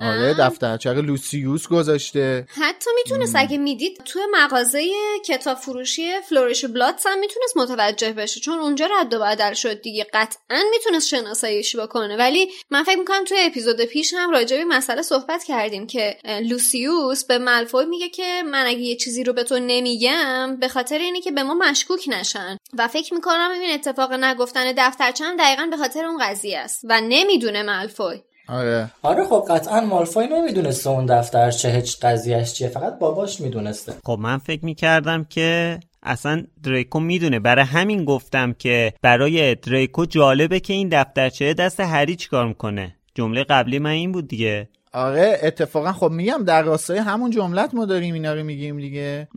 آره 0.00 0.34
دفترچه 0.34 0.92
رو 0.92 1.02
لوسیوس 1.02 1.68
گذاشته. 1.68 2.46
حتی 2.48 2.90
می‌تونست 2.96 3.34
اگه 3.36 3.58
می‌دید 3.58 4.02
تو 4.04 4.20
مغازه 4.32 4.82
کتاب 5.26 5.56
فروشی 5.56 6.02
فلوریش 6.28 6.64
بلاتس 6.64 7.06
هم 7.06 7.18
می‌تونست 7.18 7.56
متوجه 7.56 8.12
بشه 8.12 8.40
چون 8.40 8.58
اونجا 8.58 8.88
رد 9.00 9.14
و 9.14 9.18
بدل 9.18 9.52
شد 9.52 9.82
دیگه. 9.82 10.06
قطعا 10.12 10.62
می‌تونست 10.70 11.08
شناساییش 11.08 11.76
بکنه. 11.76 12.16
ولی 12.16 12.48
من 12.70 12.82
فکر 12.84 12.98
می‌کنم 12.98 13.24
توی 13.24 13.38
اپیزود 13.40 13.80
پیش 13.80 14.14
هم 14.16 14.30
راجع 14.30 14.56
به 14.56 14.64
مسئله 14.64 15.02
صحبت 15.02 15.44
کردیم 15.44 15.86
که 15.86 16.16
لوسیوس 16.48 17.24
به 17.24 17.38
مالفوی 17.74 17.90
میگه 17.90 18.08
که 18.08 18.42
من 18.52 18.64
اگه 18.66 18.78
یه 18.78 18.96
چیزی 18.96 19.24
رو 19.24 19.32
به 19.32 19.44
تو 19.44 19.58
نمیگم 19.58 20.56
به 20.60 20.68
خاطر 20.68 20.98
اینه 20.98 21.20
که 21.20 21.30
به 21.30 21.42
ما 21.42 21.54
مشکوک 21.54 22.08
نشن. 22.08 22.56
و 22.78 22.88
فکر 22.88 23.14
می‌کنم 23.14 23.50
این 23.62 23.74
اتفاق 23.74 24.12
نگفتن 24.12 24.72
دفترچه 24.78 25.24
هم 25.24 25.36
دقیقا 25.36 25.66
به 25.70 25.76
خاطر 25.76 26.04
اون 26.04 26.18
قضیه 26.20 26.58
است 26.58 26.80
و 26.84 27.00
نمی‌دونه 27.00 27.62
مالفوی. 27.62 28.22
آره. 28.48 28.90
آره 29.02 29.24
خب 29.24 29.44
قطعا 29.50 29.80
مالفوی 29.80 30.26
نمی‌دونسته 30.26 30.90
اون 30.90 31.06
دفتر 31.06 31.50
چه 31.50 31.70
هیچ 31.70 32.00
قضیهش 32.00 32.52
چیه 32.52 32.68
فقط 32.68 32.98
باباش 32.98 33.40
می‌دونسته. 33.40 33.94
خب 34.04 34.18
من 34.20 34.38
فکر 34.38 34.64
می‌کردم 34.64 35.24
که 35.24 35.80
اصلا 36.02 36.44
دریکو 36.64 37.00
می‌دونه. 37.00 37.40
برای 37.40 37.64
همین 37.64 38.04
گفتم 38.04 38.52
که 38.52 38.92
برای 39.02 39.54
دریکو 39.54 40.06
جالبه 40.06 40.60
که 40.60 40.72
این 40.72 40.88
دفترچه 40.92 41.54
دست 41.54 41.80
هری 41.80 42.16
چیکار 42.16 42.46
می‌کنه. 42.48 42.96
جمله 43.14 43.44
قبلی 43.44 43.78
من 43.78 43.90
این 43.90 44.12
بود 44.12 44.28
دیگه. 44.28 44.68
آره 44.94 45.38
اتفاقا 45.42 45.92
خب 45.92 46.10
میگم 46.10 46.44
در 46.46 46.62
راستای 46.62 46.98
همون 46.98 47.30
جملت 47.30 47.74
ما 47.74 47.84
داریم 47.84 48.14
اینا 48.14 48.34
رو 48.34 48.42
میگیم 48.44 48.76
دیگه. 48.76 49.28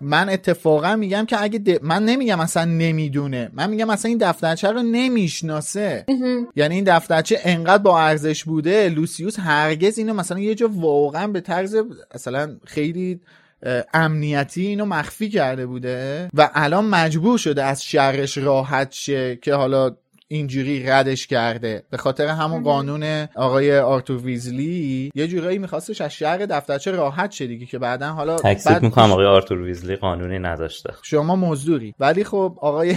من 0.00 0.28
اتفاقا 0.28 0.96
میگم 0.96 1.26
که 1.26 1.42
اگه 1.42 1.78
من 1.82 2.04
نمیگم 2.04 2.40
اصلا 2.40 2.64
نمی‌دونه. 2.64 3.50
من 3.52 3.70
میگم 3.70 3.90
اصلا 3.90 4.08
این 4.08 4.18
دفترچه 4.18 4.70
رو 4.70 4.82
نمی‌شناسه. 4.82 6.04
یعنی 6.56 6.74
این 6.74 6.84
دفترچه 6.84 7.38
انقدر 7.44 7.82
با 7.82 8.00
ارزش 8.00 8.44
بوده 8.44 8.88
لوسیوس 8.88 9.38
هرگز 9.38 9.98
اینو 9.98 10.14
مثلا 10.14 10.38
یه 10.38 10.54
جا 10.54 10.70
واقعا 10.74 11.26
به 11.26 11.40
طرز 11.40 11.76
مثلا 12.14 12.56
خیلی 12.64 13.20
امنیتی 13.94 14.66
اینو 14.66 14.84
مخفی 14.84 15.28
کرده 15.28 15.66
بوده 15.66 16.28
و 16.34 16.50
الان 16.54 16.84
مجبور 16.84 17.38
شده 17.38 17.64
از 17.64 17.84
شرش 17.84 18.38
راحت 18.38 18.92
شه 18.92 19.36
که 19.36 19.54
حالا 19.54 19.96
اینجوری 20.28 20.82
ردش 20.82 21.26
کرده. 21.26 21.82
به 21.90 21.96
خاطر 21.96 22.26
همون 22.26 22.62
قانون 22.62 23.28
آقای 23.34 23.78
آرتور 23.78 24.22
ویزلی 24.24 25.10
یه 25.14 25.28
جورایی 25.28 25.58
میخواستش 25.58 26.00
از 26.00 26.12
شر 26.12 26.38
دفترچه 26.38 26.90
راحت 26.90 27.30
شه 27.30 27.46
دیگه 27.46 27.66
که 27.66 27.78
بعدا 27.78 28.08
حالا 28.08 28.36
تکسیب 28.36 28.82
می‌کنم 28.82 29.12
آقای 29.12 29.26
آرتور 29.26 29.62
ویزلی 29.62 29.96
قانونی 29.96 30.38
نداشته. 30.38 30.94
شما 31.02 31.36
مزدوری 31.36 31.94
ولی 32.00 32.24
خب 32.24 32.58
آقای 32.60 32.94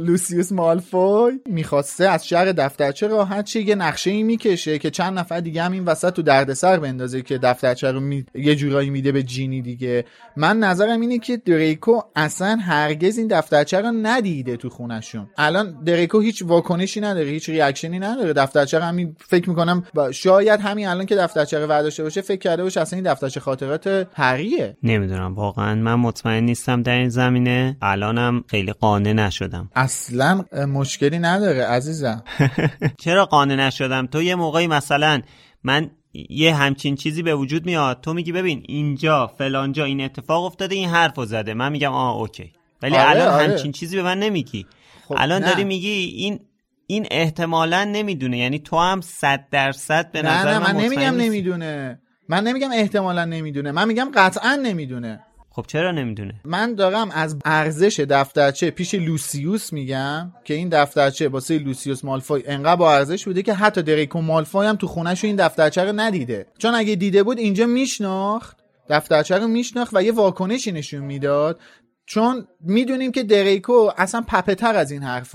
لوسیوس 0.00 0.52
مالفوی 0.52 1.40
می‌خواسته 1.46 2.08
از 2.08 2.28
شر 2.28 2.52
دفترچه 2.52 3.06
راحت 3.06 3.44
شه 3.44 3.62
یه 3.62 3.74
نقشه 3.74 4.10
ای 4.10 4.22
می‌کشه 4.22 4.78
که 4.78 4.90
چند 4.90 5.18
نفر 5.18 5.40
دیگه 5.40 5.62
هم 5.62 5.72
این 5.72 5.84
وسط 5.84 6.12
تو 6.12 6.22
دردسر 6.22 6.78
بندازه 6.78 7.22
که 7.22 7.38
دفترچه 7.38 7.92
رو 7.92 8.00
می... 8.00 8.24
یه 8.34 8.54
جورایی 8.54 8.90
میده 8.90 9.12
به 9.12 9.22
جینی 9.22 9.62
دیگه. 9.62 10.04
من 10.36 10.58
نظرم 10.58 11.00
اینه 11.00 11.18
که 11.18 11.36
دریکو 11.36 12.00
اصلا 12.16 12.58
هرگز 12.62 13.18
این 13.18 13.26
دفترچه 13.26 13.80
رو 13.80 13.92
ندیده 14.02 14.56
تو 14.56 14.68
خونشون 14.68 15.30
الان 15.38 15.84
دریکو 15.84 16.20
هیچ 16.20 16.42
واکنشی 16.42 17.00
نداره 17.00 17.26
هیچ 17.26 17.48
reaction 17.48 17.92
ی 17.92 17.98
نداره. 17.98 18.32
دفترچه 18.32 18.80
همین 18.80 19.16
فکر 19.18 19.48
می‌کنم 19.50 19.82
شاید 20.12 20.60
همین 20.60 20.88
الان 20.88 21.06
که 21.06 21.16
دفترچه 21.16 21.58
رو 21.58 21.66
برداشته 21.66 22.02
باشه 22.02 22.20
فکر 22.20 22.38
کرده 22.38 22.62
باشه 22.62 22.80
اصلا 22.80 22.96
این 22.96 23.12
دفترچه 23.12 23.40
خاطرات 23.40 24.06
هریه 24.14 24.76
نمی‌دونم 24.82 25.34
واقعا 25.34 25.74
من 25.74 25.94
مطمئن 25.94 26.44
نیستم 26.44 26.82
در 26.82 26.98
این 26.98 27.08
زمینه. 27.08 27.76
الانم 27.82 28.44
خیلی 28.46 28.72
قانع 28.72 29.17
نشدم. 29.18 29.70
اصلا 29.74 30.44
مشکلی 30.68 31.18
نداره 31.18 31.64
عزیزم. 31.64 32.24
چرا 33.04 33.26
قانع 33.26 33.54
نشدم؟ 33.54 34.06
تو 34.06 34.22
یه 34.22 34.34
موقعی 34.34 34.66
مثلا 34.66 35.20
من 35.64 35.90
یه 36.30 36.54
همچین 36.54 36.94
چیزی 36.94 37.22
به 37.22 37.34
وجود 37.34 37.66
میاد 37.66 38.00
تو 38.00 38.14
میگی 38.14 38.32
ببین 38.32 38.62
اینجا 38.68 39.26
فلانجا 39.38 39.84
این 39.84 40.00
اتفاق 40.00 40.44
افتاده 40.44 40.74
این 40.74 40.88
حرفو 40.88 41.24
زده. 41.24 41.54
من 41.54 41.72
میگم 41.72 41.92
آه 41.92 42.16
اوکی. 42.16 42.52
ولی 42.82 42.96
آره، 42.96 43.10
الان 43.10 43.28
آره. 43.28 43.48
همچین 43.48 43.72
چیزی 43.72 43.96
به 43.96 44.02
من 44.02 44.18
نمیگی. 44.18 44.66
خب 45.08 45.14
الان 45.18 45.42
نه. 45.42 45.50
داری 45.50 45.64
میگی 45.64 45.88
این 45.88 46.40
این 46.86 47.06
احتمالا 47.10 47.84
نمی‌دونه. 47.84 48.38
یعنی 48.38 48.58
تو 48.58 48.78
هم 48.78 49.00
صد 49.00 49.44
درصد 49.50 50.12
به 50.12 50.22
نظر 50.22 50.52
نه 50.52 50.58
من, 50.58 50.72
من 50.72 50.80
نمیگم 50.80 51.14
نمی‌دونه. 51.16 52.00
من 52.28 52.44
نمیگم 52.44 52.70
احتمالا 52.72 53.24
نمی‌دونه. 53.24 53.72
من 53.72 53.88
میگم 53.88 54.10
قطعا 54.14 54.56
نمی‌دونه. 54.56 55.20
خب 55.58 55.66
چرا 55.66 55.92
نمی‌دونه؟ 55.92 56.34
من 56.44 56.74
دارم 56.74 57.10
از 57.10 57.36
ارزش 57.44 58.00
دفترچه 58.00 58.70
پیش 58.70 58.94
لوسیوس 58.94 59.72
میگم 59.72 60.32
که 60.44 60.54
این 60.54 60.68
دفترچه 60.68 61.28
واسه 61.28 61.58
لوسیوس 61.58 62.04
مالفوی 62.04 62.42
انقدر 62.46 62.76
با 62.76 62.94
ارزش 62.94 63.24
بوده 63.24 63.42
که 63.42 63.54
حتی 63.54 63.82
دریکو 63.82 64.20
مالفوی 64.20 64.66
هم 64.66 64.76
تو 64.76 64.86
خونهشو 64.86 65.26
این 65.26 65.36
دفترچه 65.36 65.84
رو 65.84 65.92
ندیده. 65.92 66.46
چون 66.58 66.74
اگه 66.74 66.94
دیده 66.94 67.22
بود 67.22 67.38
اینجا 67.38 67.66
میشناخت 67.66 68.56
دفترچه 68.88 69.38
رو 69.38 69.48
میشناخت 69.48 69.90
و 69.94 70.02
یه 70.02 70.12
واکنشی 70.12 70.72
نشون 70.72 71.00
می‌داد. 71.00 71.60
چون 72.06 72.46
می‌دونیم 72.60 73.12
که 73.12 73.22
دریکو 73.22 73.90
اصلا 73.96 74.24
پپتر 74.28 74.76
از 74.76 74.90
این 74.90 75.02
حرف 75.02 75.34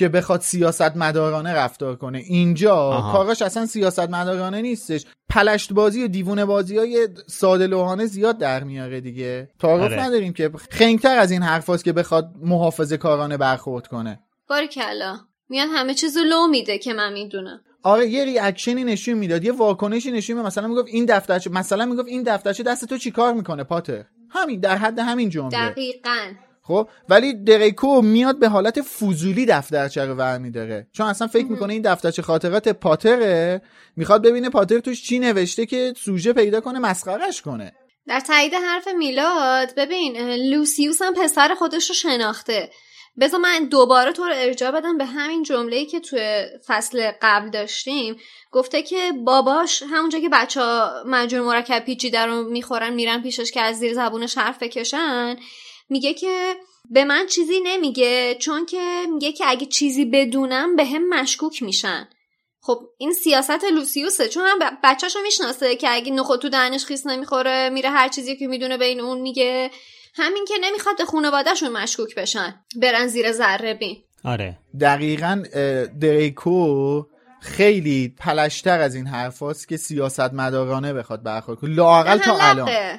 که 0.00 0.08
بخواد 0.08 0.40
سیاست 0.40 0.96
مدارانه 0.96 1.54
رفتار 1.54 1.96
کنه. 1.96 2.18
اینجا 2.18 2.76
آها. 2.76 3.12
کاراش 3.12 3.42
اصلا 3.42 3.66
سیاست 3.66 4.10
مدارانه 4.10 4.62
نیستش. 4.62 5.06
پلشت 5.28 5.72
بازی 5.72 6.04
و 6.04 6.08
دیوونه 6.08 6.44
بازی 6.44 6.78
های 6.78 7.08
ساده 7.26 7.66
لوحانه 7.66 8.06
زیاد 8.06 8.38
در 8.38 8.64
میاره 8.64 9.00
دیگه. 9.00 9.50
تعارف 9.58 9.92
آره. 9.92 10.02
نداریم 10.02 10.32
که 10.32 10.50
خنگتر 10.70 11.18
از 11.18 11.30
این 11.30 11.42
حرفاست 11.42 11.84
که 11.84 11.92
بخواد 11.92 12.30
محافظه 12.42 12.96
کارانه 12.96 13.36
برخورد 13.36 13.86
کنه. 13.86 14.20
کلا 14.72 15.18
میاد 15.48 15.68
همه 15.74 15.94
چیزو 15.94 16.20
لو 16.20 16.46
میده 16.46 16.78
که 16.78 16.92
من 16.92 17.12
می‌دونم. 17.12 17.60
آره 17.82 18.08
یه 18.08 18.24
ریاکشنی 18.24 18.84
نشون 18.84 19.14
می‌داد 19.14 19.44
یه 19.44 19.52
واکنشی 19.52 20.10
نشون 20.10 20.36
می‌داد. 20.36 20.46
مثلا 20.46 20.68
می‌گفت 20.68 20.88
این 20.88 21.04
دفترچه 21.04 21.50
مثلا 21.50 21.86
می‌گفت 21.86 22.08
این 22.08 22.22
دفترچه 22.22 22.62
دست 22.62 22.84
تو 22.84 22.98
چیکار 22.98 23.34
می‌کنه 23.34 23.64
پاتر؟ 23.64 24.04
همین 24.30 24.60
در 24.60 24.76
حد 24.76 24.98
همین 24.98 25.28
جمله. 25.28 25.50
دقیقاً. 25.50 26.32
خب 26.62 26.88
ولی 27.08 27.44
دریکو 27.44 28.02
میاد 28.02 28.38
به 28.38 28.48
حالت 28.48 28.80
فضولی 28.82 29.46
دفترچه 29.46 30.04
رو 30.04 30.14
ورمیداره 30.14 30.86
چون 30.92 31.06
اصلا 31.06 31.26
فکر 31.26 31.46
می‌کنه 31.46 31.72
این 31.72 31.82
دفترچه 31.82 32.22
خاطرات 32.22 32.68
پاتره 32.68 33.62
می‌خواد 33.96 34.22
ببینه 34.22 34.50
پاتر 34.50 34.78
توش 34.78 35.02
چی 35.02 35.18
نوشته 35.18 35.66
که 35.66 35.94
سوژه 35.96 36.32
پیدا 36.32 36.60
کنه 36.60 36.78
مسخرش 36.78 37.42
کنه. 37.42 37.72
در 38.06 38.20
تایید 38.20 38.54
حرف 38.54 38.88
میلاد 38.88 39.74
ببین 39.76 40.16
لوسیوس 40.30 41.02
هم 41.02 41.14
پسر 41.14 41.54
خودش 41.54 41.88
رو 41.88 41.94
شناخته. 41.94 42.70
بذار 43.20 43.40
من 43.40 43.64
دوباره 43.64 44.12
تو 44.12 44.24
رو 44.24 44.32
ارجاع 44.36 44.70
بدم 44.70 44.98
به 44.98 45.04
همین 45.04 45.42
جمله 45.42 45.84
که 45.84 46.00
توی 46.00 46.42
فصل 46.66 47.10
قبل 47.22 47.50
داشتیم. 47.50 48.16
گفته 48.50 48.82
که 48.82 49.12
باباش 49.24 49.82
همونجا 49.90 50.18
که 50.18 50.28
بچه 50.28 50.60
ها 50.60 50.90
مجموع 51.06 51.46
مرکب 51.46 51.84
پیچیده 51.84 52.20
رو 52.20 52.42
می‌خورن 52.42 52.94
میرن 52.94 53.22
پیشش 53.22 53.50
که 53.50 53.60
از 53.60 53.78
زیر 53.78 53.94
زبونش 53.94 54.38
حرف 54.38 54.62
بکشن 54.62 55.36
میگه 55.90 56.14
که 56.14 56.54
به 56.90 57.04
من 57.04 57.26
چیزی 57.26 57.60
نمیگه 57.60 58.36
چون 58.40 58.66
که 58.66 59.06
میگه 59.12 59.32
که 59.32 59.44
اگه 59.46 59.66
چیزی 59.66 60.04
بدونم 60.04 60.76
به 60.76 60.84
هم 60.84 61.08
مشکوک 61.08 61.62
میشن. 61.62 62.08
خب 62.60 62.80
این 62.98 63.12
سیاست 63.12 63.64
لوسیوسه 63.64 64.28
چون 64.28 64.44
هم 64.46 64.78
بچهشو 64.84 65.18
می‌شناسه 65.22 65.76
که 65.76 65.88
اگه 65.90 66.12
نخود 66.12 66.40
تو 66.40 66.48
دهنش 66.48 66.84
خیس 66.84 67.06
نمی‌خوره 67.06 67.70
میره 67.70 67.90
هر 67.90 68.08
چیزی 68.08 68.36
که 68.36 68.46
می‌دونه 68.46 68.76
بین 68.76 69.00
اون 69.00 69.20
میگه. 69.20 69.70
همین 70.14 70.44
که 70.44 70.54
نمی‌خواد 70.60 70.98
به 70.98 71.04
خانوادهشون 71.04 71.68
مشکوک 71.68 72.14
بشن 72.14 72.54
برن 72.76 73.06
زیر 73.06 73.32
ذره 73.32 73.74
بین. 73.74 73.96
آره. 74.24 74.58
دقیقا 74.80 75.42
دریکو 76.00 77.02
خیلی 77.40 78.14
پلشتر 78.18 78.80
از 78.80 78.94
این 78.94 79.06
حرفاست 79.06 79.68
که 79.68 79.76
سیاست 79.76 80.20
مدارانه 80.20 80.92
بخواد 80.92 81.22
برخورد 81.22 81.58
کنه. 81.58 81.74
لاقل 81.74 82.18
تا 82.18 82.38
الان. 82.40 82.98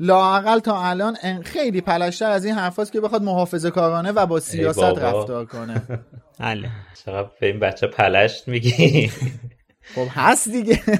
لاقل 0.00 0.58
تا 0.58 0.84
الان 0.84 1.16
خیلی 1.44 1.80
پلشتر 1.80 2.30
از 2.30 2.44
این 2.44 2.54
حرفاست 2.54 2.92
که 2.92 3.00
بخواد 3.00 3.22
محافظه 3.22 3.70
کارانه 3.70 4.12
و 4.12 4.26
با 4.26 4.40
سیاست 4.40 4.82
رفتار 4.82 5.44
کنه. 5.44 5.82
بله. 6.38 6.70
چقدر 7.04 7.28
به 7.40 7.46
این 7.46 7.60
بچه 7.60 7.86
پلشت 7.86 8.48
میگی؟ 8.48 9.10
خب 9.94 10.06
هست 10.10 10.48
دیگه. 10.48 10.80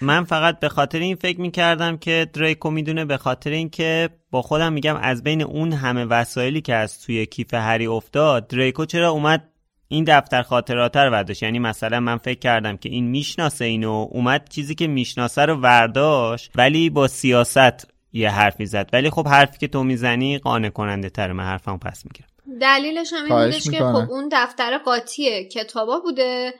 من 0.00 0.24
فقط 0.24 0.60
به 0.60 0.68
خاطر 0.68 0.98
این 0.98 1.16
فکر 1.16 1.40
می‌کردم 1.40 1.96
که 1.96 2.26
دریکو 2.32 2.70
می‌دونه 2.70 3.04
به 3.04 3.16
خاطر 3.16 3.50
اینکه 3.50 4.08
با 4.30 4.42
خودم 4.42 4.72
میگم 4.72 4.96
از 4.96 5.22
بین 5.22 5.42
اون 5.42 5.72
همه 5.72 6.04
وسایلی 6.04 6.60
که 6.60 6.74
از 6.74 7.00
توی 7.00 7.26
کیف 7.26 7.54
هری 7.54 7.86
افتاد 7.86 8.46
دریکو 8.46 8.84
چرا 8.84 9.10
اومد 9.10 9.48
این 9.88 10.04
دفتر 10.04 10.42
خاطرات 10.42 10.96
رو 10.96 11.10
برداشت 11.10 11.42
یعنی 11.42 11.58
مثلا 11.58 12.00
من 12.00 12.16
فکر 12.16 12.38
کردم 12.38 12.76
که 12.76 12.88
این 12.88 13.08
می‌شناسه 13.08 13.64
اینو 13.64 14.08
اومد 14.10 14.48
چیزی 14.48 14.74
که 14.74 14.86
می‌شناسه 14.86 15.42
رو 15.42 15.54
ورداشت 15.54 16.50
ولی 16.54 16.90
با 16.90 17.08
سیاست 17.08 17.91
یه 18.12 18.30
حرفی 18.30 18.66
زد 18.66 18.90
ولی 18.92 19.10
خب 19.10 19.28
حرفی 19.28 19.58
که 19.58 19.68
تو 19.68 19.84
می‌زنی 19.84 20.38
قانع 20.38 20.68
کننده 20.68 21.10
تر 21.10 21.32
من 21.32 21.44
حرفمو 21.44 21.76
پس 21.76 22.04
می‌گیرم. 22.04 22.28
دلیلش 22.60 23.12
هم 23.12 23.24
این 23.24 23.44
بودش 23.44 23.70
که 23.70 23.78
خب 23.78 24.10
اون 24.10 24.28
دفتر 24.32 24.78
قاطی 24.78 25.48
کتابا 25.48 26.00
بوده 26.00 26.54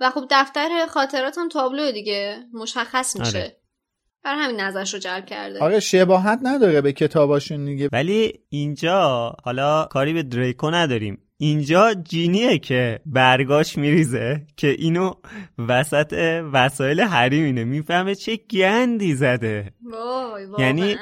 و 0.00 0.10
خب 0.10 0.24
دفتر 0.30 0.86
خاطرات 0.88 1.38
هم 1.38 1.48
تابلو 1.48 1.92
دیگه. 1.92 2.38
مشخص 2.52 3.16
میشه. 3.16 3.38
آره. 3.38 3.56
بر 4.24 4.34
همین 4.34 4.60
نظرش 4.60 4.94
رو 4.94 5.00
جلب 5.00 5.26
کرده. 5.26 5.60
آره 5.60 5.80
شباهت 5.80 6.38
نداره 6.42 6.80
به 6.80 6.92
کتاباشون 6.92 7.64
دیگه. 7.64 7.88
ولی 7.92 8.40
اینجا 8.48 9.32
حالا 9.44 9.84
کاری 9.84 10.12
به 10.12 10.22
دریکو 10.22 10.70
نداریم. 10.70 11.18
اینجا 11.44 11.94
جینیه 11.94 12.58
که 12.58 13.00
برگاش 13.06 13.78
میریزه 13.78 14.46
که 14.56 14.68
اینو 14.78 15.14
وسط 15.68 16.40
وسایل 16.52 17.00
حریمینه 17.00 17.64
می‌فهمه 17.64 18.14
چه 18.14 18.36
گندی 18.50 19.14
زده. 19.14 19.72
وای 19.92 20.46
یعنی 20.58 20.96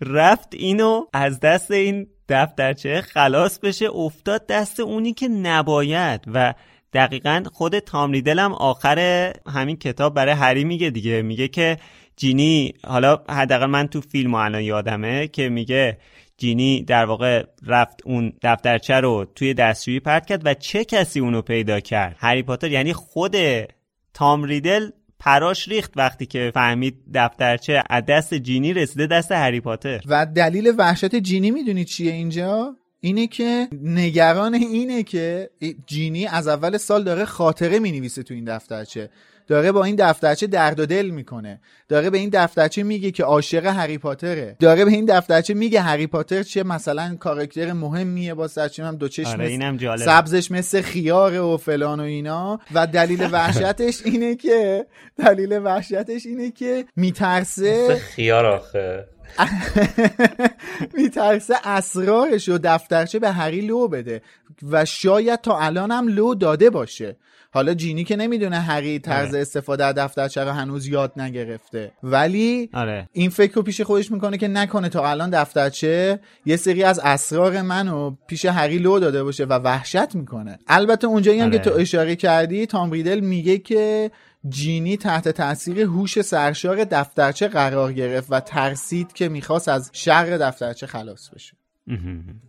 رفت 0.00 0.48
اینو 0.52 1.06
از 1.12 1.40
دست 1.40 1.70
این 1.70 2.06
دفترچه 2.28 3.00
خلاص 3.00 3.58
بشه 3.58 3.86
افتاد 3.90 4.46
دست 4.46 4.80
اونی 4.80 5.12
که 5.12 5.28
نباید. 5.28 6.20
و 6.34 6.54
دقیقا 6.92 7.42
خود 7.52 7.78
تام 7.78 8.12
ریدل 8.12 8.38
هم 8.38 8.52
آخر 8.52 9.32
همین 9.46 9.76
کتاب 9.76 10.14
برای 10.14 10.34
هری 10.34 10.64
میگه 10.64 10.90
دیگه. 10.90 11.22
میگه 11.22 11.48
که 11.48 11.78
جینی 12.16 12.74
حالا 12.86 13.22
حداقل 13.28 13.66
من 13.66 13.86
تو 13.86 14.00
فیلم 14.00 14.34
الان 14.34 14.62
یادمه 14.62 15.28
که 15.28 15.48
میگه 15.48 15.98
جینی 16.38 16.82
در 16.82 17.04
واقع 17.04 17.44
رفت 17.66 18.00
اون 18.04 18.32
دفترچه 18.42 18.94
رو 18.94 19.26
توی 19.34 19.54
دستشویی 19.54 20.00
پرت 20.00 20.26
کرد 20.26 20.46
و 20.46 20.54
چه 20.54 20.84
کسی 20.84 21.20
اونو 21.20 21.42
پیدا 21.42 21.80
کرد؟ 21.80 22.16
هری 22.18 22.42
پاتر 22.42 22.70
یعنی 22.70 22.92
خود 22.92 23.36
تام 24.14 24.44
ریدل 24.44 24.90
پراش 25.18 25.68
ریخت 25.68 25.92
وقتی 25.96 26.26
که 26.26 26.50
فهمید 26.54 26.96
دفترچه 27.14 27.82
از 27.90 28.04
دست 28.08 28.34
جینی 28.34 28.72
رسیده 28.72 29.06
دست 29.06 29.32
هری 29.32 29.60
پاتر. 29.60 30.00
و 30.06 30.26
دلیل 30.26 30.72
وحشت 30.78 31.14
جینی 31.16 31.50
می‌دونی 31.50 31.84
چیه 31.84 32.12
اینجا؟ 32.12 32.76
اینه 33.00 33.26
که 33.26 33.68
نگران 33.82 34.54
اینه 34.54 35.02
که 35.02 35.50
جینی 35.86 36.26
از 36.26 36.48
اول 36.48 36.76
سال 36.76 37.04
داره 37.04 37.24
خاطره 37.24 37.78
می‌نویسه 37.78 38.22
تو 38.22 38.34
این 38.34 38.44
دفترچه. 38.44 39.10
داره 39.46 39.72
با 39.72 39.84
این 39.84 39.96
دفترچه 39.98 40.46
درد 40.46 40.80
و 40.80 40.86
دل 40.86 41.06
می‌کنه. 41.06 41.60
داره 41.88 42.10
به 42.10 42.18
این 42.18 42.30
دفترچه 42.32 42.82
میگه 42.82 43.10
که 43.10 43.24
عاشق 43.24 43.66
هری 43.66 43.98
پاتره. 43.98 44.56
داره 44.60 44.84
به 44.84 44.90
این 44.90 45.04
دفترچه 45.04 45.54
میگه 45.54 45.80
هری 45.80 46.06
پاتر 46.06 46.42
چه 46.42 46.62
مثلا 46.62 47.16
کاراکتر 47.20 47.72
مهمیه 47.72 48.34
با 48.34 48.48
سرچین 48.48 48.84
هم 48.84 48.96
دو 48.96 49.08
چشم 49.08 49.28
آره 49.28 49.96
سبزش 49.96 50.50
مثل 50.50 50.80
خیاره 50.80 51.40
و 51.40 51.56
فلان 51.56 52.00
و 52.00 52.02
اینا. 52.02 52.60
و 52.74 52.86
دلیل 52.86 53.28
وحشتش 53.32 54.02
اینه 54.04 54.34
که 54.34 54.86
دلیل 55.16 55.58
وحشتش 55.64 56.26
اینه 56.26 56.50
که 56.50 56.84
میترسه 56.96 57.94
خیار 57.94 58.46
آخه. 58.46 59.08
میترسه 60.98 61.54
اسرارش 61.64 62.48
و 62.48 62.58
دفترچه 62.58 63.18
به 63.18 63.30
هری 63.30 63.60
لو 63.60 63.88
بده. 63.88 64.22
و 64.70 64.84
شاید 64.84 65.40
تا 65.40 65.58
الان 65.58 65.90
هم 65.90 66.08
لو 66.08 66.34
داده 66.34 66.70
باشه. 66.70 67.16
حالا 67.56 67.74
جینی 67.74 68.04
که 68.04 68.16
نمی‌دونه 68.16 68.60
هری 68.60 68.98
طرز 68.98 69.28
آره. 69.28 69.40
استفاده 69.40 69.84
از 69.84 69.94
دفترچه 69.94 70.44
رو 70.44 70.50
هنوز 70.50 70.86
یاد 70.86 71.12
نگرفته 71.16 71.92
ولی 72.02 72.70
آره. 72.74 73.08
این 73.12 73.30
فکر 73.30 73.54
رو 73.54 73.62
پیش 73.62 73.80
خودش 73.80 74.10
می‌کنه 74.10 74.38
که 74.38 74.48
نکنه 74.48 74.88
تا 74.88 75.10
الان 75.10 75.30
دفترچه 75.30 76.20
یه 76.46 76.56
سری 76.56 76.82
از 76.82 77.00
اسرار 77.04 77.62
منو 77.62 78.16
پیش 78.26 78.44
هری 78.44 78.78
لو 78.78 78.98
داده 78.98 79.24
باشه 79.24 79.44
و 79.44 79.52
وحشت 79.52 80.14
می‌کنه 80.14 80.58
البته 80.66 81.06
اونجایی 81.06 81.40
هم 81.40 81.50
که 81.50 81.58
تو 81.58 81.70
آره. 81.70 81.82
اشاره 81.82 82.16
کردی 82.16 82.66
تام 82.66 82.90
ریدل 82.90 83.20
میگه 83.20 83.58
که 83.58 84.10
جینی 84.48 84.96
تحت 84.96 85.28
تاثیر 85.28 85.80
هوش 85.80 86.20
سرشار 86.20 86.84
دفترچه 86.84 87.48
قرار 87.48 87.92
گرفت 87.92 88.26
و 88.30 88.40
ترسید 88.40 89.12
که 89.12 89.28
می‌خواست 89.28 89.68
از 89.68 89.90
شر 89.92 90.36
دفترچه 90.36 90.86
خلاص 90.86 91.30
بشه 91.30 91.56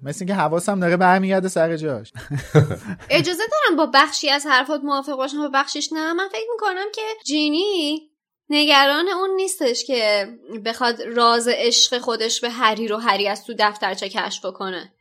مثل 0.04 0.18
اینکه 0.20 0.34
حواسم 0.34 0.80
داره 0.80 0.98
برمیگرده 0.98 1.48
سر 1.48 1.78
جاش. 1.78 2.14
اجازه 3.10 3.44
دارم 3.52 3.78
با 3.78 3.86
بخشی 3.94 4.30
از 4.30 4.46
حرفات 4.46 4.82
موافق 4.84 5.16
باشم 5.16 5.38
با 5.38 5.50
بخشیش 5.54 5.94
نه. 5.94 6.14
من 6.14 6.28
فکر 6.28 6.48
می‌کنم 6.52 6.86
که 6.96 7.02
جینی 7.26 8.12
نگران 8.50 9.08
اون 9.10 9.30
نیستش 9.36 9.86
که 9.86 10.28
بخواد 10.66 11.02
راز 11.02 11.48
عشق 11.48 11.98
خودش 11.98 12.42
به 12.42 12.50
هری 12.50 12.88
رو 12.88 12.98
هری 12.98 13.28
از 13.28 13.46
تو 13.46 13.54
دفترچه 13.60 14.10
کشف 14.10 14.46
کنه 14.46 14.94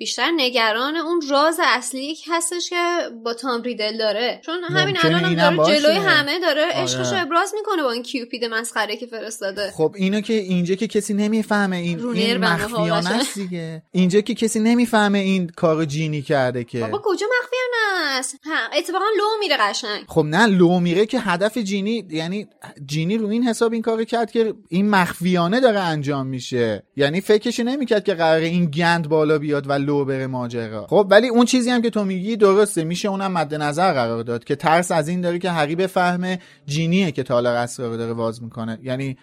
بیشتر 0.00 0.30
نگران 0.36 0.96
اون 0.96 1.22
راز 1.30 1.60
اصلی 1.64 2.16
هستش 2.30 2.70
که 2.70 2.76
با 3.24 3.34
تام 3.34 3.62
ریدل 3.62 3.98
داره. 3.98 4.40
چون 4.46 4.64
همین 4.64 4.96
الان 5.02 5.24
هم 5.24 5.56
داره 5.56 5.80
جلوی 5.80 5.96
همه 5.96 6.38
داره 6.38 6.64
آره. 6.64 6.72
عشقش 6.72 7.12
ابراز 7.12 7.54
می‌کنه 7.54 7.82
با 7.82 7.90
این 7.90 8.02
کیوپید 8.02 8.44
مسخره 8.44 8.96
که 8.96 9.06
فرستاده. 9.06 9.70
خب 9.70 9.94
اینو 9.96 10.20
که 10.20 10.32
اینجا 10.32 10.74
که 10.74 10.86
کسی 10.86 11.14
نمی‌فهمه 11.14 11.76
این 11.76 12.06
این 12.06 12.36
مخفیانه 12.36 13.10
است 13.10 13.34
دیگه. 13.34 13.82
اینجا 13.92 14.20
که 14.20 14.34
کسی 14.34 14.60
نمی‌فهمه 14.60 15.18
این 15.18 15.48
کارو 15.48 15.84
جینی 15.84 16.22
کرده 16.22 16.64
که. 16.64 16.80
بابا 16.80 17.00
کجا 17.04 17.26
مخفیانه 17.42 18.18
است؟ 18.18 18.36
اتفاقا 18.76 19.04
لو 19.18 19.24
میره 19.40 19.56
قشنگ. 19.60 20.04
خب 20.08 20.24
نه 20.24 20.46
لو 20.46 20.80
میره 20.80 21.06
که 21.06 21.20
هدف 21.20 21.58
جینی 21.58 22.04
یعنی 22.10 22.46
جینی 22.86 23.18
رو 23.18 23.28
این 23.28 23.42
حساب 23.42 23.72
این 23.72 23.82
کارو 23.82 24.04
کرد 24.04 24.30
که 24.30 24.54
این 24.68 24.90
مخفیانه 24.90 25.60
داره 25.60 25.80
انجام 25.80 26.26
میشه. 26.26 26.82
یعنی 26.96 27.20
فکرش 27.20 27.60
نمی‌کرد 27.60 28.04
که 28.04 28.14
قرار 28.14 28.40
این 28.40 28.70
گند 28.70 29.08
بالا 29.08 29.38
بیاد 29.38 29.68
و 29.68 29.72
لو 29.90 30.04
بره 30.04 30.26
ماجرا. 30.26 30.86
خب 30.86 31.06
ولی 31.10 31.28
اون 31.28 31.44
چیزی 31.44 31.70
هم 31.70 31.82
که 31.82 31.90
تو 31.90 32.04
میگی 32.04 32.36
درسته. 32.36 32.84
میشه 32.84 33.08
اونم 33.08 33.32
مد 33.32 33.54
نظر 33.54 33.92
قرار 33.92 34.22
داد 34.22 34.44
که 34.44 34.56
ترس 34.56 34.90
از 34.90 35.08
این 35.08 35.20
داره 35.20 35.38
که 35.38 35.50
هری 35.50 35.76
بفهمه 35.76 36.38
جینیه 36.66 37.12
که 37.12 37.22
تالار 37.22 37.56
اسرار 37.56 37.96
داره 37.96 38.14
باز 38.14 38.42
می‌کنه. 38.42 38.78
یعنی 38.82 39.16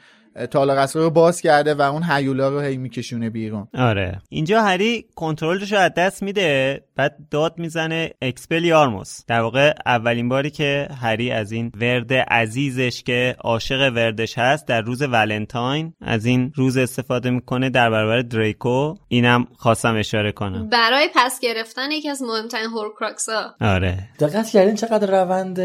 تالار 0.45 0.77
اسرار 0.77 1.05
رو 1.05 1.09
باز 1.09 1.41
کرده 1.41 1.73
و 1.73 1.81
اون 1.81 2.03
هیولا 2.03 2.49
رو 2.49 2.59
هی 2.59 2.77
میکشونه 2.77 3.29
بیرون. 3.29 3.67
آره. 3.73 4.21
اینجا 4.29 4.61
هری 4.61 5.05
کنترلش 5.15 5.71
رو 5.73 5.79
از 5.79 5.91
دست 5.97 6.23
میده 6.23 6.81
بعد 6.95 7.17
داد 7.31 7.53
می‌زنه 7.57 8.11
اکسپلیارموس 8.21 9.19
در 9.27 9.41
واقع 9.41 9.73
اولین 9.85 10.29
باری 10.29 10.49
که 10.49 10.87
هری 11.01 11.31
از 11.31 11.51
این 11.51 11.71
ورد 11.81 12.13
عزیزش 12.13 13.03
که 13.03 13.35
عاشق 13.39 13.91
وردش 13.95 14.37
هست 14.37 14.67
در 14.67 14.81
روز 14.81 15.01
ولنتاین 15.01 15.93
از 16.01 16.25
این 16.25 16.51
روز 16.55 16.77
استفاده 16.77 17.29
می‌کنه 17.29 17.69
در 17.69 17.89
برابر 17.89 18.21
دریکو. 18.21 18.95
اینم 19.07 19.47
خواستم 19.57 19.95
اشاره 19.95 20.31
کنم. 20.31 20.69
برای 20.69 21.09
پس 21.15 21.39
گرفتن 21.39 21.91
یکی 21.91 22.09
از 22.09 22.21
مهمترین 22.21 22.65
هورکراکس 22.65 23.29
ها 23.29 23.55
آره. 23.61 23.97
دقت 24.19 24.49
کردین 24.49 24.75
چقدر 24.75 25.21
روند 25.21 25.59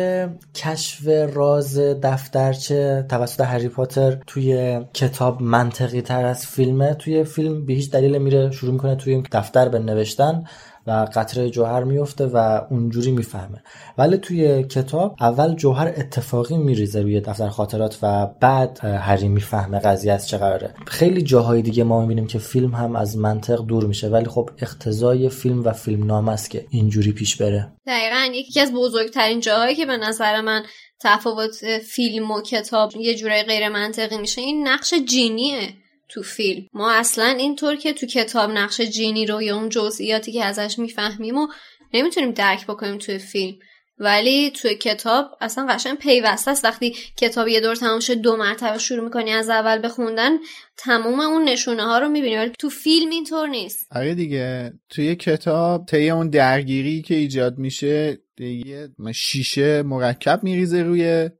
کشف 0.54 1.06
راز 1.34 1.78
دفترچه 1.78 3.06
توسط 3.10 3.40
هری 3.40 3.68
پاتر 3.68 4.18
توی 4.26 4.61
کتاب 4.94 5.42
منطقی 5.42 6.00
تر 6.00 6.24
از 6.24 6.46
فیلمه 6.46 6.94
توی 6.94 7.24
فیلم 7.24 7.66
به 7.66 7.72
هیچ 7.72 7.90
دلیل 7.90 8.18
میره 8.18 8.50
شروع 8.50 8.72
می‌کنه 8.72 8.94
توی 8.94 9.22
دفتر 9.32 9.68
به 9.68 9.78
نوشتن 9.78 10.44
و 10.86 11.08
قطره 11.14 11.50
جوهر 11.50 11.84
میفته 11.84 12.26
و 12.26 12.60
اونجوری 12.70 13.10
می‌فهمه. 13.10 13.62
ولی 13.98 14.16
توی 14.16 14.62
کتاب 14.62 15.16
اول 15.20 15.54
جوهر 15.54 15.88
اتفاقی 15.96 16.58
میریزه 16.58 17.02
روی 17.02 17.20
دفتر 17.20 17.48
خاطرات 17.48 17.98
و 18.02 18.26
بعد 18.40 18.80
هری 18.84 19.28
می‌فهمه 19.28 19.78
قضیه 19.78 20.12
از 20.12 20.28
چه 20.28 20.38
قراره. 20.38 20.74
خیلی 20.86 21.22
جاهای 21.22 21.62
دیگه 21.62 21.84
ما 21.84 22.00
می‌بینیم 22.00 22.26
که 22.26 22.38
فیلم 22.38 22.74
هم 22.74 22.96
از 22.96 23.18
منطق 23.18 23.60
دور 23.66 23.86
میشه 23.86 24.08
ولی 24.08 24.26
خب 24.26 24.50
اقتضای 24.58 25.28
فیلم 25.28 25.64
و 25.64 25.72
فیلم 25.72 26.04
نام 26.04 26.28
است 26.28 26.50
که 26.50 26.66
اینجوری 26.70 27.12
پیش 27.12 27.36
بره. 27.36 27.72
دقیقا 27.86 28.32
یکی 28.34 28.60
از 28.60 28.72
بزرگترین 28.72 29.40
جاهایی 29.40 29.74
که 29.74 29.86
به 29.86 29.96
نظر 29.96 30.40
من 30.40 30.62
تفاوت 31.02 31.78
فیلم 31.78 32.30
و 32.30 32.42
کتاب 32.42 32.96
یه 32.96 33.14
جورای 33.14 33.42
غیر 33.42 33.68
منطقی 33.68 34.18
میشه. 34.18 34.40
این 34.40 34.68
نقش 34.68 34.94
جینیه 34.94 35.74
تو 36.08 36.22
فیلم. 36.22 36.68
ما 36.72 36.92
اصلا 36.92 37.26
اینطور 37.26 37.76
که 37.76 37.92
تو 37.92 38.06
کتاب 38.06 38.50
نقش 38.50 38.80
جینی 38.80 39.26
رو 39.26 39.42
یا 39.42 39.56
اون 39.56 39.68
جزئیاتی 39.68 40.32
که 40.32 40.44
ازش 40.44 40.78
می‌فهمیم 40.78 41.38
و 41.38 41.48
نمی‌تونیم 41.94 42.30
درک 42.30 42.66
بکنیم 42.66 42.98
توی 42.98 43.18
فیلم. 43.18 43.58
ولی 44.02 44.50
توی 44.50 44.74
کتاب 44.74 45.26
اصلا 45.40 45.66
قشنگ 45.66 45.98
پیوسته 45.98 46.50
است. 46.50 46.64
وقتی 46.64 46.94
کتاب 47.16 47.48
یه 47.48 47.60
دور 47.60 47.74
تمام 47.74 48.00
شد 48.00 48.14
دو 48.14 48.36
مرتبه 48.36 48.78
شروع 48.78 49.04
می‌کنی 49.04 49.32
از 49.32 49.48
اول 49.48 49.84
بخوندن 49.84 50.30
تموم 50.76 51.20
اون 51.20 51.48
نشونه 51.48 51.82
ها 51.82 51.98
رو 51.98 52.08
می‌بینی 52.08 52.36
ولی 52.36 52.52
تو 52.58 52.68
فیلم 52.68 53.10
اینطور 53.10 53.48
نیست. 53.48 53.86
آره 53.90 54.14
دیگه. 54.14 54.72
توی 54.88 55.16
کتاب 55.16 55.86
طی 55.86 56.10
اون 56.10 56.30
درگیری 56.30 57.02
که 57.02 57.14
ایجاد 57.14 57.58
میشه 57.58 58.18
یه 58.38 58.88
شیشه 59.14 59.82
مرکب 59.82 60.40
میریزه 60.42 60.82
روی 60.82 61.30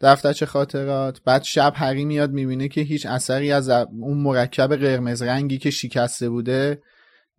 دفترچه 0.00 0.46
خاطرات. 0.46 1.20
بعد 1.24 1.42
شب 1.42 1.72
هری 1.76 2.04
میاد 2.04 2.30
می‌بینه 2.30 2.68
که 2.68 2.80
هیچ 2.80 3.06
اثری 3.06 3.52
از 3.52 3.68
اون 3.68 4.18
مرکب 4.18 4.76
قرمز 4.76 5.22
رنگی 5.22 5.58
که 5.58 5.70
شکسته 5.70 6.28
بوده 6.28 6.82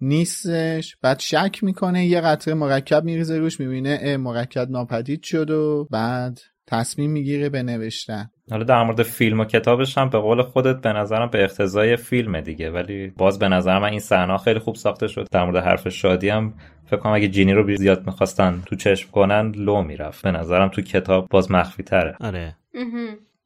نیستش. 0.02 0.98
بعد 1.02 1.20
شک 1.20 1.60
می‌کنه 1.64 2.06
یه 2.06 2.22
قطره 2.22 2.54
مرکب 2.54 3.04
میریزه 3.04 3.38
روش 3.38 3.60
می‌بینه 3.60 4.18
مرکب 4.18 4.70
ناپدید 4.70 5.24
شد 5.24 5.50
و 5.50 5.88
بعد 5.92 6.40
تصمیم 6.68 7.12
می‌گیره 7.12 7.50
به 7.50 7.64
نوشتن. 7.64 8.30
حالا 8.52 8.64
در 8.64 8.84
مورد 8.84 9.04
فیلم 9.04 9.40
و 9.40 9.46
کتابش 9.46 9.98
هم 9.98 10.10
به 10.10 10.20
قول 10.20 10.42
خودت 10.42 10.82
به 10.82 10.94
نظرم 10.94 11.30
به 11.30 11.44
اقتضای 11.44 11.96
فیلم 11.96 12.42
دیگه 12.42 12.72
ولی 12.72 13.08
باز 13.08 13.40
به 13.40 13.48
نظر 13.48 13.80
من 13.80 13.90
این 13.90 14.00
صحنه 14.00 14.38
خیلی 14.38 14.60
خوب 14.60 14.76
ساخته 14.76 15.08
شد. 15.08 15.28
در 15.32 15.46
مورد 15.46 15.64
حرف 15.64 15.90
شادی 15.90 16.30
هم 16.30 16.54
فکر 16.86 16.98
کنم 16.98 17.14
اگه 17.14 17.28
جینی 17.28 17.54
رو 17.54 17.76
زیاد 17.76 18.06
می‌خواستن 18.06 18.64
تو 18.66 18.76
چشم 18.76 19.12
کنن 19.12 19.52
لو 19.56 19.84
می‌رفت. 19.84 20.24
به 20.24 20.32
نظرم 20.32 20.70
تو 20.70 20.82
کتاب 20.82 21.28
باز 21.30 21.52
مخفی 21.52 21.84
تره. 21.84 22.16
آره. 22.20 22.56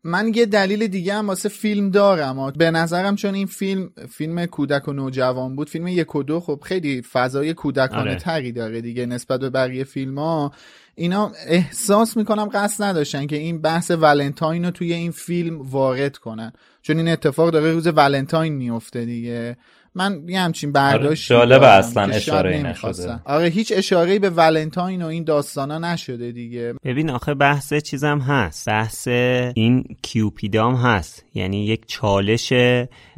من 0.08 0.32
یه 0.36 0.45
دلیل 0.45 0.88
دیگه 0.88 1.14
هم 1.14 1.28
واسه 1.28 1.49
فیلم 1.49 1.89
دارم. 1.89 2.51
به 2.51 2.72
نظرم 2.72 3.16
چون 3.16 3.36
این 3.36 3.47
فیلم 3.47 3.89
فیلم 4.10 4.45
کودک 4.45 4.88
و 4.88 4.93
نوجوان 4.93 5.56
بود 5.56 5.70
فیلم 5.70 5.88
یک 5.88 6.16
و 6.16 6.24
دو 6.24 6.39
خب 6.39 6.60
خیلی 6.64 7.01
فضای 7.01 7.53
کودکانه 7.53 8.01
آره. 8.01 8.16
تری 8.16 8.51
داره 8.51 8.82
دیگه 8.82 9.06
نسبت 9.06 9.39
به 9.39 9.49
بقیه 9.49 9.84
فیلم 9.84 10.20
ها 10.20 10.51
اینا 10.95 11.32
احساس 11.47 12.18
می‌کنم 12.18 12.49
قصد 12.53 12.84
نداشتن 12.84 13.28
که 13.28 13.36
این 13.36 13.62
بحث 13.62 13.91
ولنتاین 13.91 14.66
رو 14.66 14.72
توی 14.72 14.93
این 14.93 15.12
فیلم 15.12 15.62
وارد 15.62 16.18
کنن. 16.18 16.53
چون 16.82 16.97
این 16.97 17.08
اتفاق 17.08 17.49
داره 17.49 17.72
روز 17.72 17.88
ولنتاین 17.88 18.53
میفته 18.53 19.06
دیگه. 19.06 19.58
من 19.96 20.30
یه 20.30 20.39
همچین 20.39 20.72
برداشت 20.72 21.32
آره 21.32 21.39
جالب 21.48 21.64
اصلا 21.64 22.04
اشاره 22.04 22.58
نشده. 22.58 23.20
آره 23.26 23.48
هیچ 23.48 23.74
اشاره 23.76 24.20
به 24.20 24.30
ولنتاین 24.30 25.02
و 25.02 25.06
این 25.06 25.24
داستانا 25.24 25.80
نشده 25.80 26.32
دیگه. 26.32 26.74
ببین 26.84 27.10
آخه 27.10 27.34
بحث 27.34 27.74
چیزم 27.74 28.20
هست. 28.20 28.70
بحث 28.70 29.08
این 29.08 29.84
کیوپیدام 30.02 30.76
هست. 30.76 31.26
یعنی 31.34 31.66
یک 31.66 31.84
چالش 31.88 32.54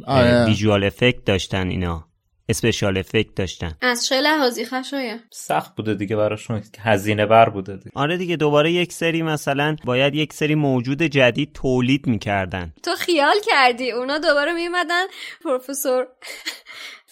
آره. 0.04 0.44
ویژوال 0.46 0.84
افکت 0.84 1.24
داشتن 1.24 1.68
اینا. 1.68 2.07
اسپشیال 2.48 2.98
افکت 2.98 3.34
داشتن. 3.34 3.72
از 3.80 4.06
چه 4.06 4.20
لحاظی 4.20 4.64
خشایه 4.64 5.20
سخت 5.30 5.76
بوده 5.76 5.94
دیگه 5.94 6.16
براشون. 6.16 6.62
هزینه 6.80 7.26
بر 7.26 7.48
بوده 7.48 7.76
دیگه. 7.76 7.90
آره 7.94 8.16
دیگه 8.16 8.36
دوباره 8.36 8.72
یک 8.72 8.92
سری 8.92 9.22
مثلا 9.22 9.76
باید 9.84 10.14
یک 10.14 10.32
سری 10.32 10.54
موجود 10.54 11.02
جدید 11.02 11.52
تولید 11.52 12.06
می‌کردن. 12.06 12.72
تو 12.82 12.90
خیال 12.94 13.36
کردی؟ 13.46 13.90
اونا 13.90 14.18
دوباره 14.18 14.52
میمدن 14.52 15.04
پروفسور. 15.44 16.06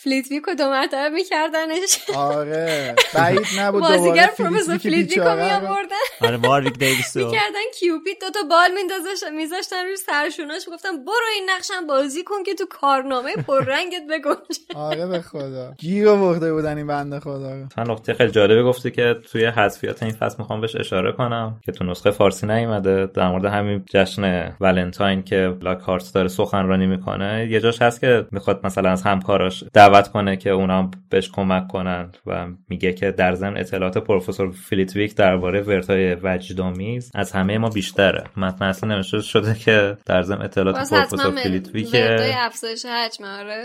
فلیتویکو 0.07 0.55
دو 0.55 0.71
مرتبه 0.71 1.09
میکردنش. 1.09 1.99
آره. 2.17 2.95
بعید 3.15 3.47
نبود 3.59 3.83
دوباره 3.83 4.27
پروفسور 4.27 4.79
فلیتویکو 4.79 5.35
میآوردن. 5.35 6.07
آره 6.21 6.37
وارویک 6.37 6.79
دیویس 6.79 7.17
می‌کردن 7.17 7.67
کیوپید 7.79 8.17
دو 8.21 8.31
تا 8.31 8.41
بال 8.51 8.71
میندازش 8.75 9.25
میذاشتن 9.37 9.85
روی 9.85 9.97
سرشونه‌هاش. 9.97 10.69
گفتم 10.73 11.05
برو 11.05 11.27
این 11.35 11.51
نقشم 11.57 11.87
بازی 11.87 12.25
کن 12.25 12.43
که 12.43 12.55
تو 12.55 12.67
کارنامه 12.67 13.37
پررنگت 13.37 14.03
بگنجه 14.11 14.61
آره 14.75 15.07
به 15.07 15.21
خدا. 15.21 15.75
گیر 15.79 16.09
آورده 16.09 16.53
بودن 16.53 16.77
این 16.77 16.87
بنده 16.87 17.21
خدا 17.21 17.69
چند 17.77 17.91
نکته 17.91 18.15
خیلی 18.15 18.31
جالبه 18.31 18.63
گفتی 18.63 18.91
که 18.91 19.17
توی 19.33 19.47
حذفیات 19.47 20.03
این 20.03 20.13
فصل 20.13 20.37
می‌خوام 20.39 20.61
بهش 20.61 20.77
اشاره 20.77 21.13
کنم 21.13 21.61
که 21.65 21.73
تو 21.73 21.85
نسخه 21.85 22.11
فارسی 22.11 22.47
نیومده. 22.47 23.07
در 23.07 23.29
مورد 23.29 23.45
همین 23.45 23.85
جشن 23.91 24.55
ولنتاین 24.61 25.23
که 25.23 25.57
لاکارت 25.63 26.15
داره 26.15 26.29
سخنرانی 26.29 26.87
می‌کنه 26.87 27.49
یه 27.51 27.61
جاش 27.61 27.83
هست 27.83 28.01
که 28.01 28.27
می‌خواد 28.31 28.61
مثلا 28.67 28.91
از 28.91 29.03
همکاراش 29.03 29.65
دعوت 29.73 29.96
کنه 30.03 30.37
که 30.37 30.51
اونا 30.51 30.91
بهش 31.11 31.31
کمک 31.31 31.69
کنن 31.69 32.13
و 32.27 32.49
میگه 32.69 32.93
که 32.93 33.11
در 33.11 33.35
ضمن 33.35 33.57
اطلاعات 33.57 33.99
پروفسور 33.99 34.51
فلیتویک 34.53 35.17
درباره 35.17 35.61
وردای 35.61 36.15
وجدآمیز 36.15 37.11
از 37.15 37.33
همه 37.33 37.59
ما 37.59 37.69
بیشتره. 37.69 38.25
متن 38.37 38.65
اصلا 38.65 38.97
نوشته 38.97 39.21
شده 39.21 39.55
که 39.55 39.97
در 40.07 40.23
ضمن 40.23 40.43
اطلاعات 40.43 40.91
پروفسور 40.91 41.35
فلیتویک 41.43 41.91
افزایش 41.95 42.87
حجم 42.87 43.25
آره. 43.25 43.65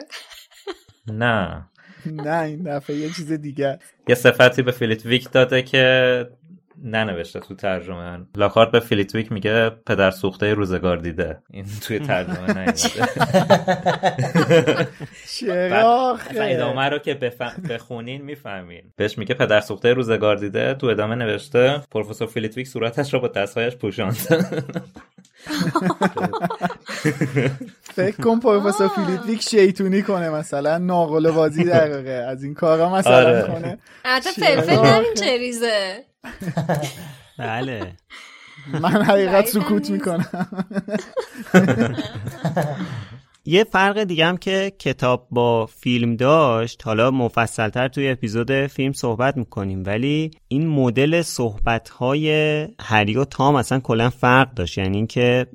نه. 1.21 1.65
نه 2.05 2.39
این 2.39 2.63
دفعه 2.63 2.95
یه 2.95 3.09
چیز 3.09 3.32
دیگه 3.32 3.79
یه 4.07 4.15
صفتی 4.15 4.61
به 4.61 4.71
فلیتویک 4.71 5.32
داده 5.32 5.61
که 5.61 6.25
ننوشته 6.84 7.39
تو 7.39 7.55
ترجمه. 7.55 8.25
لاکارت 8.36 8.71
به 8.71 8.79
فلیتویک 8.79 9.32
میگه 9.32 9.69
پدر 9.69 10.11
سوخته 10.11 10.53
روزگار 10.53 10.97
دیده. 10.97 11.41
این 11.51 11.65
توی 11.82 11.99
ترجمه 11.99 12.53
نیومده. 12.53 12.73
چرا 15.39 16.17
ادامه 16.39 16.89
رو 16.89 16.99
که 16.99 17.13
بخونین 17.69 18.21
می‌فهمین. 18.21 18.84
بهش 18.95 19.17
میگه 19.17 19.36
پدر 19.36 19.61
سوخته 19.61 19.93
روزگار 19.93 20.36
دیده. 20.36 20.73
تو 20.73 20.88
ادامه 20.88 21.15
نوشته 21.15 21.82
پروفسور 21.91 22.27
فلیتویک 22.27 22.67
صورتش 22.67 23.13
رو 23.13 23.19
با 23.19 23.27
دستهایش 23.27 23.75
پوشاند. 23.75 24.13
فکر 27.95 28.21
کن 28.23 28.39
پروفسور 28.39 28.88
فلیتویک 28.88 29.41
شیطونی 29.41 30.01
کنه 30.01 30.29
مثلا 30.29 30.77
ناقلا 30.78 31.32
بازی 31.32 31.63
دقیقه. 31.63 32.11
از 32.11 32.43
این 32.43 32.53
کارا 32.53 32.95
مثلا 32.95 33.27
آره. 33.27 33.41
کنه. 33.41 33.77
حتی 34.05 34.29
فلفل 34.29 34.75
نبین 34.76 34.99
چه 34.99 35.14
ریزه. 35.24 36.03
بله. 37.38 37.93
من 38.82 39.03
حقیقت 39.03 39.45
سکوت 39.45 39.89
می‌کنم. 39.89 40.47
یه 43.45 43.63
فرق 43.63 44.03
دیگه 44.03 44.26
هم 44.26 44.38
که 44.38 44.74
کتاب 44.80 45.28
با 45.32 45.65
فیلم 45.65 46.15
داشت 46.15 46.82
حالا 46.86 47.11
مفصلتر 47.11 47.88
توی 47.88 48.09
اپیزود 48.09 48.67
فیلم 48.67 48.93
صحبت 48.93 49.38
می‌کنیم 49.38 49.84
ولی 49.86 50.32
این 50.47 50.67
مدل 50.67 51.22
صحبت 51.22 51.89
های 51.89 52.67
هری 52.80 53.15
و 53.15 53.26
تام 53.26 53.55
اصلا 53.55 53.80
کلا 53.80 54.09
فرق 54.09 54.53
داشت. 54.53 54.78
یعنی 54.78 54.97
اینکه 54.97 55.47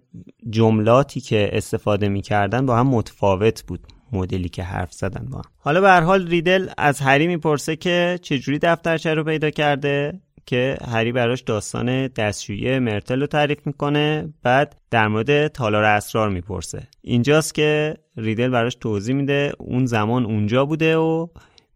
جملاتی 0.51 1.21
که 1.21 1.51
استفاده 1.53 2.09
می‌کردن 2.09 2.67
با 2.67 2.77
هم 2.77 2.87
متفاوت 2.87 3.63
بود 3.63 3.81
مدلی 4.13 4.49
که 4.49 4.63
حرف 4.63 4.93
زدن 4.93 5.27
با 5.31 5.39
هم. 5.39 5.45
حالا 5.59 5.81
به 5.81 5.89
هر 5.89 6.01
حال 6.01 6.27
ریدل 6.29 6.69
از 6.79 7.01
هری 7.01 7.27
می‌پرسه 7.27 7.77
که 7.77 8.19
چجوری 8.23 8.59
دفترچه 8.59 9.15
رو 9.15 9.25
پیدا 9.25 9.51
کرده؟ 9.51 10.21
که 10.47 10.77
هری 10.89 11.13
براش 11.13 11.41
داستان 11.41 12.07
دستشویی 12.07 12.79
مرتل 12.79 13.21
رو 13.21 13.27
تعریف 13.27 13.59
می‌کنه 13.65 14.35
بعد 14.43 14.77
در 14.91 15.09
مورد 15.09 15.49
تالار 15.49 15.85
اسرار 15.85 16.31
می‌پرسه. 16.31 16.83
اینجاست 17.03 17.55
که 17.55 17.97
ریدل 18.17 18.49
براش 18.49 18.75
توضیح 18.75 19.15
میده 19.15 19.53
اون 19.59 19.87
زمان 19.87 20.25
اونجا 20.25 20.65
بوده 20.65 20.97
و 20.97 21.27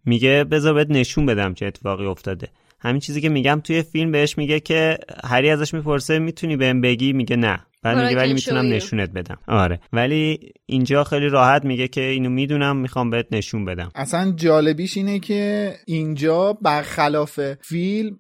میگه 0.05 0.45
بذار 0.45 0.75
بهت 0.75 0.91
نشون 0.91 1.27
بدم 1.27 1.55
چه 1.55 1.67
اتفاقی 1.67 2.07
افتاده. 2.07 2.49
همین 2.81 3.01
چیزی 3.01 3.21
که 3.21 3.29
میگم 3.29 3.61
توی 3.65 3.83
فیلم 3.83 4.13
بهش 4.13 4.39
میگه 4.39 4.61
که 4.61 4.99
هری 5.25 5.51
ازش 5.51 5.75
می‌پرسه 5.75 6.19
می‌تونی 6.19 6.57
بهم 6.57 6.81
بگی؟ 6.81 7.13
میگه 7.13 7.37
نه. 7.37 7.61
بعد 7.83 7.99
میگه 7.99 8.17
ولی 8.17 8.33
می‌تونم 8.33 8.67
نشونت 8.67 9.11
بدم. 9.11 9.39
آره. 9.49 9.81
ولی 9.93 10.39
اینجا 10.67 11.05
خیلی 11.05 11.29
راحت 11.29 11.65
میگه 11.65 11.89
که 11.89 12.01
اینو 12.01 12.31
می‌دونم 12.31 12.77
می‌خوام 12.77 13.11
بهت 13.11 13.27
نشون 13.33 13.65
بدم. 13.65 13.91
اصلا 13.95 14.33
جالبیش 14.37 14.97
اینه 14.97 15.19
که 15.19 15.73
اینجا 15.87 16.53
برخلاف 16.53 17.41
فیلم 17.63 18.19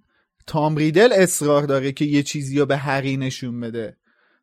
تام 0.50 0.76
ریدل 0.76 1.12
اصرار 1.12 1.62
داره 1.62 1.92
که 1.92 2.04
یه 2.04 2.22
چیزی 2.22 2.58
رو 2.58 2.66
به 2.66 2.76
هری 2.76 3.16
نشون 3.16 3.60
بده. 3.60 3.96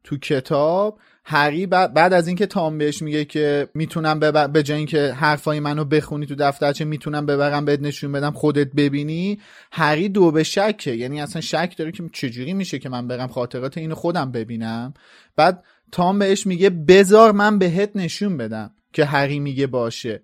تو 0.03 0.17
کتاب 0.17 0.99
هری 1.23 1.65
بعد 1.65 2.13
از 2.13 2.27
اینکه 2.27 2.45
تام 2.45 2.77
بهش 2.77 3.01
میگه 3.01 3.25
که 3.25 3.69
می‌تونم 3.73 4.19
ببر... 4.19 4.47
به 4.47 4.63
جای 4.63 4.77
اینکه 4.77 5.13
حرفای 5.13 5.59
منو 5.59 5.85
بخونی 5.85 6.25
تو 6.25 6.35
دفترچه 6.35 6.85
می‌تونم 6.85 7.25
ببرم 7.25 7.65
بهت 7.65 7.81
نشون 7.81 8.11
بدم 8.11 8.31
خودت 8.31 8.71
ببینی 8.71 9.39
هری 9.71 10.09
دو 10.09 10.31
به 10.31 10.43
شکه. 10.43 10.95
یعنی 10.95 11.21
اصلا 11.21 11.41
شک 11.41 11.73
داره 11.77 11.91
که 11.91 12.03
چجوری 12.13 12.53
میشه 12.53 12.79
که 12.79 12.89
من 12.89 13.07
برم 13.07 13.27
خاطرات 13.27 13.77
اینو 13.77 13.95
خودم 13.95 14.31
ببینم. 14.31 14.93
بعد 15.35 15.63
تام 15.91 16.19
بهش 16.19 16.47
میگه 16.47 16.69
بزار 16.69 17.31
من 17.31 17.59
بهت 17.59 17.91
نشون 17.95 18.37
بدم 18.37 18.71
که 18.93 19.05
هری 19.05 19.39
میگه 19.39 19.67
باشه. 19.67 20.23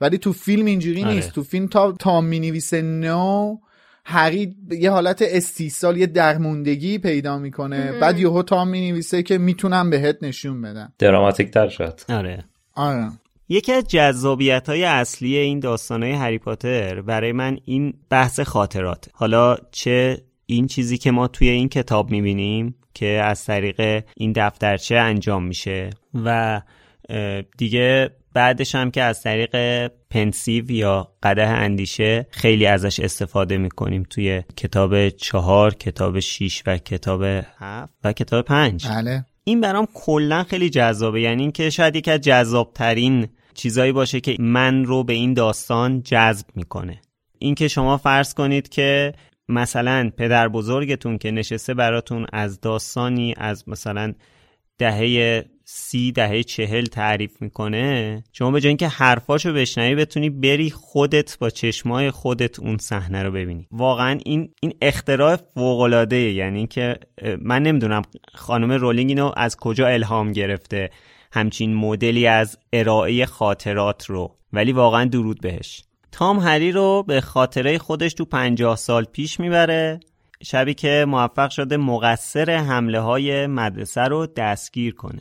ولی 0.00 0.18
تو 0.18 0.32
فیلم 0.32 0.66
اینجوری 0.66 1.04
آره. 1.04 1.14
نیست. 1.14 1.32
تو 1.32 1.42
فیلم 1.42 1.66
تا 1.66 1.92
تام 1.92 2.24
می‌نویسه 2.24 2.82
نو 2.82 3.56
هری 4.04 4.56
یه 4.70 4.90
حالت 4.90 5.22
استیصال 5.26 5.96
یه 5.96 6.06
درموندگی 6.06 6.98
پیدا 6.98 7.38
می‌کنه. 7.38 7.92
بعد 8.00 8.18
یهو 8.18 8.42
تام 8.42 8.68
می‌نویسه 8.68 9.22
که 9.22 9.38
می‌تونم 9.38 9.90
بهت 9.90 10.18
نشون 10.22 10.62
بدم. 10.62 10.92
دراماتیک 10.98 11.50
تر 11.50 11.68
شد 11.68 12.00
آره. 12.08 12.44
آره. 12.74 13.10
یکی 13.48 13.72
از 13.72 13.88
جذابیت 13.88 14.68
های 14.68 14.84
اصلی 14.84 15.36
این 15.36 15.60
داستان 15.60 16.02
های 16.02 16.12
هری 16.12 16.38
پاتر 16.38 17.00
برای 17.00 17.32
من 17.32 17.58
این 17.64 17.94
بحث 18.10 18.40
خاطرات. 18.40 19.08
حالا 19.12 19.56
چه 19.70 20.22
این 20.46 20.66
چیزی 20.66 20.98
که 20.98 21.10
ما 21.10 21.28
توی 21.28 21.48
این 21.48 21.68
کتاب 21.68 22.10
می‌بینیم 22.10 22.74
که 22.94 23.06
از 23.06 23.44
طریق 23.44 24.04
این 24.16 24.32
دفترچه 24.36 24.96
انجام 24.96 25.44
میشه 25.44 25.90
و 26.24 26.60
دیگه 27.58 28.10
بعدش 28.34 28.74
هم 28.74 28.90
که 28.90 29.02
از 29.02 29.22
طریق 29.22 29.86
پنسیو 30.10 30.70
یا 30.70 31.08
قده 31.22 31.46
اندیشه 31.46 32.26
خیلی 32.30 32.66
ازش 32.66 33.00
استفاده 33.00 33.58
می‌کنیم 33.58 34.06
توی 34.10 34.42
کتاب 34.56 35.08
چهار 35.08 35.74
کتاب 35.74 36.20
شیش 36.20 36.62
و 36.66 36.78
کتاب 36.78 37.22
هفت 37.58 37.92
و 38.04 38.12
کتاب 38.12 38.44
پنج. 38.44 38.88
بله. 38.88 39.24
این 39.44 39.60
برام 39.60 39.88
کلا 39.94 40.44
خیلی 40.44 40.70
جذابه. 40.70 41.20
یعنی 41.20 41.42
اینکه 41.42 41.70
شاید 41.70 41.96
یکی 41.96 42.10
از 42.10 42.20
جذابترین 42.20 43.28
چیزایی 43.54 43.92
باشه 43.92 44.20
که 44.20 44.36
من 44.38 44.84
رو 44.84 45.04
به 45.04 45.12
این 45.12 45.34
داستان 45.34 46.02
جذب 46.02 46.46
می‌کنه. 46.54 47.00
اینکه 47.38 47.68
شما 47.68 47.96
فرض 47.96 48.34
کنید 48.34 48.68
که 48.68 49.12
مثلا 49.48 50.10
پدر 50.16 50.48
بزرگتون 50.48 51.18
که 51.18 51.30
نشسته 51.30 51.74
براتون 51.74 52.26
از 52.32 52.60
داستانی 52.60 53.34
از 53.36 53.68
مثلا 53.68 54.12
دهه 54.78 55.44
سی 55.64 56.12
دهه 56.12 56.42
چهل 56.42 56.84
تعریف 56.84 57.42
می‌کنه. 57.42 58.24
شما 58.32 58.50
به 58.50 58.60
جای 58.60 58.68
اینکه 58.68 58.88
حرفاشو 58.88 59.52
بشنوی 59.52 59.94
بتونی 59.94 60.30
بری 60.30 60.70
خودت 60.70 61.38
با 61.38 61.50
چشمای 61.50 62.10
خودت 62.10 62.60
اون 62.60 62.78
صحنه 62.78 63.22
رو 63.22 63.32
ببینی. 63.32 63.66
واقعا 63.70 64.18
این 64.24 64.52
این 64.60 64.74
اختراع 64.82 65.36
فوق 65.36 65.80
العاده 65.80 66.16
یعنی 66.16 66.66
که 66.66 66.96
من 67.42 67.62
نمی‌دونم 67.62 68.02
خانم 68.34 68.72
رولینگ 68.72 69.10
اینو 69.10 69.32
از 69.36 69.56
کجا 69.56 69.86
الهام 69.86 70.32
گرفته. 70.32 70.90
همچین 71.32 71.74
مدلی 71.74 72.26
از 72.26 72.58
ارائه 72.72 73.26
خاطرات 73.26 74.06
رو. 74.06 74.36
ولی 74.52 74.72
واقعا 74.72 75.04
درود 75.04 75.40
بهش. 75.40 75.84
تام 76.12 76.38
هری 76.38 76.72
رو 76.72 77.04
به 77.06 77.20
خاطره 77.20 77.78
خودش 77.78 78.14
تو 78.14 78.24
پنجاه 78.24 78.76
سال 78.76 79.04
پیش 79.04 79.40
می‌بره. 79.40 80.00
شبی 80.42 80.74
که 80.74 81.04
موفق 81.08 81.50
شده 81.50 81.76
مقصر 81.76 82.50
حمله 82.50 83.00
های 83.00 83.46
مدرسه 83.46 84.00
رو 84.00 84.26
دستگیر 84.26 84.94
کنه. 84.94 85.20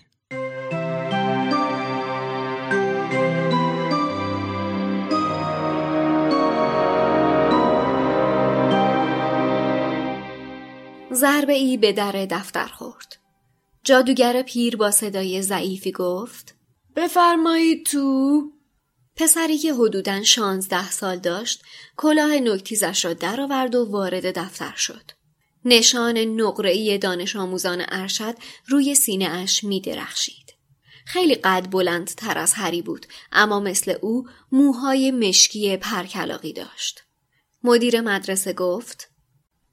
ضربه 11.14 11.54
ای 11.54 11.78
به 11.78 11.94
در 11.94 12.12
دفتر 12.12 12.68
خورد. 12.68 13.16
جادوگر 13.84 14.42
پیر 14.42 14.76
با 14.76 14.92
صدای 14.92 15.42
ضعیفی 15.42 15.92
گفت 15.92 16.56
بفرمایید 16.96 17.86
تو 17.86 18.42
پسری 19.16 19.58
که 19.58 19.74
حدوداً 19.74 20.24
شانزده 20.24 20.92
سال 20.92 21.20
داشت 21.20 21.64
کلاه 21.98 22.32
نکتیزش 22.36 23.06
را 23.06 23.14
درآورد 23.14 23.76
و 23.76 23.86
وارد 23.86 24.40
دفتر 24.40 24.74
شد. 24.76 25.12
نشان 25.66 26.18
نقره‌ای 26.18 26.98
دانش 26.98 27.36
آموزان 27.36 27.86
ارشد 27.88 28.36
روی 28.68 28.96
سینه 28.96 29.26
اش 29.26 29.64
می 29.64 29.82
درخشید. 29.82 30.54
خیلی 31.06 31.36
قد 31.36 31.70
بلند 31.72 32.08
تر 32.08 32.38
از 32.38 32.54
هری 32.54 32.82
بود 32.82 33.06
اما 33.32 33.60
مثل 33.60 33.96
او 34.02 34.28
موهای 34.52 35.12
مشکی 35.12 35.78
پرکلاقی 35.78 36.54
داشت. 36.54 37.04
مدیر 37.64 38.02
مدرسه 38.02 38.54
گفت 38.54 39.13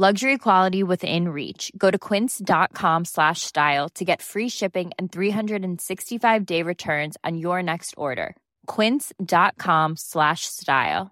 Luxury 0.00 0.38
quality 0.38 0.84
within 0.84 1.28
reach. 1.30 1.72
Go 1.76 1.90
to 1.90 1.98
quince.com 1.98 3.04
slash 3.04 3.40
style 3.40 3.88
to 3.96 4.04
get 4.04 4.22
free 4.22 4.48
shipping 4.48 4.92
and 4.96 5.10
365-day 5.10 6.62
returns 6.62 7.16
on 7.24 7.36
your 7.36 7.64
next 7.64 7.94
order. 7.96 8.36
quince.com 8.68 9.96
slash 9.96 10.42
style 10.44 11.10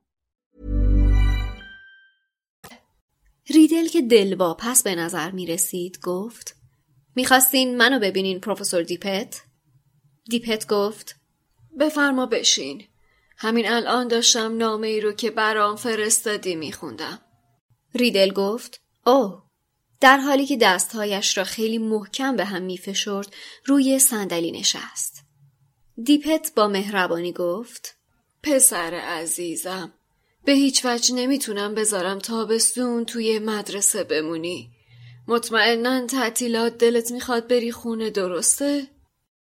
ریدل 3.51 3.89
که 3.89 4.03
دلواپس 4.03 4.83
به 4.83 4.95
نظر 4.95 5.31
می 5.31 5.47
رسید 5.47 5.99
گفت 6.03 6.57
می‌خواستین 7.15 7.77
منو 7.77 7.99
ببینین 7.99 8.41
پروفسور 8.41 8.83
دیپت؟ 8.83 9.43
دیپت 10.31 10.67
گفت 10.67 11.17
بفرما 11.81 12.27
بشین 12.27 12.85
همین 13.37 13.69
الان 13.69 14.09
داشتم 14.09 14.57
نامه 14.57 14.87
ای 14.87 15.01
رو 15.01 15.13
که 15.13 15.31
برام 15.31 15.77
فرستادی 15.77 16.55
میخوندم 16.55 17.19
ریدل 17.97 18.33
گفت 18.33 18.81
اوه 19.07 19.43
در 20.01 20.17
حالی 20.17 20.47
که 20.47 20.57
دستهایش 20.57 21.39
را 21.39 21.45
خیلی 21.45 21.79
محکم 21.79 22.37
به 22.37 22.45
هم 22.45 22.63
میفشرد 22.63 23.35
روی 23.65 23.99
صندلی 23.99 24.53
نشست 24.53 25.23
دیپت 26.03 26.53
با 26.57 26.69
مهربانی 26.69 27.33
گفت 27.33 27.97
پسر 28.43 28.95
عزیزم 28.95 29.93
به 30.45 30.53
هیچ 30.53 30.85
وجه 30.85 31.15
نمی‌تونم 31.15 31.75
بذارم 31.75 32.19
تابستون 32.19 33.05
توی 33.05 33.39
مدرسه 33.39 34.05
بمونی. 34.05 34.71
مطمئنا 35.29 36.07
تعطیلات 36.07 36.79
دلت 36.79 37.11
می‌خواد 37.11 37.49
بری 37.49 37.73
خونه 37.73 38.11
درسته؟ 38.11 38.89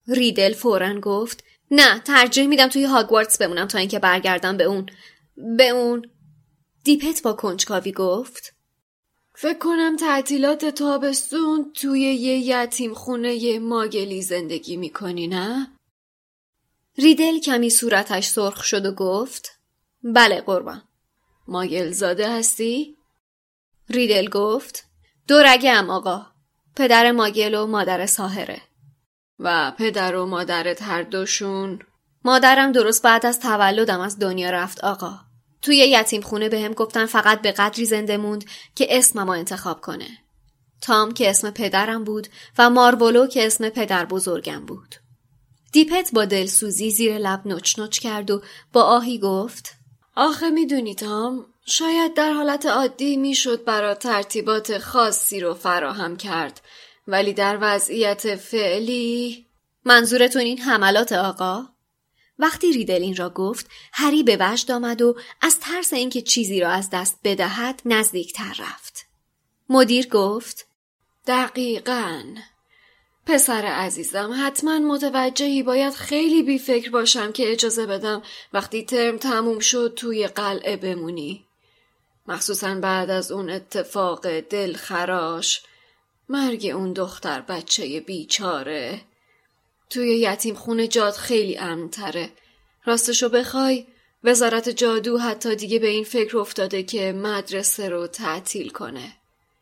ریدل 0.08 0.54
فورا 0.54 0.99
گفت 0.99 1.43
نه 1.72 1.99
ترجیح 1.99 2.47
میدم 2.47 2.68
توی 2.68 2.84
هاگوارتس 2.84 3.38
بمونم 3.38 3.68
تا 3.68 3.78
اینکه 3.78 3.99
برگردم 3.99 4.58
به 4.58 4.64
اون 4.64 4.86
به 5.58 5.70
اون 5.70 6.01
دیپت 6.84 7.21
با 7.21 7.34
کنجکاوی 7.34 7.91
گفت. 7.91 8.53
فکر 9.36 9.57
کنم 9.57 9.95
تعطیلات 9.95 10.65
تابستون 10.65 11.71
توی 11.73 12.01
یه 12.01 12.38
یتیم 12.38 12.93
خونه 12.93 13.59
ماگلی 13.59 14.21
زندگی 14.21 14.77
می‌کنی 14.77 15.27
نه؟ 15.27 15.67
ریدل 16.97 17.39
کمی 17.39 17.69
صورتش 17.69 18.27
سرخ 18.27 18.63
شد 18.63 18.86
و 18.86 18.91
گفت. 18.91 19.59
بله 20.03 20.41
قربان. 20.41 20.81
ماگل 21.47 21.91
زاده 21.91 22.31
هستی؟ 22.31 22.97
ریدل 23.89 24.29
گفت. 24.29 24.86
دورگم 25.27 25.89
آقا. 25.89 26.25
پدر 26.75 27.11
ماگل 27.11 27.55
و 27.55 27.67
مادر 27.67 28.05
ساهره. 28.05 28.61
و 29.39 29.71
پدر 29.77 30.15
و 30.15 30.25
مادرت 30.25 30.81
هر 30.81 31.03
دوشون؟ 31.03 31.79
مادرم 32.25 32.71
درست 32.71 33.03
بعد 33.03 33.25
از 33.25 33.39
تولدم 33.39 33.99
از 33.99 34.19
دنیا 34.19 34.49
رفت 34.49 34.84
آقا. 34.84 35.19
توی 35.64 35.78
یتیم 35.78 36.22
خونه 36.22 36.49
به 36.49 36.61
هم 36.61 36.74
گفتن 36.74 37.05
فقط 37.05 37.41
به 37.41 37.51
قدری 37.51 37.86
زنده 37.86 38.18
موند 38.18 38.45
که 38.76 38.88
اسمم 38.89 39.30
انتخاب 39.30 39.82
کنه 39.82 40.07
تام 40.82 41.11
که 41.14 41.30
اسم 41.30 41.51
پدرم 41.51 42.03
بود 42.03 42.28
و 42.57 42.70
مارولو 42.70 43.28
که 43.28 43.45
اسم 43.45 43.70
پدر 43.70 44.05
بزرگم 44.05 44.66
بود 44.66 44.95
دیپت 45.72 46.09
با 46.14 46.26
دلسوزی 46.26 46.91
زیر 46.91 47.18
لب 47.18 47.41
نچ 47.45 47.80
نچ 47.80 47.99
کرد 47.99 48.32
و 48.32 48.41
با 48.74 48.84
آهی 48.84 49.20
گفت 49.20 49.74
آخه 50.16 50.49
می‌دونی 50.49 50.95
تام 50.95 51.45
شاید 51.66 52.14
در 52.14 52.32
حالت 52.32 52.66
عادی 52.66 53.18
می‌شد 53.18 53.64
برا 53.64 53.95
ترتیبات 53.95 54.78
خاصی 54.78 55.39
رو 55.39 55.53
فراهم 55.53 56.18
کرد 56.18 56.61
ولی 57.07 57.34
در 57.34 57.57
وضعیت 57.61 58.36
فعلی 58.36 59.45
منظورتون 59.86 60.41
این 60.41 60.59
حملات 60.59 61.11
آقا؟ 61.11 61.72
وقتی 62.43 62.71
ریدل 62.71 63.01
این 63.01 63.15
را 63.15 63.29
گفت 63.29 63.69
هری 63.93 64.23
به 64.23 64.37
وجد 64.39 64.71
آمد 64.71 65.01
و 65.01 65.15
از 65.41 65.59
ترس 65.59 65.93
اینکه 65.93 66.21
چیزی 66.21 66.59
را 66.59 66.69
از 66.69 66.89
دست 66.89 67.19
بدهد 67.23 67.81
نزدیکتر 67.85 68.55
رفت. 68.59 69.05
مدیر 69.69 70.07
گفت 70.07 70.67
دقیقاً. 71.27 72.23
پسر 73.25 73.65
عزیزم 73.65 74.33
حتما 74.45 74.79
متوجهی 74.79 75.63
باید 75.63 75.93
خیلی 75.93 76.43
بی 76.43 76.59
فکر 76.59 76.91
باشم 76.91 77.31
که 77.31 77.51
اجازه 77.51 77.85
بدم 77.85 78.21
وقتی 78.53 78.83
ترم 78.83 79.17
تموم 79.17 79.59
شد 79.59 79.93
توی 79.95 80.27
قلعه 80.27 80.77
بمونی. 80.77 81.45
مخصوصا 82.27 82.75
بعد 82.75 83.09
از 83.09 83.31
اون 83.31 83.49
اتفاق 83.49 84.39
دلخراش. 84.39 85.63
مرگ 86.29 86.71
اون 86.75 86.93
دختر 86.93 87.41
بچه 87.41 87.99
بیچاره. 87.99 89.01
توی 89.89 90.19
یتیم 90.19 90.55
خونه 90.55 90.88
جاد 90.88 91.13
خیلی 91.13 91.57
امنتره. 91.57 92.29
راستشو 92.86 93.29
بخوای 93.29 93.86
وزارت 94.23 94.69
جادو 94.69 95.17
حتی 95.17 95.55
دیگه 95.55 95.79
به 95.79 95.88
این 95.88 96.03
فکر 96.03 96.38
افتاده 96.38 96.84
که 96.84 97.11
مدرسه 97.11 97.89
رو 97.89 98.07
تعطیل 98.07 98.69
کنه. 98.69 99.13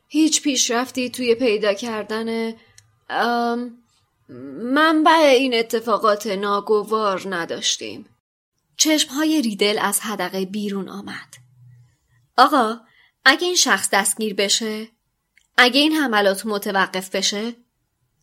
هیچ 0.07 0.41
پیشرفتی 0.41 1.09
توی 1.09 1.35
پیدا 1.35 1.73
کردن 1.73 2.53
منبع 4.73 5.35
این 5.37 5.53
اتفاقات 5.53 6.27
ناگوار 6.27 7.35
نداشتیم. 7.35 8.05
چشمهای 8.77 9.41
ریدل 9.41 9.79
از 9.81 9.99
حدقه 9.99 10.45
بیرون 10.45 10.89
آمد. 10.89 11.35
آقا 12.37 12.79
اگه 13.25 13.47
این 13.47 13.55
شخص 13.55 13.89
دستگیر 13.93 14.33
بشه 14.33 14.87
اگه 15.57 15.79
این 15.81 15.93
حملات 15.93 16.45
متوقف 16.45 17.15
بشه 17.15 17.53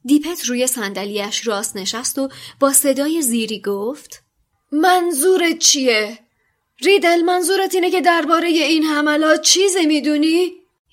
دیپت 0.04 0.44
روی 0.44 0.66
صندلیاش 0.66 1.46
راست 1.46 1.76
نشست 1.76 2.18
و 2.18 2.28
با 2.60 2.72
صدای 2.72 3.22
زیری 3.22 3.60
گفت 3.60 4.22
منظورت 4.72 5.58
چیه؟ 5.58 6.18
ریدل 6.80 7.22
منظورت 7.22 7.74
اینه 7.74 7.90
که 7.90 8.00
درباره 8.00 8.48
این 8.48 8.84
حملات 8.84 9.42
چیزی 9.42 9.86
می‌دونی؟ 9.86 10.52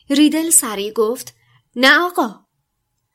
ریدل 0.09 0.49
سریع 0.49 0.91
گفت 0.91 1.35
نه 1.75 1.99
آقا 1.99 2.45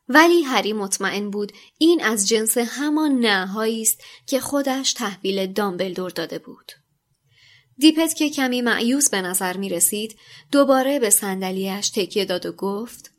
ولی 0.08 0.42
هری 0.42 0.72
مطمئن 0.72 1.30
بود 1.30 1.52
این 1.78 2.04
از 2.04 2.28
جنس 2.28 2.58
همان 2.58 3.18
نهایی 3.18 3.82
است 3.82 4.00
که 4.26 4.40
خودش 4.40 4.92
تحویل 4.92 5.52
دامبلدور 5.52 6.10
داده 6.10 6.38
بود. 6.38 6.72
دیپت 7.78 8.14
که 8.14 8.30
کمی 8.30 8.62
معیوز 8.62 9.10
به 9.10 9.20
نظر 9.20 9.56
می 9.56 9.68
رسید 9.68 10.18
دوباره 10.52 10.98
به 10.98 11.10
صندلیاش 11.10 11.90
تکیه 11.90 12.24
داد 12.24 12.46
و 12.46 12.52
گفت 12.52 13.10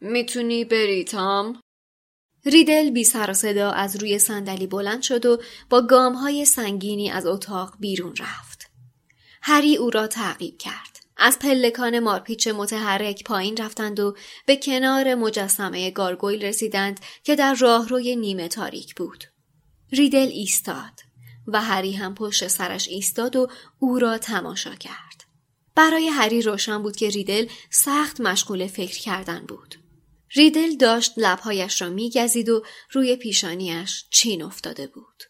می‌تونی 0.00 0.64
بری 0.64 1.04
تام؟ 1.04 1.60
ریدل 2.44 2.90
بی 2.90 3.04
سر 3.04 3.30
و 3.30 3.34
صدا 3.34 3.70
از 3.70 3.96
روی 3.96 4.18
صندلی 4.18 4.66
بلند 4.66 5.02
شد 5.02 5.26
و 5.26 5.42
با 5.70 5.82
گام 5.82 6.14
های 6.14 6.44
سنگینی 6.44 7.10
از 7.10 7.26
اتاق 7.26 7.74
بیرون 7.80 8.16
رفت. 8.16 8.70
هری 9.42 9.76
او 9.76 9.90
را 9.90 10.06
تعقیب 10.06 10.58
کرد. 10.58 10.90
از 11.16 11.38
پلکان 11.38 11.98
مارپیچ 11.98 12.48
متحرک 12.48 13.24
پایین 13.24 13.56
رفتند 13.56 14.00
و 14.00 14.16
به 14.46 14.56
کنار 14.56 15.14
مجسمه 15.14 15.90
گارگویل 15.90 16.44
رسیدند 16.44 17.00
که 17.24 17.36
در 17.36 17.54
راهروی 17.54 18.16
نیمه 18.16 18.48
تاریک 18.48 18.94
بود. 18.94 19.24
ریدل 19.92 20.28
ایستاد 20.28 21.00
و 21.46 21.62
هری 21.62 21.92
هم 21.92 22.14
پشت 22.14 22.48
سرش 22.48 22.88
ایستاد 22.88 23.36
و 23.36 23.48
او 23.78 23.98
را 23.98 24.18
تماشا 24.18 24.74
کرد. 24.74 25.24
برای 25.74 26.08
هری 26.08 26.42
روشن 26.42 26.82
بود 26.82 26.96
که 26.96 27.08
ریدل 27.08 27.46
سخت 27.70 28.20
مشغول 28.20 28.66
فکر 28.66 29.00
کردن 29.00 29.44
بود. 29.48 29.79
ریدل 30.34 30.76
داشت 30.76 31.12
لبهایش 31.16 31.82
را 31.82 31.88
میگزید 31.88 32.48
و 32.48 32.62
روی 32.92 33.16
پیشانیش 33.16 34.04
چین 34.10 34.42
افتاده 34.42 34.86
بود. 34.86 35.22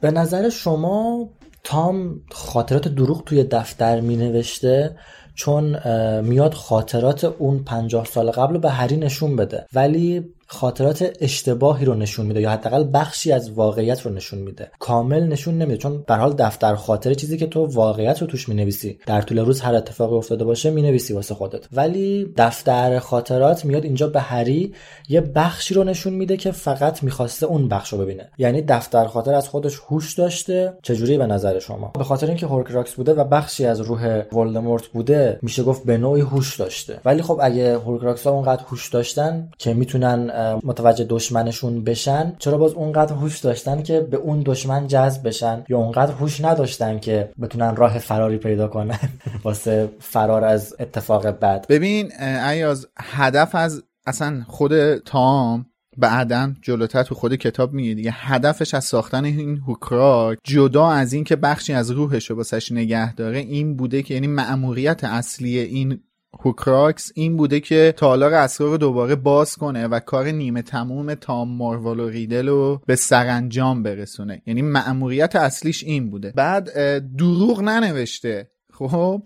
به 0.00 0.10
نظر 0.10 0.48
شما 0.48 1.28
تام 1.64 2.20
خاطرات 2.30 2.88
دروغ 2.88 3.24
توی 3.24 3.44
دفتر 3.44 4.00
می 4.00 4.16
نوشته 4.16 4.96
چون 5.34 5.76
میاد 6.20 6.54
خاطرات 6.54 7.24
اون 7.24 7.64
پنجاه 7.64 8.04
سال 8.04 8.30
قبل 8.30 8.54
رو 8.54 8.60
به 8.60 8.70
هری 8.70 8.96
نشون 8.96 9.36
بده 9.36 9.66
ولی 9.72 10.34
خاطرات 10.52 11.16
اشتباهی 11.20 11.84
رو 11.84 11.94
نشون 11.94 12.26
میده 12.26 12.40
یا 12.40 12.50
حداقل 12.50 12.84
بخشی 12.94 13.32
از 13.32 13.50
واقعیت 13.50 14.02
رو 14.02 14.12
نشون 14.12 14.38
میده. 14.38 14.70
کامل 14.78 15.26
نشون 15.26 15.58
نمیده 15.58 15.76
چون 15.76 16.04
در 16.06 16.18
حال 16.18 16.32
دفتر 16.32 16.74
خاطره 16.74 17.14
چیزی 17.14 17.36
که 17.36 17.46
تو 17.46 17.66
واقعیت 17.66 18.20
رو 18.20 18.26
توش 18.26 18.48
می‌نویسی. 18.48 18.98
در 19.06 19.22
طول 19.22 19.38
روز 19.38 19.60
هر 19.60 19.74
اتفاقی 19.74 20.16
افتاده 20.16 20.44
باشه 20.44 20.70
می‌نویسی 20.70 21.12
واسه 21.12 21.34
خودت. 21.34 21.64
ولی 21.72 22.32
دفتر 22.36 22.98
خاطرات 22.98 23.64
میاد 23.64 23.84
اینجا 23.84 24.06
به 24.06 24.20
هری 24.20 24.74
یه 25.08 25.20
بخشی 25.20 25.74
رو 25.74 25.84
نشون 25.84 26.12
میده 26.12 26.36
که 26.36 26.50
فقط 26.50 27.02
می‌خواسته 27.02 27.46
اون 27.46 27.68
بخش 27.68 27.92
رو 27.92 27.98
ببینه. 27.98 28.30
یعنی 28.38 28.62
دفتر 28.62 29.04
خاطرات 29.04 29.48
خودش 29.48 29.80
هوش 29.88 30.14
داشته. 30.14 30.72
چجوری 30.82 31.18
به 31.18 31.26
نظر 31.26 31.58
شما؟ 31.58 31.92
به 31.98 32.04
خاطر 32.04 32.26
اینکه 32.26 32.46
هورکراکس 32.46 32.94
بوده 32.94 33.14
و 33.14 33.24
بخشی 33.24 33.66
از 33.66 33.80
روح 33.80 34.22
ولدمورت 34.32 34.86
بوده 34.86 35.38
میشه 35.42 35.62
گفت 35.62 35.84
به 35.84 35.98
نوعی 35.98 36.22
هوش 36.22 36.60
داشته. 36.60 37.00
ولی 37.04 37.22
خب 37.22 37.38
اگه 37.42 37.78
هورکراکس 37.78 38.26
ها 38.26 38.32
اونقدر 38.32 38.62
هوش 38.62 38.88
داشتن 38.88 39.48
که 39.58 39.74
می‌تونن 39.74 40.39
متوجه 40.62 41.06
دشمنشون 41.08 41.84
بشن 41.84 42.36
چرا 42.38 42.58
باز 42.58 42.72
اونقدر 42.72 43.14
هوش 43.14 43.38
داشتن 43.38 43.82
که 43.82 44.00
به 44.00 44.16
اون 44.16 44.42
دشمن 44.46 44.86
جذب 44.86 45.28
بشن 45.28 45.64
یا 45.68 45.78
اونقدر 45.78 46.12
هوش 46.12 46.40
نداشتن 46.40 46.98
که 46.98 47.30
بتونن 47.40 47.76
راه 47.76 47.98
فراری 47.98 48.38
پیدا 48.38 48.68
کنن؟ 48.68 48.98
واسه 49.44 49.88
فرار 49.98 50.44
از 50.44 50.76
اتفاق 50.80 51.26
بد 51.26 51.66
ببین 51.68 52.12
ایاز 52.22 52.86
هدف 52.98 53.54
از 53.54 53.82
اصلا 54.06 54.44
خود 54.48 54.96
تام 54.96 55.66
بعدا 55.96 56.52
جلوتر 56.62 57.02
تو 57.02 57.14
خود 57.14 57.34
کتاب 57.34 57.72
میگه 57.72 57.94
دیگه. 57.94 58.10
هدفش 58.14 58.74
از 58.74 58.84
ساختن 58.84 59.24
این 59.24 59.58
هوکراک 59.66 60.38
جدا 60.44 60.88
از 60.88 61.12
این 61.12 61.24
که 61.24 61.36
بخشی 61.36 61.72
از 61.72 61.90
روحش 61.90 62.30
رو 62.30 62.36
واسش 62.36 62.72
نگه 62.72 63.14
داره 63.14 63.38
این 63.38 63.76
بوده 63.76 64.02
که 64.02 64.14
یعنی 64.14 64.26
مأموریت 64.26 65.04
اصلی 65.04 65.58
این 65.58 66.00
هوکراکس 66.40 67.12
این 67.14 67.36
بوده 67.36 67.60
که 67.60 67.94
تالار 67.96 68.34
اسرار 68.34 68.70
رو 68.70 68.76
دوباره 68.76 69.14
باز 69.14 69.56
کنه 69.56 69.86
و 69.86 70.00
کار 70.00 70.26
نیمه 70.26 70.62
تموم 70.62 71.14
تام 71.14 71.48
مارول 71.48 72.00
و 72.00 72.08
ریدل 72.08 72.48
رو 72.48 72.80
به 72.86 72.96
سرانجام 72.96 73.82
برسونه. 73.82 74.42
یعنی 74.46 74.62
مأموریت 74.62 75.36
اصلیش 75.36 75.84
این 75.84 76.10
بوده. 76.10 76.32
بعد 76.36 76.70
دروغ 77.16 77.60
ننوشته. 77.60 78.50
خب؟ 78.72 79.22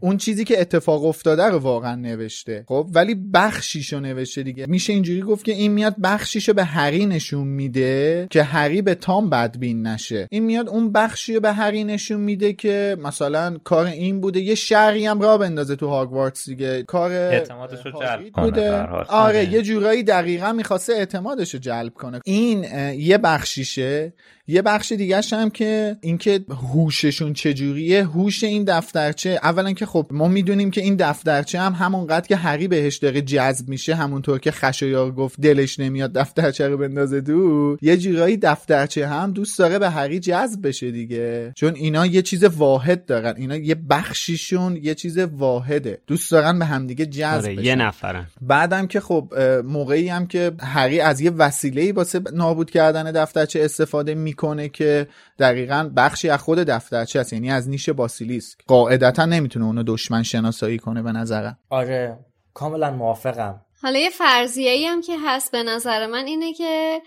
اون 0.00 0.16
چیزی 0.16 0.44
که 0.44 0.60
اتفاق 0.60 1.04
افتاده 1.04 1.44
رو 1.44 1.58
واقعا 1.58 1.94
نوشته. 1.94 2.64
خب 2.68 2.88
ولی 2.92 3.14
بخشیشو 3.14 4.00
نوشته 4.00 4.42
دیگه. 4.42 4.66
میشه 4.66 4.92
اینجوری 4.92 5.22
گفت 5.22 5.44
که 5.44 5.52
این 5.52 5.72
میاد 5.72 5.94
بخشیشو 6.02 6.52
به 6.52 6.64
هری 6.64 7.06
نشون 7.06 7.46
میده 7.46 8.26
که 8.30 8.42
هری 8.42 8.82
به 8.82 8.94
تام 8.94 9.30
بدبین 9.30 9.86
نشه. 9.86 10.28
این 10.30 10.44
میاد 10.44 10.68
اون 10.68 10.92
بخشی 10.92 11.38
به 11.38 11.52
هری 11.52 11.84
نشون 11.84 12.20
میده 12.20 12.52
که 12.52 12.96
مثلا 13.00 13.58
کار 13.64 13.86
این 13.86 14.20
بوده. 14.20 14.40
یه 14.40 14.54
شهری 14.54 15.06
هم 15.06 15.20
را 15.20 15.38
بندازه 15.38 15.76
تو 15.76 15.88
هاگوارتس 15.88 16.48
دیگه. 16.48 16.82
کار 16.82 17.12
اعتمادش 17.12 17.86
رو 17.86 17.92
جلب 18.00 18.32
بوده. 18.34 18.82
آره 19.08 19.52
یه 19.52 19.62
جورایی 19.62 20.02
دقیقا 20.02 20.52
می‌خواسته 20.52 20.92
اعتمادش 20.92 21.54
رو 21.54 21.60
جلب 21.60 21.94
کنه. 21.94 22.20
این 22.24 22.64
یه 22.98 23.18
بخشیشه. 23.18 24.12
یه 24.46 24.62
بخش 24.62 24.92
دیگه 24.92 25.20
هم 25.32 25.50
که 25.50 25.96
اینکه 26.00 26.40
هوششون 26.48 27.32
چجوریه 27.32 28.04
هوش 28.04 28.44
این 28.44 28.64
دفترچه 28.64 29.33
اولا 29.42 29.72
که 29.72 29.86
خب 29.86 30.06
ما 30.10 30.28
می‌دونیم 30.28 30.70
که 30.70 30.80
این 30.80 30.96
دفترچه 30.96 31.60
هم 31.60 31.72
همونقدر 31.72 32.26
که 32.26 32.36
هری 32.36 32.68
بهش 32.68 32.96
داره 32.96 33.20
جذب 33.20 33.68
میشه 33.68 33.94
همونطور 33.94 34.38
که 34.38 34.50
خشایار 34.50 35.12
گفت 35.12 35.40
دلش 35.40 35.80
نمیاد 35.80 36.12
دفترچه 36.12 36.68
رو 36.68 36.78
بندازه 36.78 37.20
دو 37.20 37.76
یه 37.82 37.96
جورایی 37.96 38.36
دفترچه 38.36 39.08
هم 39.08 39.32
دوست 39.32 39.58
داره 39.58 39.78
به 39.78 39.90
هری 39.90 40.20
جذب 40.20 40.66
بشه 40.68 40.90
دیگه. 40.90 41.52
چون 41.56 41.74
اینا 41.74 42.06
یه 42.06 42.22
چیز 42.22 42.44
واحد 42.44 43.06
دارن 43.06 43.34
اینا 43.36 43.56
یه 43.56 43.74
بخشیشون 43.74 44.76
یه 44.76 44.94
چیز 44.94 45.18
واحده. 45.18 45.98
دوست 46.06 46.30
دارن 46.30 46.58
به 46.58 46.64
همدیگه 46.64 47.06
جذب 47.06 47.44
آره، 47.44 47.64
یه 47.64 47.74
نفرن. 47.74 48.26
بعدم 48.40 48.86
که 48.86 49.00
خب 49.00 49.34
موقعی 49.64 50.08
هم 50.08 50.26
که 50.26 50.52
هری 50.60 51.00
از 51.00 51.20
یه 51.20 51.30
وسیله 51.30 51.92
واسه 51.92 52.20
نابود 52.32 52.70
کردن 52.70 53.12
دفترچه 53.12 53.60
استفاده 53.64 54.14
می 54.14 54.34
می‌کنه 54.34 54.68
که 54.68 55.06
دقیقا 55.38 55.90
بخشی 55.96 56.28
از 56.28 56.40
خود 56.40 56.58
دفترچه 56.58 57.20
است 57.20 57.32
یعنی 57.32 57.50
از 57.50 57.68
نیش 57.68 57.88
باسیلیسک. 57.88 58.58
قاعدتا 58.66 59.23
نمی‌تونه 59.26 59.64
اونو 59.64 59.82
دشمن 59.86 60.22
شناسایی 60.22 60.78
کنه 60.78 61.02
به 61.02 61.12
نظرم. 61.12 61.58
آره 61.70 62.18
کاملا 62.54 62.90
موافقم. 62.90 63.60
حالا 63.82 63.98
یه 63.98 64.10
فرضیه 64.10 64.70
ای 64.70 64.86
هم 64.86 65.00
که 65.00 65.18
هست 65.24 65.52
به 65.52 65.62
نظر 65.62 66.06
من 66.06 66.26
اینه 66.26 66.52
که 66.52 67.02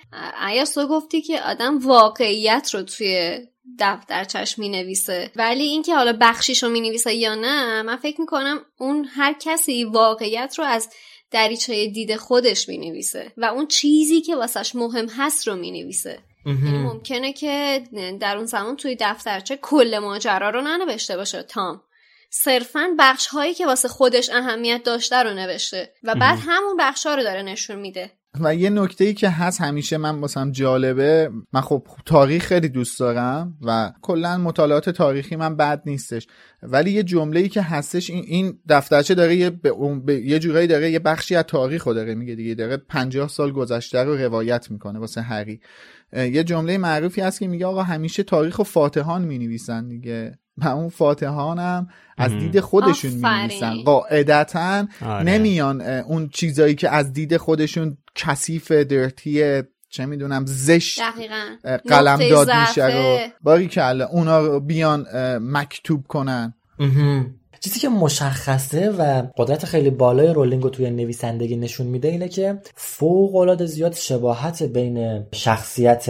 ایاس 0.49 0.73
تو 0.73 0.87
گفتی 0.87 1.21
که 1.21 1.41
آدم 1.41 1.77
واقعیت 1.77 2.69
رو 2.73 2.83
توی 2.83 3.39
دفترچش 3.79 4.59
می 4.59 4.69
نویسه 4.69 5.31
ولی 5.35 5.63
اینکه 5.63 5.95
حالا 5.95 6.17
بخشیش 6.21 6.63
رو 6.63 6.69
می 6.69 6.81
نویسه 6.81 7.13
یا 7.13 7.35
نه 7.35 7.81
من 7.81 7.95
فکر 7.95 8.21
می‌کنم 8.21 8.57
اون 8.79 9.05
هر 9.05 9.35
کسی 9.39 9.83
واقعیت 9.83 10.55
رو 10.57 10.65
از 10.65 10.89
دریچه 11.31 11.87
دید 11.87 12.15
خودش 12.15 12.69
می 12.69 12.77
نویسه 12.77 13.31
و 13.37 13.45
اون 13.45 13.67
چیزی 13.67 14.21
که 14.21 14.35
واسش 14.35 14.75
مهم 14.75 15.07
هست 15.09 15.47
رو 15.47 15.55
می 15.55 15.71
نویسه 15.71 16.19
یعنی 16.45 16.77
ممکنه 16.77 17.33
که 17.33 17.83
در 18.19 18.37
اون 18.37 18.45
زمان 18.45 18.75
توی 18.75 18.97
دفترچه 18.99 19.57
کل 19.61 19.99
ماجرا 19.99 20.49
رو 20.49 20.61
ننوشته 20.61 21.17
باشه 21.17 21.43
تام. 21.43 21.81
صرفا 22.29 22.95
بخش 22.99 23.27
هایی 23.27 23.53
که 23.53 23.65
واسه 23.65 23.87
خودش 23.87 24.29
اهمیت 24.29 24.83
داشته 24.83 25.15
رو 25.15 25.33
نوشته 25.33 25.93
و 26.03 26.15
بعد 26.15 26.39
همون 26.41 26.77
بخش 26.79 27.05
ها 27.05 27.15
رو 27.15 27.23
داره 27.23 27.41
نشون 27.41 27.79
میده. 27.79 28.11
و 28.39 28.55
یه 28.55 28.69
نکته 28.69 29.05
ای 29.05 29.13
که 29.13 29.29
هست 29.29 29.61
همیشه 29.61 29.97
من 29.97 30.19
واسم 30.19 30.51
جالبه 30.51 31.31
من 31.53 31.61
خب 31.61 31.87
تاریخ 32.05 32.45
خیلی 32.45 32.69
دوست 32.69 32.99
دارم 32.99 33.57
و 33.61 33.93
کلا 34.01 34.37
مطالعات 34.37 34.89
تاریخی 34.89 35.35
من 35.35 35.57
بد 35.57 35.81
نیستش. 35.85 36.27
ولی 36.63 36.91
یه 36.91 37.03
جمله 37.03 37.39
ای 37.39 37.49
که 37.49 37.61
هستش 37.61 38.09
این 38.09 38.23
این 38.27 38.59
دفترچه 38.69 39.15
داره 39.15 39.35
یه 39.35 39.49
به, 39.49 40.13
یه 40.13 40.39
جورایی 40.39 40.67
داره 40.67 40.91
یه 40.91 40.99
بخشی 40.99 41.35
از 41.35 41.43
تاریخ 41.43 41.87
رو 41.87 41.93
داره 41.93 42.15
میگه 42.15 42.35
دیگه 42.35 42.55
داره 42.55 42.77
50 42.77 43.27
سال 43.27 43.51
گذشته 43.51 44.03
رو 44.03 44.17
روایت 44.17 44.71
می‌کنه 44.71 44.99
واسه 44.99 45.21
هری 45.21 45.61
یه 46.13 46.43
جمله 46.43 46.77
معروفی 46.77 47.21
هست 47.21 47.39
که 47.39 47.47
میگه 47.47 47.65
آقا 47.65 47.83
همیشه 47.83 48.23
تاریخ 48.23 48.59
و 48.59 48.63
فاتحان 48.63 49.21
می 49.21 49.37
نویسن 49.39 49.87
دیگه. 49.87 50.39
و 50.57 50.67
اون 50.67 50.89
فاتحان 50.89 51.59
هم 51.59 51.87
از 52.17 52.31
دید 52.31 52.59
خودشون 52.59 53.11
می 53.11 53.21
نویسن 53.21 53.83
قاعدتا 53.85 54.85
آره. 55.05 55.23
نمیان 55.23 55.81
اون 55.81 56.29
چیزایی 56.29 56.75
که 56.75 56.89
از 56.89 57.13
دید 57.13 57.37
خودشون 57.37 57.97
کثیف 58.15 58.71
درتی 58.71 59.61
چه 59.89 60.05
می‌دونم 60.05 60.45
زشت 60.47 61.01
قلم 61.87 62.29
داد 62.29 62.51
میشه 62.51 62.85
رو. 62.85 63.17
باری 63.41 63.67
که 63.67 63.83
اونا 63.83 64.39
رو 64.39 64.59
بیان 64.59 65.05
مکتوب 65.41 66.07
کنن. 66.07 66.53
چیزی 67.59 67.79
که 67.79 67.89
مشخصه 67.89 68.89
و 68.89 69.23
قدرت 69.37 69.65
خیلی 69.65 69.89
بالای 69.89 70.33
رولینگ 70.33 70.63
رو 70.63 70.69
توی 70.69 70.89
نویسندگی 70.89 71.55
نشون 71.55 71.87
میده 71.87 72.07
اینه 72.07 72.29
که 72.29 72.61
فوق 72.75 73.35
العاده 73.35 73.65
زیاد 73.65 73.93
شباهت 73.93 74.63
بین 74.63 75.25
شخصیت 75.33 76.09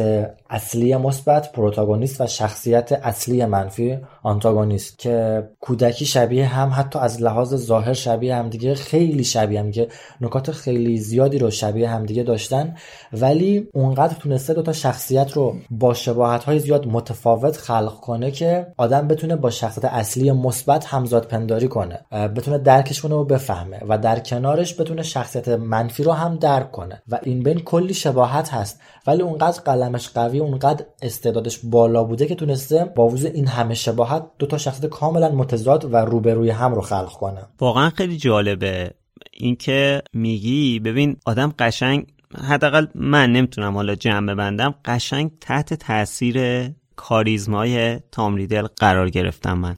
اصلی 0.50 0.96
مثبت 0.96 1.52
پروتاگونیست 1.52 2.22
و 2.22 2.28
شخصیت 2.28 2.92
اصلی 2.92 3.46
منفی 3.46 3.98
آنتاگونیست 4.28 5.00
که 5.00 5.48
کودکی 5.60 6.06
شبیه 6.06 6.46
هم 6.46 6.72
حتی 6.76 7.00
از 7.00 7.22
لحاظ 7.22 7.56
ظاهر 7.56 7.94
شبیه 7.94 8.36
هم 8.36 8.50
دیگه 8.50 8.76
خیلی 8.76 9.24
شبیه 9.24 9.60
هم 9.60 9.72
که 9.72 9.88
نکات 10.22 10.52
خیلی 10.52 10.98
زیادی 10.98 11.38
رو 11.38 11.52
شبیه 11.52 11.90
هم 11.90 12.06
دیگه 12.06 12.24
داشتن. 12.24 12.76
ولی 13.14 13.68
اونقدر 13.74 14.14
تونسته 14.14 14.54
دوتا 14.54 14.74
شخصیت 14.74 15.32
رو 15.32 15.56
با 15.70 15.94
شباهت 15.94 16.44
های 16.44 16.60
زیاد 16.60 16.88
متفاوت 16.88 17.58
خلق 17.58 18.00
کنه 18.00 18.32
که 18.32 18.68
آدم 18.78 19.08
بتونه 19.08 19.36
با 19.36 19.50
شخصیت 19.50 19.86
اصلی 19.86 20.32
مثبت 20.32 20.86
همزاد 20.86 21.28
پنداری 21.28 21.68
کنه 21.68 22.00
بتونه 22.12 22.58
درکش 22.58 23.02
کنه 23.02 23.16
و 23.16 23.24
بفهمه 23.24 23.80
و 23.90 23.98
در 23.98 24.20
کنارش 24.20 24.80
بتونه 24.80 25.04
شخصیت 25.04 25.48
منفی 25.50 26.04
رو 26.04 26.12
هم 26.12 26.36
درک 26.36 26.72
کنه. 26.72 27.02
و 27.08 27.20
این 27.24 27.44
بین 27.44 27.60
کلی 27.60 27.94
شباهت 27.94 28.54
هست 28.54 28.80
ولی 29.08 29.22
اونقدر 29.22 29.62
قلمش 29.62 30.10
قوی 30.10 30.40
اونقدر 30.40 30.86
استعدادش 31.02 31.60
بالا 31.64 32.04
بوده 32.04 32.26
که 32.26 32.36
تونسته 32.36 32.86
با 32.96 33.08
وجود 33.08 33.36
این 33.36 33.48
همه 33.48 33.74
شباهت 33.74 34.17
دو 34.40 34.46
تا 34.46 34.58
شخصیت 34.58 34.86
کاملا 34.86 35.32
متضاد 35.32 35.94
و 35.94 35.98
روبروی 35.98 36.50
هم 36.50 36.76
رو 36.76 36.82
خلق 36.82 37.12
کنه. 37.12 37.42
واقعا 37.60 37.90
خیلی 37.90 38.18
جالبه 38.18 38.92
اینکه 39.34 40.02
میگی 40.14 40.80
ببین 40.80 41.18
آدم 41.26 41.54
قشنگ 41.60 42.08
حداقل 42.50 42.86
من 42.96 43.32
نمی‌تونم 43.32 43.74
حالا 43.74 43.96
جمع 43.96 44.34
ببندم 44.34 44.76
قشنگ 44.86 45.32
تحت 45.42 45.74
تاثیر 45.74 46.70
کاریزمای 46.96 48.00
تام 48.12 48.36
ریدل 48.36 48.68
قرار 48.68 49.10
گرفتم 49.10 49.58
من. 49.58 49.76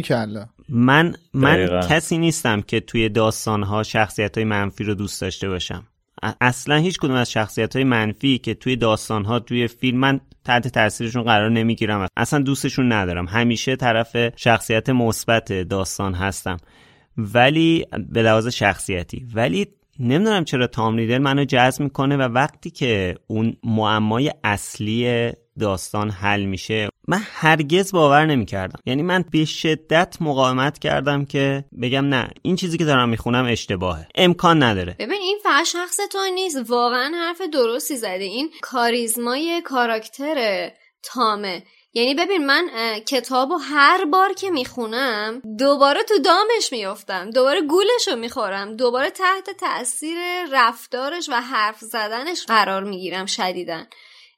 کلا 0.00 0.46
من 0.68 1.14
من 1.34 1.80
کسی 1.88 2.18
نیستم 2.18 2.60
که 2.60 2.80
توی 2.80 3.08
داستانها 3.08 3.82
شخصیت 3.82 4.38
های 4.38 4.44
منفی 4.44 4.84
رو 4.84 4.94
دوست 4.94 5.20
داشته 5.20 5.48
باشم. 5.48 5.86
اصلا 6.40 6.76
هیچ 6.76 6.98
کدوم 6.98 7.14
از 7.14 7.30
شخصیت 7.30 7.76
های 7.76 7.84
منفی 7.84 8.38
که 8.38 8.54
توی 8.54 8.76
داستان 8.76 9.24
ها 9.24 9.38
توی 9.38 9.68
فیلم 9.68 9.98
من 9.98 10.20
تحت 10.44 10.68
تاثیرشون 10.68 11.22
قرار 11.22 11.50
نمی‌گیرم. 11.50 12.06
اصلا 12.16 12.42
دوستشون 12.42 12.92
ندارم. 12.92 13.26
همیشه 13.26 13.76
طرف 13.76 14.16
شخصیت 14.36 14.90
مثبت 14.90 15.52
داستان 15.52 16.14
هستم. 16.14 16.56
ولی 17.16 17.86
به 18.08 18.22
لحاظ 18.22 18.48
شخصیتی. 18.48 19.26
ولی 19.34 19.66
نمی‌دونم 19.98 20.44
چرا 20.44 20.66
تام 20.66 20.96
ریدل 20.96 21.18
منو 21.18 21.44
جذب 21.44 21.82
می‌کنه 21.82 22.16
و 22.16 22.20
وقتی 22.20 22.70
که 22.70 23.14
اون 23.26 23.56
معمای 23.64 24.32
اصلی 24.44 25.30
داستان 25.60 26.10
حل 26.10 26.44
میشه. 26.44 26.88
من 27.08 27.22
هرگز 27.24 27.92
باور 27.92 28.26
نمی‌کردم. 28.26 28.80
یعنی 28.86 29.02
من 29.02 29.24
به 29.32 29.44
شدت 29.44 30.16
مقاومت 30.20 30.78
کردم 30.78 31.24
که 31.24 31.64
بگم 31.82 32.04
نه 32.04 32.30
این 32.42 32.56
چیزی 32.56 32.78
که 32.78 32.84
دارم 32.84 33.08
می‌خونم 33.08 33.44
اشتباهه. 33.44 34.06
امکان 34.14 34.62
نداره. 34.62 34.96
ببین 34.98 35.20
این 35.20 35.38
فقط 35.42 35.66
شخص 35.66 35.96
تو 36.12 36.18
نیست. 36.34 36.70
واقعا 36.70 37.12
حرف 37.14 37.40
درستی 37.52 37.96
زده. 37.96 38.24
این 38.24 38.50
کاریزمای 38.62 39.62
کاراکتر 39.64 40.70
تامه. 41.02 41.62
یعنی 41.94 42.14
ببین 42.14 42.46
من 42.46 42.68
کتابو 43.08 43.56
هر 43.56 44.04
بار 44.04 44.32
که 44.32 44.50
می‌خونم 44.50 45.42
دوباره 45.58 46.02
تو 46.02 46.18
دامش 46.18 46.72
میفتم 46.72 47.30
دوباره 47.30 47.60
گولش 47.60 48.08
رو 48.08 48.16
می‌خورم. 48.16 48.76
دوباره 48.76 49.10
تحت 49.10 49.50
تاثیر 49.60 50.18
رفتارش 50.52 51.28
و 51.28 51.34
حرف 51.40 51.80
زدنش 51.80 52.44
قرار 52.46 52.84
می‌گیرم 52.84 53.26
شدیدن 53.26 53.86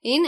این 0.05 0.27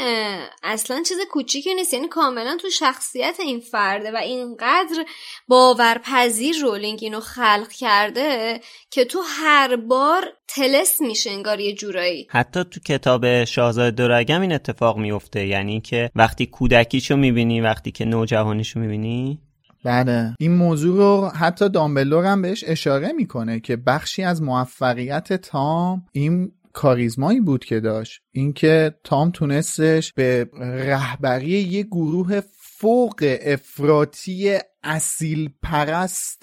اصلا 0.62 1.03
چیز 1.03 1.18
کوچیکی 1.31 1.75
نیست. 1.75 1.95
یعنی 1.95 2.09
کاملا 2.09 2.57
تو 2.61 2.70
شخصیت 2.70 3.37
این 3.41 3.61
فرده 3.61 4.12
و 4.12 4.16
اینقدر 4.16 5.05
باورپذیر 5.49 6.57
رولینگ 6.62 6.99
اینو 7.03 7.20
خلق 7.20 7.68
کرده 7.68 8.61
که 8.91 9.05
تو 9.05 9.22
هر 9.27 9.77
بار 9.77 10.25
تلس 10.49 11.01
میشه 11.01 11.31
انگار 11.31 11.61
یه 11.61 11.75
جورایی. 11.75 12.27
حتی 12.31 12.64
تو 12.64 12.81
کتاب 12.81 13.45
شاهزاده 13.45 13.91
دورگم 13.91 14.41
این 14.41 14.53
اتفاق 14.53 14.99
میفته 14.99 15.47
یعنی 15.47 15.81
که 15.81 16.11
وقتی 16.14 16.47
کودکیشو 16.47 17.16
می‌بینی 17.16 17.61
وقتی 17.61 17.91
که 17.91 18.05
نوجوانیشو 18.05 18.81
می‌بینی؟ 18.81 19.41
بله. 19.85 20.35
این 20.39 20.57
موضوع 20.57 20.97
رو 20.97 21.29
حتی 21.29 21.68
دامبلور 21.68 22.25
هم 22.25 22.43
بهش 22.43 22.64
اشاره 22.66 23.12
می‌کنه 23.12 23.61
که 23.61 23.77
بخشی 23.77 24.22
از 24.22 24.43
موفقیت 24.43 25.33
تام 25.33 26.07
این 26.12 26.53
کاریزمایی 26.75 27.41
بود 27.41 27.64
که 27.64 27.81
داشت. 27.81 28.22
اینکه 28.33 28.95
تام 29.05 29.31
تونستش 29.31 30.12
به 30.12 30.49
رهبری 30.61 31.51
یه 31.51 31.83
گروه 31.83 32.41
فوق 32.61 33.39
افراطی 33.43 34.59
اصیل 34.83 35.51
پرست 35.62 36.43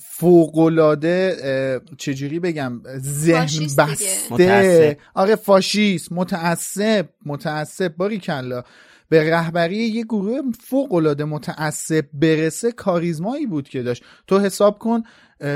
فوقلاده 0.00 1.36
چجوری 1.98 2.40
بگم 2.40 2.80
ذهن 2.98 3.66
بسته. 3.78 4.98
آره 5.14 5.36
فاشیست 5.36 6.12
متعصب 6.12 7.08
متعصب. 7.26 7.96
باری 7.96 8.18
کلا 8.18 8.62
به 9.08 9.30
رهبری 9.30 9.76
یه 9.76 10.04
گروه 10.04 10.40
فوق 10.60 10.92
العاده 10.92 11.24
متعصب 11.24 12.04
برسه 12.12 12.72
کاریزمایی 12.72 13.46
بود 13.46 13.68
که 13.68 13.82
داشت. 13.82 14.04
تو 14.26 14.38
حساب 14.38 14.78
کن 14.78 15.02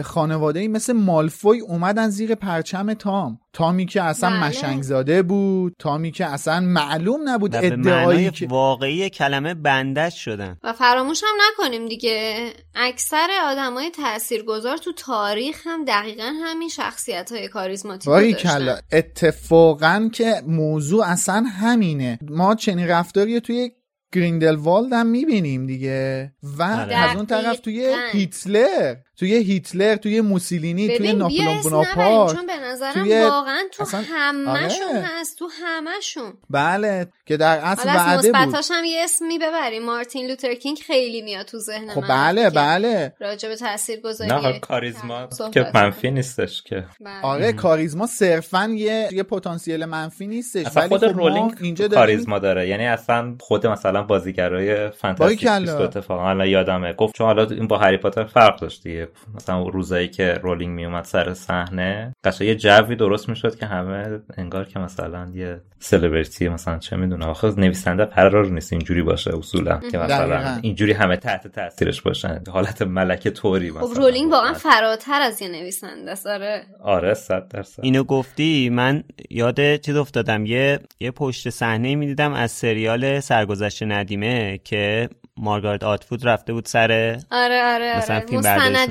خانواده 0.05 0.61
ای 0.61 0.69
مثل 0.69 0.93
مالفوی 0.93 1.61
اومدن 1.61 2.09
زیر 2.09 2.35
پرچم 2.35 2.95
تام. 2.95 3.39
تامی 3.53 3.87
که 3.87 4.03
اصلا 4.03 4.31
بله. 4.31 4.49
مشنگ 4.49 4.83
زاده 4.83 5.23
بود. 5.23 5.77
تامی 5.79 6.11
که 6.11 6.27
اصلا 6.27 6.61
معلوم 6.61 7.29
نبود 7.29 7.57
ادعایی 7.57 8.31
که 8.31 8.47
واقعی 8.47 9.11
کلمه 9.11 9.55
بندش 9.55 10.25
شدن. 10.25 10.57
و 10.63 10.73
فراموش 10.73 11.23
هم 11.23 11.37
نکنیم 11.49 11.89
دیگه. 11.89 12.53
اکثر 12.75 13.29
آدمای 13.45 13.91
تاثیرگذار 13.91 14.77
تو 14.77 14.93
تاریخ 14.93 15.67
هم 15.67 15.85
دقیقا 15.85 16.33
همین 16.45 16.69
شخصیت 16.69 17.33
های 17.33 17.49
کاریزماتیک 17.49 18.37
کلا 18.37 18.79
اتفاقا 18.93 20.09
که 20.13 20.43
موضوع 20.47 21.05
اصلا 21.07 21.45
همینه. 21.61 22.19
ما 22.23 22.55
چنین 22.55 22.89
رفتاری 22.89 23.41
توی 23.41 23.71
گریندلوالد 24.13 24.93
هم 24.93 25.07
می‌بینیم 25.07 25.67
دیگه. 25.67 26.33
و 26.59 26.63
آره. 26.63 26.97
از 26.97 27.17
اون 27.17 27.27
طرف 27.27 27.61
توی 27.61 27.97
هیتلر. 28.13 28.97
توی 29.21 29.35
هیتلر 29.35 29.97
توی 29.97 30.21
موسولینی 30.21 30.97
توی 30.97 31.13
ناپلون 31.13 31.63
بناپارت 31.63 32.37
چون 32.37 32.47
به 32.47 32.57
نظرم 32.57 32.93
توی... 32.93 33.23
واقعا 33.23 33.63
تو 33.73 33.85
همشون 33.85 34.89
آره. 34.89 35.05
هست 35.21 35.39
تو 35.39 35.49
همشون 35.63 36.33
بله 36.51 37.07
که 37.27 37.37
در 37.37 37.59
اصل 37.59 37.89
وعده 37.89 38.33
بود. 38.33 38.55
هم 38.71 38.85
یه 38.85 39.05
اسمی 39.05 39.39
ببریم 39.39 39.83
مارتین 39.83 40.27
لوتر 40.27 40.55
کینگ 40.55 40.79
خیلی 40.79 41.23
میاد 41.23 41.47
تو 41.47 41.59
ذهن 41.59 41.91
خب 41.95 42.05
بله 42.09 42.51
بله. 42.51 43.13
راجع 43.21 43.49
به 43.49 43.57
تاثیرگذاری 43.57 44.31
نه 44.31 44.59
کاریزما 44.59 45.29
که 45.55 45.71
منفی 45.75 46.11
نیستش 46.11 46.63
که. 46.63 46.85
بله. 47.01 47.23
آره 47.23 47.53
کاریزما 47.53 48.07
صرفا 48.07 48.71
یه 48.75 49.09
یه 49.13 49.23
پتانسیل 49.23 49.85
منفی 49.85 50.27
نیستش 50.27 50.67
ولی 50.77 50.89
خود 50.89 51.09
خب 51.09 51.19
رولینگ 51.19 51.55
اینجا 51.61 51.89
کاریزما 51.89 52.39
داره. 52.39 52.69
یعنی 52.69 52.87
اصلا 52.87 53.35
خود 53.41 53.67
مثلا 53.67 54.03
بازیگرای 54.03 54.91
فانتاستیک 54.91 55.47
اتفاقا 55.47 56.47
یادمه. 56.47 56.93
گفت 56.93 57.15
چون 57.15 57.27
حالا 57.27 57.45
این 57.45 57.67
با 57.67 57.79
هری 57.79 57.97
پاتر 57.97 58.25
فرق 58.25 58.61
داشت 58.61 58.83
دیگه. 58.83 59.10
مثلا 59.35 59.69
روزایی 59.69 60.09
که 60.09 60.35
رولینگ 60.43 60.75
میومد 60.75 61.05
سر 61.05 61.35
صحنه 61.35 62.15
قشنگ 62.25 62.49
یه 62.49 62.55
جوی 62.55 62.97
درست 62.97 63.29
می‌شد 63.29 63.57
که 63.57 63.67
همه 63.67 64.21
انگار 64.37 64.65
که 64.65 64.79
مثلا 64.79 65.31
یه 65.35 65.61
سلبریتی 65.79 66.49
مثلا 66.49 66.79
چه 66.79 66.97
می‌دونم 66.97 67.27
آخه 67.27 67.61
نویسنده 67.61 68.05
قرار 68.05 68.47
نیست 68.47 68.73
اینجوری 68.73 69.03
باشه 69.03 69.39
اصولا 69.39 69.81
که 69.91 69.99
مثلا 69.99 70.59
اینجوری 70.63 70.93
همه 70.93 71.17
تحت 71.17 71.47
تاثیرش 71.47 72.03
باشن. 72.03 72.43
حالت 72.49 72.83
ملکه 72.83 73.31
طوری 73.31 73.71
مثلا. 73.71 73.87
خب 73.87 74.01
رولینگ 74.01 74.33
واقعا 74.33 74.53
فراتر 74.53 75.21
از 75.21 75.43
یه 75.43 75.49
نویسنده 75.49 76.15
آره 76.27 76.63
آره 76.81 77.15
100 77.15 77.49
درصد. 77.49 77.83
اینو 77.83 78.05
گفتی؟ 78.05 78.71
من 78.71 79.03
یاد 79.31 79.77
چیز 79.77 79.97
افتادم. 79.97 80.47
یه 80.47 80.79
یه 81.01 81.11
پشت 81.11 81.51
صحنه 81.51 81.95
می‌دیدم 81.95 82.33
از 82.33 82.51
سریال 82.51 83.21
سرگذشت 83.21 83.83
ندیمه 83.83 84.59
که 84.65 85.09
مارگارت 85.41 85.85
آتفود 85.85 86.29
رفته 86.29 86.53
بود 86.53 86.67
سر 86.67 87.21
آره 87.31 87.65
آره 87.65 87.99
مثلا 87.99 88.17
آره. 88.17 88.27
فیلم 88.27 88.43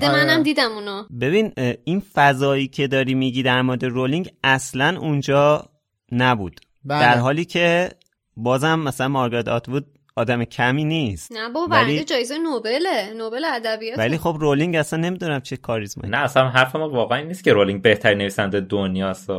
منم 0.02 0.30
آره. 0.30 0.44
دیدم 0.44 0.72
اونو 0.72 1.04
ببین 1.22 1.54
این 1.84 2.04
فضایی 2.14 2.68
که 2.68 2.88
داری 2.88 3.14
میگی 3.14 3.44
در 3.44 3.62
مورد 3.62 3.86
رولینگ 3.86 4.30
اصلا 4.44 5.00
اونجا 5.00 5.70
نبود 6.12 6.60
بله. 6.86 7.02
در 7.02 7.18
حالی 7.18 7.46
که 7.46 7.90
بازم 8.38 8.80
مثلا 8.80 9.08
مارگارت 9.08 9.48
آتفود 9.48 9.86
آدم 10.20 10.44
کمی 10.44 10.84
نیست. 10.84 11.32
نه 11.32 11.50
بابا 11.50 11.76
ولی... 11.76 12.04
جایزه 12.04 12.38
نوبله 12.38 13.14
نوبل 13.18 13.46
ادبیات 13.46 14.00
ولی 14.00 14.18
خب 14.18 14.38
رولینگ 14.40 14.76
اصلا 14.76 15.00
نمی‌دونم 15.00 15.40
چه 15.40 15.58
کاریزمایی. 15.58 16.12
نه 16.12 16.18
اصلا 16.18 16.50
حرف 16.50 16.76
ما 16.76 16.90
واقعا 16.90 17.22
نیست 17.22 17.44
که 17.44 17.54
رولینگ 17.54 17.82
بهترین 17.82 18.18
نویسنده 18.18 18.60
دنیاست 18.60 19.30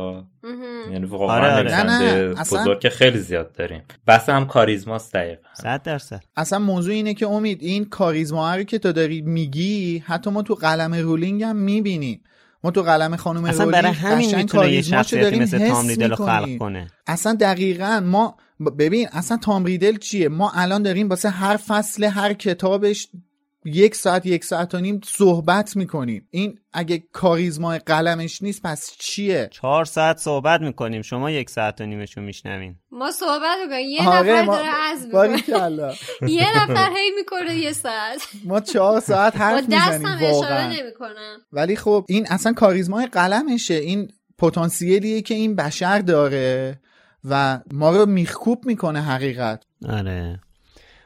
یعنی 0.91 1.05
واقعا 1.05 1.35
آره 1.35 1.53
آره. 1.53 1.61
نویسنده 1.61 2.33
بزرگ 2.33 2.79
که 2.79 2.89
خیلی 2.89 3.19
زیاد 3.19 3.53
داریم. 3.53 3.81
بس 4.07 4.29
هم 4.29 4.47
کاریزماست 4.47 5.13
دقیقا. 5.13 5.49
صد 5.53 5.83
درصد. 5.83 6.23
اصلا 6.35 6.59
موضوع 6.59 6.93
اینه 6.93 7.13
که 7.13 7.27
امید 7.27 7.61
این 7.61 7.85
کاریزما 7.85 8.55
رو 8.55 8.63
که 8.63 8.79
تو 8.79 8.91
داری 8.91 9.21
میگی 9.21 10.03
حتی 10.05 10.29
ما 10.29 10.41
تو 10.41 10.55
قلم 10.55 10.93
رولینگ 10.93 11.43
هم 11.43 11.55
می‌بینیم. 11.55 12.23
ما 12.63 12.71
تو 12.71 12.81
قلم 12.81 13.15
خانم 13.15 13.45
اصلا 13.45 13.65
برای 13.65 13.91
همین 13.91 14.35
می‌تونه 14.35 14.71
یه 14.71 14.81
شخصیتی 14.81 15.39
مثل 15.39 15.69
تام 15.69 15.87
ریدل 15.87 16.15
خلق 16.15 16.57
کنه. 16.57 16.87
اصلا 17.07 17.33
دقیقا 17.33 18.03
ما 18.05 18.37
ببین 18.69 19.07
اصلا 19.11 19.37
تام 19.37 19.65
ریدل 19.65 19.97
چیه؟ 19.97 20.29
ما 20.29 20.51
الان 20.55 20.83
داریم 20.83 21.09
واسه 21.09 21.29
هر 21.29 21.57
فصل 21.57 22.03
هر 22.03 22.33
کتابش 22.33 23.07
یک 23.65 23.95
ساعت 23.95 24.25
یک 24.25 24.45
ساعت 24.45 24.75
و 24.75 24.79
نیم 24.79 25.01
صحبت 25.05 25.75
می‌کنیم. 25.75 26.27
این 26.31 26.59
اگه 26.73 27.03
کاریزمای 27.11 27.79
قلمش 27.79 28.41
نیست 28.41 28.61
پس 28.61 28.91
چیه؟ 28.99 29.49
چهار 29.51 29.85
ساعت 29.85 30.17
صحبت 30.17 30.61
می‌کنیم. 30.61 31.01
شما 31.01 31.31
یک 31.31 31.49
ساعت 31.49 31.81
و 31.81 31.85
نیمشو 31.85 32.21
میشنویم 32.21 32.79
ما 32.91 33.11
صحبت 33.11 33.57
می‌کنیم 33.63 33.89
یه 33.89 34.09
آره 34.09 34.31
نفر 34.31 34.45
داره 34.45 34.69
از 34.91 35.07
یه 36.29 36.63
نفر 36.63 36.89
هی 36.95 37.11
می‌کنه 37.17 37.55
یه 37.55 37.73
ساعت. 37.73 38.21
ما 38.45 38.59
چهار 38.59 38.99
ساعت 38.99 39.37
حرف 39.37 39.69
می‌زنیم 39.69 40.31
واقعا. 40.31 40.67
نمی‌کنم. 40.67 41.37
ولی 41.51 41.75
خب 41.75 42.05
این 42.07 42.27
اصلا 42.29 42.53
کاریزمای 42.53 43.05
قلمشه. 43.05 43.73
این 43.73 44.11
پتانسیلیه 44.37 45.21
که 45.21 45.33
این 45.33 45.55
بشر 45.55 45.99
داره. 45.99 46.79
و 47.25 47.59
ما 47.73 47.89
رو 47.91 48.05
میخکوب 48.05 48.65
می‌کنه 48.65 49.01
حقیقت. 49.01 49.63
آره. 49.89 50.39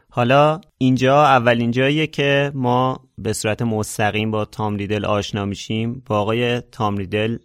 حالا 0.09 0.61
اینجا 0.77 1.25
اولین 1.25 1.71
جاییه 1.71 2.07
که 2.07 2.51
ما 2.55 2.99
به 3.17 3.33
صورت 3.33 3.61
مستقیم 3.61 4.31
با 4.31 4.45
تام 4.45 4.75
ریدل 4.75 5.05
آشنا 5.05 5.45
میشیم. 5.45 6.03
با 6.05 6.19
آقای 6.19 6.61
تام 6.61 6.97
ریدل 6.97 7.37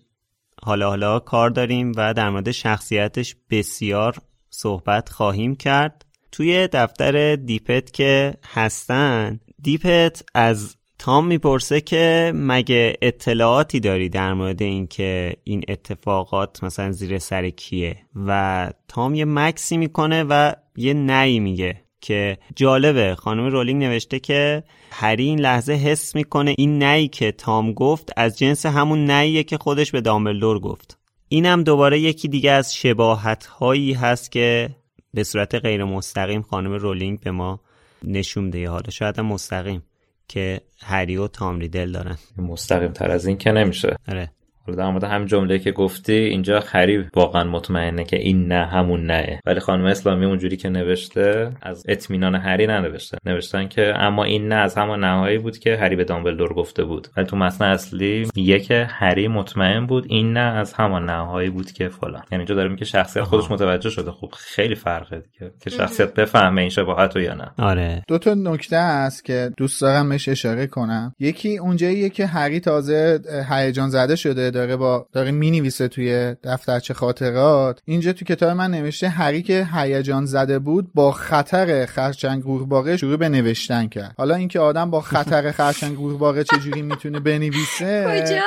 حالا 0.62 0.88
حالا 0.88 1.18
کار 1.18 1.50
داریم 1.50 1.92
و 1.96 2.14
در 2.14 2.30
مورد 2.30 2.50
شخصیتش 2.50 3.36
بسیار 3.50 4.16
صحبت 4.50 5.08
خواهیم 5.08 5.56
کرد. 5.56 6.04
توی 6.32 6.68
دفتر 6.72 7.36
دیپت 7.36 7.92
که 7.92 8.34
هستن 8.44 9.40
دیپت 9.62 10.22
از 10.34 10.76
تام 11.00 11.26
می‌پرسه 11.26 11.80
که 11.80 12.32
مگه 12.34 12.96
اطلاعاتی 13.02 13.80
داری 13.80 14.08
در 14.08 14.34
مورد 14.34 14.62
اینکه 14.62 15.36
این 15.44 15.62
اتفاقات 15.68 16.64
مثلا 16.64 16.92
زیر 16.92 17.18
سر 17.18 17.50
کیه؟ 17.50 17.96
و 18.26 18.70
تام 18.88 19.14
یه 19.14 19.24
مکسی 19.24 19.76
می‌کنه 19.76 20.24
و 20.24 20.52
یه 20.76 20.94
نی 20.94 21.40
میگه 21.40 21.80
که 22.00 22.38
جالبه. 22.56 23.14
خانم 23.14 23.46
رولینگ 23.46 23.84
نوشته 23.84 24.18
که 24.18 24.62
هری 24.90 25.24
این 25.24 25.40
لحظه 25.40 25.72
حس 25.72 26.14
می‌کنه 26.14 26.54
این 26.58 26.82
نی 26.82 27.08
که 27.08 27.32
تام 27.32 27.72
گفت 27.72 28.12
از 28.16 28.38
جنس 28.38 28.66
همون 28.66 29.10
نیه 29.10 29.42
که 29.42 29.58
خودش 29.58 29.92
به 29.92 30.00
دامبلدور 30.00 30.60
گفت. 30.60 30.98
اینم 31.28 31.62
دوباره 31.62 32.00
یکی 32.00 32.28
دیگه 32.28 32.50
از 32.50 32.76
شباهت 32.76 33.46
هایی 33.46 33.92
هست 33.92 34.32
که 34.32 34.70
به 35.14 35.24
صورت 35.24 35.54
غیر 35.54 35.84
مستقیم 35.84 36.42
خانم 36.42 36.72
رولینگ 36.72 37.20
به 37.20 37.30
ما 37.30 37.60
نشون 38.04 38.50
ده 38.50 38.68
حالا 38.68 38.90
شاید 38.90 39.18
هم 39.18 39.26
مستقیم. 39.26 39.82
که 40.30 40.60
هری 40.82 41.16
و 41.16 41.28
تام 41.28 41.58
ریدل 41.58 41.92
دارن. 41.92 42.16
مستقیم 42.36 42.92
تر 42.92 43.10
از 43.10 43.26
این 43.26 43.38
که 43.38 43.52
نمیشه. 43.52 43.96
آره. 44.08 44.30
حالا 44.66 44.78
در 44.78 44.90
مورد 44.90 45.04
هم 45.04 45.24
جمله 45.24 45.58
که 45.58 45.72
گفتی 45.72 46.12
اینجا 46.12 46.60
خریب 46.60 47.06
واقعا 47.14 47.44
مطمئنه 47.44 48.04
که 48.04 48.16
این 48.16 48.46
نه 48.46 48.66
همون 48.66 49.06
نه. 49.06 49.40
ولی 49.46 49.60
خانم 49.60 49.84
اسلامی 49.84 50.24
اونجوری 50.24 50.56
که 50.56 50.68
نوشته 50.68 51.52
از 51.62 51.84
اطمینان 51.88 52.34
هری 52.34 52.66
ننوشته. 52.66 53.18
نوشتن 53.26 53.68
که 53.68 53.92
اما 53.96 54.24
این 54.24 54.48
نه 54.48 54.54
از 54.54 54.74
همون 54.74 55.04
نهایی 55.04 55.38
بود 55.38 55.58
که 55.58 55.76
هری 55.76 55.96
به 55.96 56.04
دامبلدور 56.04 56.54
گفته 56.54 56.84
بود. 56.84 57.08
ولی 57.16 57.26
تو 57.26 57.36
متن 57.36 57.64
اصلی 57.64 58.28
میگه 58.36 58.60
که 58.60 58.86
هری 58.90 59.28
مطمئن 59.28 59.86
بود 59.86 60.04
این 60.08 60.32
نه 60.32 60.40
از 60.40 60.72
همان 60.72 61.04
نهایی 61.04 61.50
بود 61.50 61.72
که 61.72 61.88
فلان. 61.88 62.22
یعنی 62.32 62.40
اینجا 62.40 62.54
داره 62.54 62.68
میگه 62.68 62.84
شخصیت 62.84 63.24
خودش 63.24 63.50
متوجه 63.50 63.90
شده. 63.90 64.10
خب 64.10 64.34
خیلی 64.36 64.74
فرقه 64.74 65.16
دیگه 65.20 65.52
که 65.60 65.70
شخصیت 65.70 66.14
بفهمه 66.14 66.60
این 66.60 66.70
شباهت 66.70 67.16
یا 67.16 67.34
نه. 67.34 67.50
آره. 67.58 68.02
دو 68.08 68.18
تا 68.18 68.34
نکته 68.34 68.76
است 68.76 69.24
که 69.24 69.50
دوست 69.56 69.80
دارم 69.80 70.08
بهش 70.08 70.28
اشاره 70.28 70.66
کنم. 70.66 71.14
یکی 71.18 71.58
اونجاییه 71.58 72.08
که 72.08 72.26
هری 72.26 72.60
تازه 72.60 73.20
هیجان 73.50 73.88
زده 73.88 74.16
شده 74.16 74.49
داره 74.50 74.76
با 74.76 75.06
داره 75.12 75.30
می‌نویسه 75.30 75.88
توی 75.88 76.36
دفترچه 76.44 76.94
خاطرات. 76.94 77.80
اینجا 77.84 78.12
تو 78.12 78.24
کتاب 78.24 78.50
من 78.50 78.70
نوشته 78.70 79.08
هری 79.08 79.42
که 79.42 79.68
هیجان 79.74 80.26
زده 80.26 80.58
بود 80.58 80.90
با 80.94 81.12
خطر 81.12 81.86
خرچنگ 81.86 82.42
قورباغه 82.42 82.96
شروع 82.96 83.16
به 83.16 83.28
نوشتن 83.28 83.88
کرد. 83.88 84.14
حالا 84.18 84.34
اینکه 84.34 84.60
آدم 84.60 84.90
با 84.90 85.00
خطر 85.00 85.52
خرچنگ 85.58 85.96
قورباغه 85.96 86.44
چجوری 86.44 86.82
می‌تونه 86.82 87.20
بنویسه؟ 87.20 88.22
کجا؟ 88.24 88.42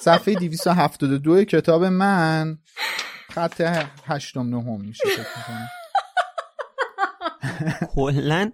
صفحه 0.00 0.34
272 0.34 1.44
کتاب 1.44 1.84
من. 1.84 2.58
خط 3.30 3.84
هشتم 4.06 4.48
نهم 4.48 4.80
میشه 4.80 5.08
کلا 7.94 8.50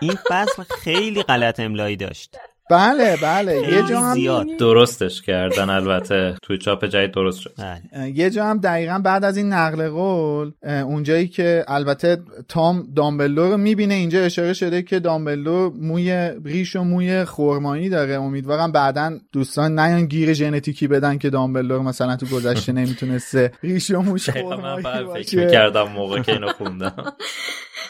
این 0.00 0.18
فصل 0.28 0.62
خیلی 0.62 1.22
غلط 1.22 1.60
املایی 1.60 1.96
داشت. 1.96 2.36
بله 2.70 3.16
بله. 3.22 3.54
یه 3.54 3.82
جا 3.88 4.00
هم 4.00 4.14
زیاد. 4.14 4.46
درستش 4.58 5.22
کردن 5.22 5.70
البته. 5.70 6.34
توی 6.42 6.58
چاپ 6.58 6.84
جدید 6.84 7.12
درست 7.12 7.40
شد. 7.40 7.52
بله. 7.58 8.10
یه 8.10 8.30
جا 8.30 8.44
هم 8.44 8.58
دقیقا 8.58 8.98
بعد 8.98 9.24
از 9.24 9.36
این 9.36 9.52
نقل 9.52 9.88
قول 9.88 10.52
اونجایی 10.64 11.28
که 11.28 11.64
البته 11.68 12.18
تام 12.48 12.88
دامبلو 12.96 13.50
رو 13.50 13.56
می‌بینه 13.56 13.94
اینجا 13.94 14.20
اشاره 14.20 14.52
شده 14.52 14.82
که 14.82 14.98
دامبلو 14.98 15.70
موی 15.80 16.30
ریش 16.44 16.76
و 16.76 16.84
موی 16.84 17.24
خرمایی 17.24 17.88
داره. 17.88 18.14
امیدوارم 18.14 18.72
بعدا 18.72 19.18
دوستان 19.32 19.78
نیان 19.78 20.06
گیر 20.06 20.32
ژنتیکی 20.32 20.88
بدن 20.88 21.18
که 21.18 21.30
دامبلو 21.30 21.82
مثلا 21.82 22.16
تو 22.16 22.26
گذشته 22.26 22.72
نمی‌تونسته 22.72 23.52
ریش 23.62 23.90
و 23.90 24.02
موش 24.02 24.30
خرمایی 24.30 25.04
باشه. 25.04 25.50
کردم 25.50 25.88
موقع 25.88 26.22
که 26.22 26.32
اینو 26.32 26.48
خوندم. 26.48 27.14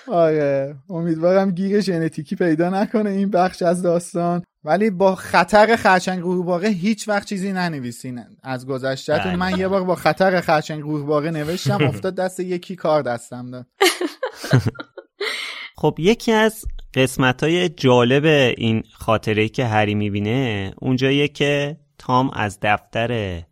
آره. 0.09 0.75
امیدوارم 0.91 1.51
گیر 1.51 1.81
ژنتیکی 1.81 2.37
پیدا 2.37 2.71
نکنه 2.71 3.11
این 3.11 3.31
بخش 3.31 3.63
از 3.63 3.83
داستان. 3.83 4.43
ولی 4.65 4.91
با 4.91 5.15
خطر 5.15 5.77
خرچنگ 5.77 6.23
قورباغه 6.23 6.69
هیچ 6.69 7.09
وقت 7.09 7.29
چیزی 7.29 7.53
ننویسین. 7.53 8.25
از 8.43 8.67
گذشتهتون 8.67 9.37
من 9.37 9.59
یه 9.59 9.69
بار 9.69 9.85
با 9.85 9.95
خطر 9.95 10.41
خرچنگ 10.41 10.83
قورباغه 10.83 11.31
نوشتم 11.31 11.85
افتاد 11.89 12.15
دست 12.15 12.41
یکی 12.41 12.77
کار 12.77 13.03
دستم 13.03 13.51
داد. 13.51 13.67
خب 15.81 15.95
یکی 15.99 16.33
از 16.33 16.65
قسمت 16.95 17.43
های 17.43 17.69
جالب 17.69 18.25
این 18.57 18.83
خاطره 18.93 19.49
که 19.49 19.65
هری 19.65 19.95
می‌بینه 19.95 20.73
اونجاییه 20.79 21.29
که 21.29 21.77
تام 21.99 22.31
از 22.35 22.59
دفتر 22.63 23.43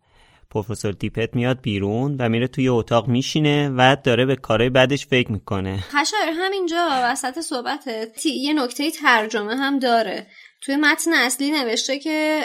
پروفسور 0.49 0.91
دیپت 0.91 1.35
میاد 1.35 1.61
بیرون 1.61 2.15
و 2.19 2.29
میره 2.29 2.47
توی 2.47 2.69
اتاق 2.69 3.07
میشینه 3.07 3.69
و 3.69 3.95
داره 4.03 4.25
به 4.25 4.35
کارهای 4.35 4.69
بعدش 4.69 5.07
فکر 5.07 5.31
می‌کنه. 5.31 5.77
خشار 5.77 6.29
همینجا 6.33 6.89
وسط 7.03 7.39
صحبتت 7.39 8.25
یه 8.25 8.53
نکته 8.53 8.91
ترجمه 8.91 9.55
هم 9.55 9.79
داره. 9.79 10.27
توی 10.61 10.75
متن 10.75 11.13
اصلی 11.13 11.51
نوشته 11.51 11.99
که 11.99 12.41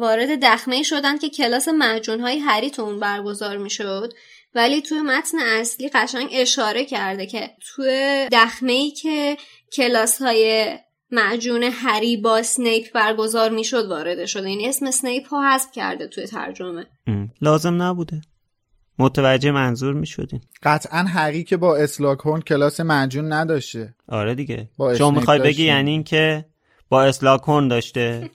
وارد 0.00 0.44
دخمه 0.44 0.82
شدن 0.82 1.18
که 1.18 1.30
کلاس 1.30 1.68
مجون 1.78 2.20
های 2.20 2.38
هری 2.38 2.70
تو 2.70 2.82
اون 2.82 3.00
برگزار 3.00 3.56
می‌شد. 3.56 4.12
ولی 4.54 4.82
توی 4.82 5.00
متن 5.00 5.38
اصلی 5.38 5.88
قشنگ 5.88 6.28
اشاره 6.32 6.84
کرده 6.84 7.26
که 7.26 7.50
توی 7.60 8.28
دخمه 8.32 8.72
ای 8.72 8.90
که 8.90 9.36
کلاس 9.72 10.22
های 10.22 10.68
معجون 11.10 11.62
هری 11.62 12.16
با 12.16 12.42
سنیپ 12.42 12.92
برگزار 12.94 13.50
می‌شد 13.50 13.86
وارد 13.86 14.26
شده 14.26 14.48
این 14.48 14.60
یعنی 14.60 14.68
اسم 14.68 14.90
سنیپ 14.90 15.28
ها 15.28 15.52
حذف 15.52 15.72
کرده 15.72 16.06
توی 16.06 16.26
ترجمه. 16.26 16.86
لازم 17.40 17.82
نبوده. 17.82 18.20
متوجه 18.98 19.50
منظور 19.50 19.94
می 19.94 20.06
شدیم 20.06 20.40
قطعا 20.62 20.98
هری 20.98 21.44
که 21.44 21.56
با 21.56 21.76
اسلاک 21.76 22.18
کلاس 22.44 22.80
معجون 22.80 23.32
نداشته. 23.32 23.94
آره 24.08 24.34
دیگه. 24.34 24.68
شما 24.98 25.10
می‌خوای 25.10 25.38
بگی 25.38 25.64
یعنی 25.64 25.90
این 25.90 26.04
با 26.88 27.02
اسلاک 27.02 27.46
داشته. 27.70 28.30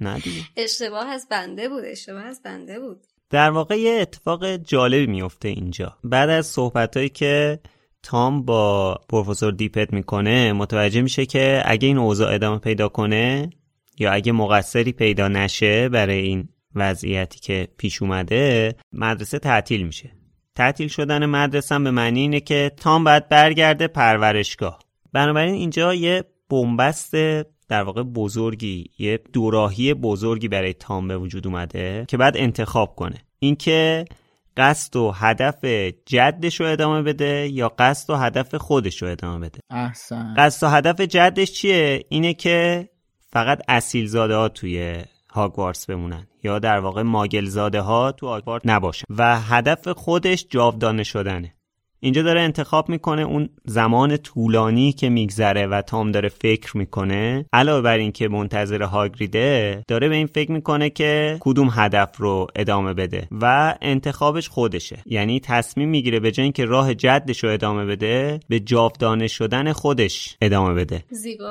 نه 0.00 0.18
دیگه. 0.20 0.42
اشتباه 0.56 1.06
از 1.06 1.26
بنده 1.30 1.68
بود 1.68 1.84
اشتباه 1.84 2.22
از 2.22 2.42
بنده 2.44 2.80
بود. 2.80 3.00
در 3.30 3.50
واقع 3.50 3.80
یه 3.80 3.98
اتفاق 4.00 4.56
جالبی 4.56 5.06
میفته 5.06 5.48
اینجا. 5.48 5.96
بعد 6.04 6.30
از 6.30 6.46
صحبت 6.46 7.14
که 7.14 7.60
تام 8.02 8.42
با 8.42 8.94
پروفسور 9.08 9.52
دیپت 9.52 9.92
می‌کنه 9.92 10.52
متوجه 10.52 11.02
میشه 11.02 11.26
که 11.26 11.62
اگه 11.64 11.88
این 11.88 11.98
اوضاع 11.98 12.34
ادامه 12.34 12.58
پیدا 12.58 12.88
کنه 12.88 13.50
یا 13.98 14.12
اگه 14.12 14.32
مقصری 14.32 14.92
پیدا 14.92 15.28
نشه 15.28 15.88
برای 15.88 16.18
این 16.18 16.48
وضعیتی 16.74 17.40
که 17.40 17.68
پیش 17.78 18.02
اومده 18.02 18.74
مدرسه 18.92 19.38
تعطیل 19.38 19.86
میشه. 19.86 20.12
تعطیل 20.54 20.88
شدن 20.88 21.26
مدرسه 21.26 21.74
هم 21.74 21.84
به 21.84 21.90
معنی 21.90 22.20
اینه 22.20 22.40
که 22.40 22.72
تام 22.76 23.04
باید 23.04 23.28
برگرده 23.28 23.86
پرورشگاه. 23.86 24.78
بنابراین 25.12 25.54
اینجا 25.54 25.94
یه 25.94 26.24
بنبست 26.50 27.14
در 27.68 27.82
واقع 27.82 28.02
بزرگی 28.02 28.90
یه 28.98 29.20
دوراهی 29.32 29.94
بزرگی 29.94 30.48
برای 30.48 30.72
تام 30.72 31.08
به 31.08 31.18
وجود 31.18 31.46
اومده 31.46 32.04
که 32.08 32.16
بعد 32.16 32.36
انتخاب 32.36 32.94
کنه. 32.94 33.16
اینکه 33.38 34.04
قصد 34.56 34.96
و 34.96 35.10
هدف 35.10 35.64
جدش 36.06 36.60
رو 36.60 36.66
ادامه 36.66 37.02
بده 37.02 37.48
یا 37.52 37.68
قصد 37.68 38.10
و 38.10 38.16
هدف 38.16 38.54
خودش 38.54 39.02
رو 39.02 39.08
ادامه 39.08 39.48
بده. 39.48 39.60
احسن. 39.70 40.34
قصد 40.36 40.66
و 40.66 40.70
هدف 40.70 41.00
جدش 41.00 41.52
چیه؟ 41.52 42.04
اینه 42.08 42.34
که 42.34 42.88
فقط 43.32 43.62
اصیل 43.68 44.06
زاده 44.06 44.36
ها 44.36 44.48
توی 44.48 45.04
هاگوارتس 45.30 45.86
بمونن 45.86 46.26
یا 46.44 46.58
در 46.58 46.78
واقع 46.78 47.02
ماگل 47.02 47.44
زاده 47.44 47.80
ها 47.80 48.12
تو 48.12 48.26
هاگوارتس 48.26 48.66
نباشن. 48.66 49.04
و 49.10 49.40
هدف 49.40 49.88
خودش 49.88 50.46
جاودانه 50.50 51.02
شدنه. 51.02 51.55
اینجا 52.06 52.22
داره 52.22 52.40
انتخاب 52.40 52.88
می‌کنه 52.88 53.22
اون 53.22 53.48
زمان 53.64 54.16
طولانی 54.16 54.92
که 54.92 55.08
میگذره 55.08 55.66
و 55.66 55.82
تام 55.82 56.12
داره 56.12 56.28
فکر 56.28 56.76
می‌کنه. 56.76 57.46
علاوه 57.52 57.82
بر 57.82 57.96
اینکه 57.96 58.28
منتظر 58.28 58.82
هاگریده 58.82 59.82
داره 59.88 60.08
به 60.08 60.14
این 60.14 60.26
فکر 60.26 60.52
می‌کنه 60.52 60.90
که 60.90 61.36
کدوم 61.40 61.68
هدف 61.72 62.16
رو 62.18 62.46
ادامه 62.56 62.94
بده 62.94 63.28
و 63.40 63.74
انتخابش 63.82 64.48
خودشه. 64.48 64.98
یعنی 65.06 65.40
تصمیم 65.40 65.88
می‌گیره 65.88 66.20
به 66.20 66.30
جای 66.30 66.42
اینکه 66.42 66.64
راه 66.64 66.94
جدش 66.94 67.44
رو 67.44 67.50
ادامه 67.50 67.84
بده 67.84 68.40
به 68.48 68.60
جاودانه 68.60 69.26
شدن 69.26 69.72
خودش 69.72 70.36
ادامه 70.40 70.74
بده. 70.74 71.04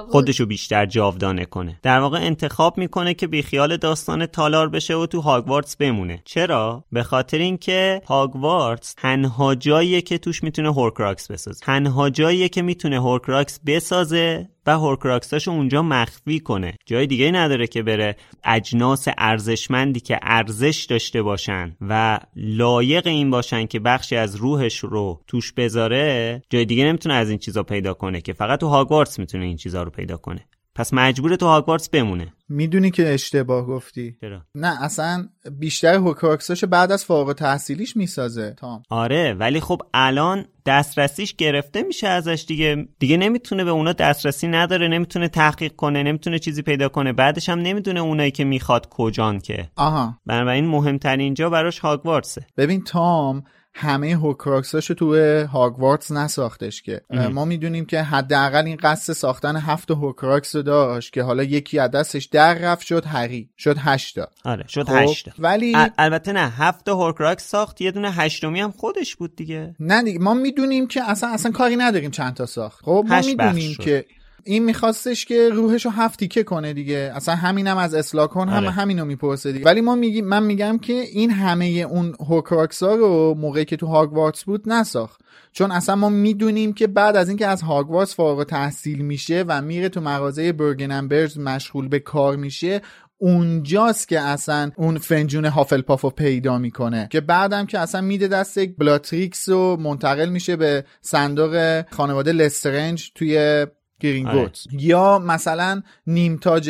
خودش 0.09 0.39
رو 0.39 0.45
بیشتر 0.45 0.85
جاودانه 0.85 1.45
کنه. 1.45 1.79
در 1.83 1.99
واقع 1.99 2.17
انتخاب 2.17 2.77
می‌کنه 2.77 3.13
که 3.13 3.27
بیخیال 3.27 3.77
داستان 3.77 4.25
تالار 4.25 4.69
بشه 4.69 4.95
و 4.95 5.05
تو 5.05 5.21
هاگوارتس 5.21 5.75
بمونه. 5.75 6.21
چرا؟ 6.25 6.83
به 6.91 7.03
خاطر 7.03 7.37
اینکه 7.37 8.01
هاگوارتس 8.07 8.93
تنها 8.93 9.55
جاییه 9.55 10.01
که 10.01 10.17
توش 10.17 10.44
می‌تونه 10.45 10.71
هورکراکس 10.71 11.31
بسازه. 11.31 11.65
تنها 11.65 12.09
جاییه 12.09 12.49
که 12.49 12.61
می‌تونه 12.61 12.99
هورکراکس 12.99 13.59
بسازه 13.65 14.49
و 14.67 14.71
هورکراکساشو 14.71 15.51
اونجا 15.51 15.81
مخفی 15.81 16.39
کنه. 16.39 16.75
جای 16.85 17.07
دیگه 17.07 17.31
نداره 17.31 17.67
که 17.67 17.83
بره 17.83 18.15
اجناس 18.43 19.07
ارزشمندی 19.17 19.99
که 19.99 20.19
ارزش 20.21 20.85
داشته 20.89 21.21
باشن 21.21 21.75
و 21.81 22.19
لایق 22.35 23.07
این 23.07 23.29
باشن 23.29 23.65
که 23.65 23.79
بخشی 23.79 24.15
از 24.15 24.35
روحش 24.35 24.77
رو 24.77 25.21
توش 25.27 25.53
بذاره 25.53 26.41
جای 26.49 26.65
دیگه 26.65 26.85
نمی‌تونه 26.85 27.15
از 27.15 27.29
این 27.29 27.39
چیزا 27.39 27.63
پیدا 27.63 27.93
کنه 27.93 28.21
که. 28.21 28.33
فقط 28.33 28.59
تو 28.59 28.67
هاگوارتس 28.67 29.19
می‌تونه 29.19 29.45
این 29.45 29.57
چیزا 29.57 29.83
رو 29.83 29.91
پیدا 29.91 30.17
کنه. 30.17 30.45
پس 30.75 30.93
مجبور 30.93 31.35
تو 31.35 31.45
هاگوارتس 31.45 31.89
بمونه. 31.89 32.33
می‌دونی 32.49 32.91
که 32.91 33.13
اشتباه 33.13 33.65
گفتی. 33.65 34.17
چرا؟ 34.21 34.41
نه 34.55 34.83
اصلا 34.83 35.27
بیشتر 35.59 35.95
هوکراکساشو 35.95 36.67
بعد 36.67 36.91
از 36.91 37.05
فارغ 37.05 37.33
تحصیلیش 37.33 37.97
می‌سازه 37.97 38.53
تام. 38.57 38.83
آره 38.89 39.33
ولی 39.33 39.59
خب 39.59 39.81
الان 39.93 40.45
دسترسیش 40.65 41.35
گرفته 41.35 41.83
میشه 41.83 42.07
ازش 42.07 42.45
دیگه. 42.47 42.87
دیگه 42.99 43.17
نمی‌تونه 43.17 43.63
به 43.63 43.71
اونا 43.71 43.93
دسترسی 43.93 44.47
نداره 44.47 44.87
نمی‌تونه 44.87 45.27
تحقیق 45.27 45.75
کنه 45.75 46.03
نمی‌تونه 46.03 46.39
چیزی 46.39 46.61
پیدا 46.61 46.89
کنه. 46.89 47.13
بعدش 47.13 47.49
هم 47.49 47.59
نمی‌دونه 47.59 47.99
اونایی 47.99 48.31
که 48.31 48.43
می‌خواد 48.43 48.89
کجان 48.89 49.39
که. 49.39 49.69
آها. 49.75 50.17
بنابراین 50.25 50.65
مهمترین 50.65 51.33
جا 51.33 51.49
براش 51.49 51.79
هاگوارتسه. 51.79 52.47
ببین 52.57 52.83
تام 52.83 53.43
همه 53.77 54.15
هوکراکساشو 54.15 54.93
تو 54.93 55.15
هاگوارتس 55.45 56.11
نساختش 56.11 56.81
که. 56.81 57.01
ما 57.31 57.45
می‌دونیم 57.45 57.85
که 57.85 58.01
حداقل 58.01 58.65
این 58.65 58.77
قصد 58.83 59.13
ساختن 59.13 59.55
هفت 59.55 59.91
هورکراکس 59.91 60.55
رو 60.55 60.61
داشت 60.61 61.13
که 61.13 61.23
حالا 61.23 61.43
یکی 61.43 61.79
از 61.79 61.91
دستش 61.91 62.25
در 62.25 62.53
رفت 62.53 62.85
شد 62.85 63.05
هری 63.05 63.49
شد 63.57 63.77
هشتا 63.79 64.27
آره 64.45 64.67
شد 64.67 64.83
خب 64.83 64.95
هشتا 64.95 65.31
ولی 65.39 65.73
البته 65.97 66.31
نه 66.31 66.49
هفت 66.49 66.89
هورکراکس 66.89 67.49
ساخت 67.49 67.81
یه 67.81 67.91
دونه 67.91 68.11
هشتمی 68.11 68.61
هم 68.61 68.71
خودش 68.71 69.15
بود 69.15 69.35
دیگه. 69.35 69.75
نه 69.79 70.03
دیگه 70.03 70.19
ما 70.19 70.33
می‌دونیم 70.33 70.87
که 70.87 71.09
اصلا 71.09 71.29
اصلا 71.29 71.51
کاری 71.51 71.75
نداریم 71.75 72.11
چند 72.11 72.33
تا 72.33 72.45
ساخت. 72.45 72.83
خب 72.83 73.05
ما 73.09 73.21
می‌دونیم 73.21 73.75
که 73.75 74.05
این 74.47 74.63
میخواستش 74.63 75.25
که 75.25 75.49
روحشو 75.49 75.89
هفت 75.89 76.19
تیکه 76.19 76.43
کنه 76.43 76.73
دیگه. 76.73 77.11
اصلا 77.15 77.35
همینم 77.35 77.77
از 77.77 77.93
اسلاگهورن 77.93 78.49
هم 78.49 78.55
آره. 78.55 78.69
همینو 78.69 79.05
می‌پرسه 79.05 79.51
دیگه. 79.51 79.65
ولی 79.65 79.81
ما 79.81 79.95
میگیم 79.95 80.25
من 80.25 80.43
میگم 80.43 80.77
که 80.77 80.93
این 80.93 81.31
همه 81.31 81.65
اون 81.65 82.15
هورکراکس 82.19 82.83
ها 82.83 82.95
رو 82.95 83.35
موقعی 83.37 83.65
که 83.65 83.75
تو 83.75 83.85
هاگوارتس 83.85 84.43
بود 84.43 84.69
نساخت. 84.69 85.21
چون 85.51 85.71
اصلا 85.71 85.95
ما 85.95 86.09
می‌دونیم 86.09 86.73
که 86.73 86.87
بعد 86.87 87.15
از 87.15 87.27
اینکه 87.27 87.47
از 87.47 87.61
هاگوارتس 87.61 88.15
فارغ 88.15 88.43
تحصیل 88.43 89.01
میشه 89.01 89.45
و 89.47 89.61
میره 89.61 89.89
تو 89.89 90.01
مغازه 90.01 90.51
برگننبرز 90.51 91.39
مشغول 91.39 91.87
به 91.87 91.99
کار 91.99 92.35
میشه 92.35 92.81
اونجاست 93.17 94.07
که 94.07 94.19
اصلا 94.19 94.71
اون 94.75 94.97
فنجون 94.97 95.45
هافلپاف 95.45 96.01
رو 96.01 96.09
پیدا 96.09 96.57
می‌کنه. 96.57 97.07
که 97.11 97.21
بعدم 97.21 97.65
که 97.65 97.79
اصلا 97.79 98.01
میده 98.01 98.27
دست 98.27 98.59
بلاتریکس 98.65 99.49
و 99.49 99.77
منتقل 99.77 100.29
میشه 100.29 100.55
به 100.55 100.85
صندوق 101.01 101.83
خانواده 101.91 102.31
لسترنج 102.31 103.11
توی 103.15 103.65
گرینگوت 103.99 104.35
آره. 104.35 104.83
یا 104.83 105.19
مثلا 105.19 105.81
نیمتاج 106.07 106.69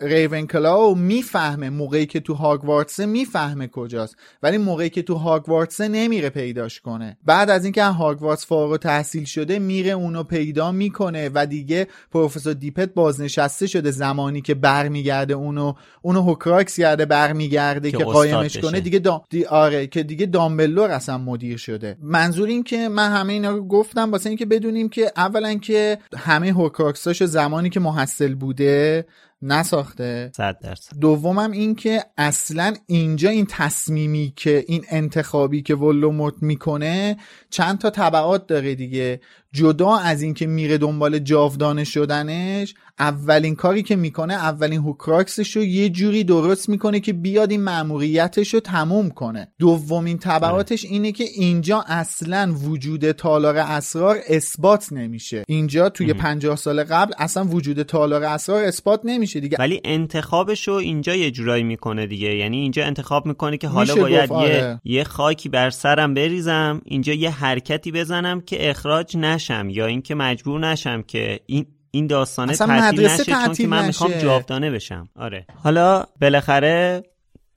ریونکلاو 0.00 0.94
می‌فهمه 0.94 1.70
موقعی 1.70 2.06
که 2.06 2.20
تو 2.20 2.34
هاگوارتسه 2.34 3.06
می‌فهمه 3.06 3.66
کجاست. 3.66 4.16
ولی 4.42 4.58
موقعی 4.58 4.90
که 4.90 5.02
تو 5.02 5.14
هاگوارتسه 5.14 5.88
نمیره 5.88 6.30
پیداش 6.30 6.80
کنه. 6.80 7.18
بعد 7.24 7.50
از 7.50 7.64
اینکه 7.64 7.84
هاگوارتس 7.84 8.46
فارغ 8.46 8.76
تحصیل 8.76 9.24
شده 9.24 9.58
میره 9.58 9.90
اونو 9.90 10.22
پیدا 10.22 10.72
می‌کنه 10.72 11.30
و 11.34 11.46
دیگه 11.46 11.86
پروفسور 12.12 12.52
دیپت 12.52 12.94
بازنشسته 12.94 13.66
شده 13.66 13.90
زمانی 13.90 14.40
که 14.40 14.54
برمیگرده 14.54 15.34
اونو 15.34 15.72
اونو 16.02 16.22
هوکراکس 16.22 16.76
کرده 16.76 17.06
برمیگرده 17.06 17.90
که, 17.90 17.96
که 17.96 18.04
قایمش 18.04 18.58
کنه. 18.58 18.80
دیگه 18.80 18.98
دا... 18.98 19.22
دی... 19.30 19.44
آره 19.44 19.86
که 19.86 20.02
دیگه 20.02 20.26
دامبلور 20.26 20.90
اصلا 20.90 21.18
مدیر 21.18 21.56
شده. 21.56 21.96
منظور 22.02 22.48
این 22.48 22.62
که 22.62 22.88
من 22.88 23.12
همه 23.12 23.32
اینا 23.32 23.50
رو 23.50 23.68
گفتم 23.68 24.12
واسه 24.12 24.28
اینکه 24.28 24.46
بدونیم 24.46 24.88
که 24.88 25.12
اولا 25.16 25.54
که 25.54 25.98
همه 26.16 26.45
هوکراکساش 26.50 27.24
زمانی 27.24 27.70
که 27.70 27.80
محصل 27.80 28.34
بوده 28.34 29.06
نساخته. 29.42 30.30
صد 30.36 30.58
درصد. 30.62 30.98
دومم 31.00 31.50
این 31.50 31.74
که 31.74 32.04
اصلا 32.16 32.74
اینجا 32.86 33.30
این 33.30 33.46
تصمیمی 33.50 34.32
که 34.36 34.64
این 34.68 34.84
انتخابی 34.90 35.62
که 35.62 35.74
ولوموت 35.74 36.34
می‌کنه 36.40 37.16
چند 37.50 37.78
تا 37.78 37.90
طبعات 37.90 38.46
داره 38.46 38.74
دیگه. 38.74 39.20
جدا 39.52 39.96
از 39.96 40.22
اینکه 40.22 40.46
میره 40.46 40.78
دنبال 40.78 41.18
جاودانه 41.18 41.84
شدنش 41.84 42.74
اولین 42.98 43.54
کاری 43.54 43.82
که 43.82 43.96
می‌کنه 43.96 44.34
اولین 44.34 44.80
هوکراکسش 44.80 45.56
رو 45.56 45.64
یه 45.64 45.88
جوری 45.88 46.24
درست 46.24 46.68
می‌کنه 46.68 47.00
که 47.00 47.12
بیاد 47.12 47.50
این 47.50 47.62
مأموریتش 47.62 48.54
رو 48.54 48.60
تموم 48.60 49.10
کنه. 49.10 49.48
دومین 49.58 50.18
طبعاتش 50.18 50.84
اینه 50.84 51.12
که 51.12 51.24
اینجا 51.24 51.84
اصلا 51.86 52.54
وجود 52.64 53.12
تالار 53.12 53.56
اسرار 53.56 54.18
اثبات 54.28 54.92
نمیشه. 54.92 55.44
اینجا 55.48 55.88
توی 55.88 56.12
پنجاه 56.12 56.56
سال 56.56 56.84
قبل 56.84 57.12
اصلا 57.18 57.44
وجود 57.44 57.82
تالار 57.82 58.24
اسرار 58.24 58.64
اثبات 58.64 59.00
نمیشه 59.04 59.40
دیگه. 59.40 59.56
ولی 59.60 59.80
انتخابش 59.84 60.68
رو 60.68 60.74
اینجا 60.74 61.14
یه 61.14 61.30
جورایی 61.30 61.64
می‌کنه 61.64 62.06
دیگه. 62.06 62.36
یعنی 62.36 62.56
اینجا 62.56 62.84
انتخاب 62.84 63.26
می‌کنه 63.26 63.56
که 63.56 63.68
حالا 63.68 63.94
باید 63.94 64.30
یه 64.30 64.36
آره. 64.36 64.80
یه 64.84 65.04
خاکی 65.04 65.48
بر 65.48 65.70
سرم 65.70 66.14
بریزم 66.14 66.82
اینجا 66.84 67.12
یه 67.12 67.30
حرکتی 67.30 67.92
بزنم 67.92 68.40
که 68.40 68.70
اخراج 68.70 69.16
نشم 69.50 69.68
یا 69.70 69.86
اینکه 69.86 70.14
مجبور 70.14 70.60
نشم 70.60 71.02
که 71.02 71.40
این 71.46 71.66
این 71.90 72.06
داستانه 72.06 72.56
تعطیل 72.56 73.06
نشه 73.06 73.24
چون 73.24 73.54
که 73.54 73.66
من 73.66 73.86
می‌خوام 73.86 74.12
جاودانه 74.12 74.70
بشم. 74.70 75.08
آره. 75.16 75.46
حالا 75.62 76.04
بالاخره 76.20 77.02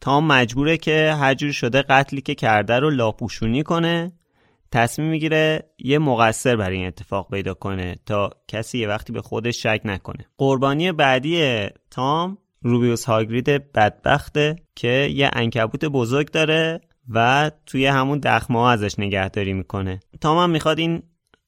تام 0.02 0.28
مجبوره 0.28 0.78
که 0.78 1.16
هر 1.20 1.34
جور 1.34 1.52
شده 1.52 1.82
قتلی 1.82 2.22
که 2.22 2.36
کرده 2.36 2.80
رو 2.80 2.90
لاپوشونی 2.90 3.64
کنه 3.64 4.12
تصمیم 4.72 5.10
می‌گیره 5.10 5.70
یه 5.80 6.00
مقصر 6.00 6.56
برای 6.56 6.78
این 6.78 6.88
اتفاق 6.88 7.30
پیدا 7.30 7.54
کنه 7.54 7.96
تا 8.06 8.30
کسی 8.48 8.80
یه 8.80 8.88
وقتی 8.88 9.14
به 9.14 9.22
خودش 9.22 9.64
شک 9.64 9.82
نکنه. 9.86 10.26
قربانی 10.38 10.92
بعدی 10.92 11.68
تام 11.92 12.38
روبیوس 12.62 13.06
هاگرید 13.06 13.72
بدبخته 13.72 14.56
که 14.76 15.10
یه 15.14 15.30
انکبوت 15.34 15.86
بزرگ 15.86 16.32
داره 16.32 16.82
و 17.10 17.52
توی 17.66 17.86
همون 17.86 18.20
دخمه 18.20 18.60
ها 18.60 18.72
ازش 18.72 19.00
نگهداری 19.00 19.54
می‌کنه. 19.54 20.00
تام 20.22 20.38
هم 20.38 20.50
می‌خواد 20.50 20.80
این 20.80 21.04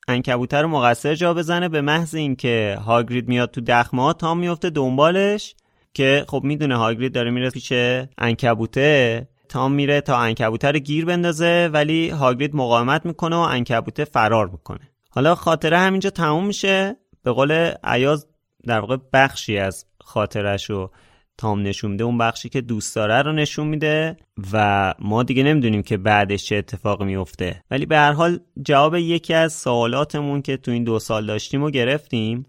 انکبوته 0.07 0.57
رو 0.57 0.67
مقصر 0.67 1.15
جا 1.15 1.33
بزنه 1.33 1.69
به 1.69 1.81
محض 1.81 2.15
اینکه 2.15 2.77
هاگرید 2.85 3.27
میاد 3.27 3.51
تو 3.51 3.61
دخمه 3.61 4.13
تام 4.13 4.39
میفته 4.39 4.69
دنبالش 4.69 5.55
که 5.93 6.25
خب 6.27 6.41
می‌دونه 6.43 6.77
هاگرید 6.77 7.13
داره 7.13 7.31
میره 7.31 7.49
پیش 7.49 7.73
انکبوته. 8.17 9.27
تام 9.49 9.71
میره 9.71 10.01
تا 10.01 10.17
انکبوته 10.17 10.71
رو 10.71 10.79
گیر 10.79 11.05
بندازه 11.05 11.69
ولی 11.73 12.09
هاگرید 12.09 12.55
مقاومت 12.55 13.05
می‌کنه 13.05 13.35
و 13.35 13.39
انکبوته 13.39 14.05
فرار 14.05 14.47
می‌کنه. 14.47 14.91
حالا 15.09 15.35
خاطره 15.35 15.77
همینجا 15.77 16.09
تموم 16.09 16.45
میشه. 16.45 16.95
به 17.23 17.31
قول 17.31 17.73
عیاز 17.83 18.27
در 18.67 18.79
واقع 18.79 18.97
بخشی 19.13 19.57
از 19.57 19.85
خاطرش 20.01 20.69
رو 20.69 20.91
تام 21.37 21.61
نشون 21.61 21.91
میده 21.91 22.03
اون 22.03 22.17
بخشی 22.17 22.49
که 22.49 22.61
دوست 22.61 22.95
داره 22.95 23.21
رو 23.21 23.31
نشون 23.31 23.67
میده 23.67 24.17
و 24.53 24.93
ما 24.99 25.23
دیگه 25.23 25.43
نمی‌دونیم 25.43 25.83
که 25.83 25.97
بعدش 25.97 26.45
چه 26.45 26.55
اتفاقی 26.55 27.05
میفته 27.05 27.63
ولی 27.71 27.85
به 27.85 27.97
هر 27.97 28.11
حال 28.11 28.39
جواب 28.65 28.95
یکی 28.95 29.33
از 29.33 29.53
سوالاتمون 29.53 30.41
که 30.41 30.57
تو 30.57 30.71
این 30.71 30.83
دو 30.83 30.99
سال 30.99 31.25
داشتیم 31.25 31.63
و 31.63 31.69
گرفتیم 31.69 32.45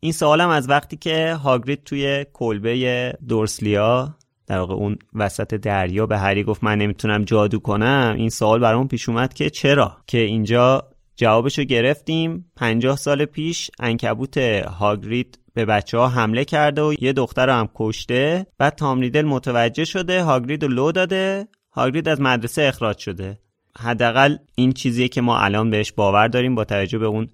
این 0.00 0.12
سوالم 0.12 0.48
از 0.48 0.68
وقتی 0.68 0.96
که 0.96 1.34
هاگرید 1.34 1.84
توی 1.84 2.26
کلبه 2.32 3.14
دورسلیا 3.28 4.14
در 4.46 4.58
واقع 4.58 4.74
اون 4.74 4.96
وسط 5.14 5.54
دریا 5.54 6.06
به 6.06 6.18
هری 6.18 6.44
گفت 6.44 6.64
من 6.64 6.78
نمی‌تونم 6.78 7.24
جادو 7.24 7.58
کنم 7.58 8.14
این 8.16 8.30
سوال 8.30 8.60
برامون 8.60 8.88
پیش 8.88 9.08
اومد 9.08 9.34
که 9.34 9.50
چرا؟ 9.50 9.96
که 10.06 10.18
اینجا 10.18 10.90
جوابشو 11.16 11.64
گرفتیم 11.64 12.50
50 12.56 12.96
سال 12.96 13.24
پیش 13.24 13.70
انکبوت 13.80 14.38
هاگرید 14.38 15.38
به 15.54 15.64
بچه 15.64 15.98
ها 15.98 16.08
حمله 16.08 16.44
کرده 16.44 16.82
و 16.82 16.94
یه 17.00 17.12
دختر 17.12 17.46
رو 17.46 17.52
هم 17.52 17.68
کشته. 17.74 18.46
بعد 18.58 18.74
تامریدل 18.74 19.22
متوجه 19.22 19.84
شده 19.84 20.22
هاگرید 20.22 20.64
رو 20.64 20.68
لو 20.68 20.92
داده. 20.92 21.48
هاگرید 21.72 22.08
از 22.08 22.20
مدرسه 22.20 22.62
اخراج 22.62 22.98
شده. 22.98 23.38
حداقل 23.78 24.36
این 24.54 24.72
چیزیه 24.72 25.08
که 25.08 25.20
ما 25.20 25.38
الان 25.38 25.70
بهش 25.70 25.92
باور 25.92 26.28
داریم 26.28 26.54
با 26.54 26.64
توجه 26.64 26.98
به 26.98 27.06
اون 27.06 27.28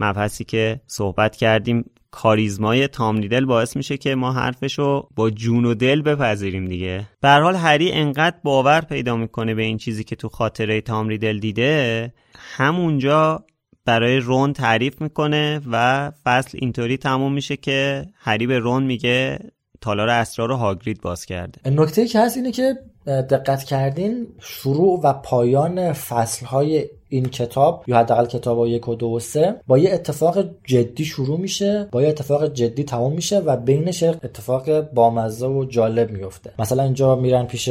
مبحثی 0.00 0.44
که 0.44 0.80
صحبت 0.86 1.36
کردیم. 1.36 1.84
کاریزمای 2.10 2.88
تام 2.88 3.16
ریدل 3.16 3.44
باعث 3.44 3.76
میشه 3.76 3.96
که 3.96 4.14
ما 4.14 4.32
حرفشو 4.32 5.08
با 5.16 5.30
جون 5.30 5.64
و 5.64 5.74
دل 5.74 6.02
بپذیریم 6.02 6.64
دیگه. 6.64 7.08
به 7.20 7.28
حال 7.28 7.54
هری 7.56 7.92
انقدر 7.92 8.36
باور 8.44 8.80
پیدا 8.80 9.16
می‌کنه 9.16 9.54
به 9.54 9.62
این 9.62 9.78
چیزی 9.78 10.04
که 10.04 10.16
تو 10.16 10.28
خاطره 10.28 10.80
تام 10.80 11.08
ریدل 11.08 11.38
دیده 11.38 12.12
همونجا 12.34 13.44
برای 13.84 14.18
رون 14.18 14.52
تعریف 14.52 15.02
می‌کنه 15.02 15.60
و 15.72 16.10
فصل 16.24 16.58
اینطوری 16.60 16.96
تموم 16.96 17.32
میشه 17.32 17.56
که 17.56 18.06
هری 18.14 18.46
به 18.46 18.58
رون 18.58 18.82
میگه 18.82 19.38
تالار 19.80 20.08
اسرار 20.08 20.48
رو 20.48 20.56
هاگرید 20.56 21.00
باز 21.00 21.26
کرده. 21.26 21.70
نکته 21.70 22.06
که 22.06 22.20
هست 22.20 22.36
اینه 22.36 22.52
که 22.52 22.78
دقت 23.06 23.64
کردین 23.64 24.26
شروع 24.40 25.00
و 25.04 25.12
پایان 25.12 25.92
فصلهای 25.92 26.84
این 27.08 27.24
کتاب 27.24 27.84
یا 27.86 27.98
حداقل 27.98 28.26
کتاب 28.26 28.66
یک 28.66 28.88
و 28.88 28.94
دو 28.94 29.06
و 29.06 29.18
سه 29.18 29.54
با 29.66 29.78
یه 29.78 29.92
اتفاق 29.92 30.44
جدی 30.64 31.04
شروع 31.04 31.40
میشه 31.40 31.88
با 31.92 32.02
یه 32.02 32.08
اتفاق 32.08 32.52
جدی 32.52 32.84
تموم 32.84 33.12
میشه 33.12 33.38
و 33.38 33.56
بینش 33.56 34.02
اتفاق 34.02 34.80
بامزه 34.80 35.46
و 35.46 35.64
جالب 35.64 36.10
میفته. 36.10 36.52
مثلا 36.58 36.82
اینجا 36.82 37.16
میرن 37.16 37.46
پیش 37.46 37.70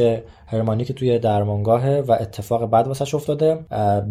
هرمانی 0.52 0.86
که 0.86 0.94
توی 0.94 1.20
درمانگاهه 1.20 2.04
و 2.08 2.12
اتفاق 2.12 2.66
بعد 2.66 2.88
واسش 2.88 3.16
افتاده 3.16 3.60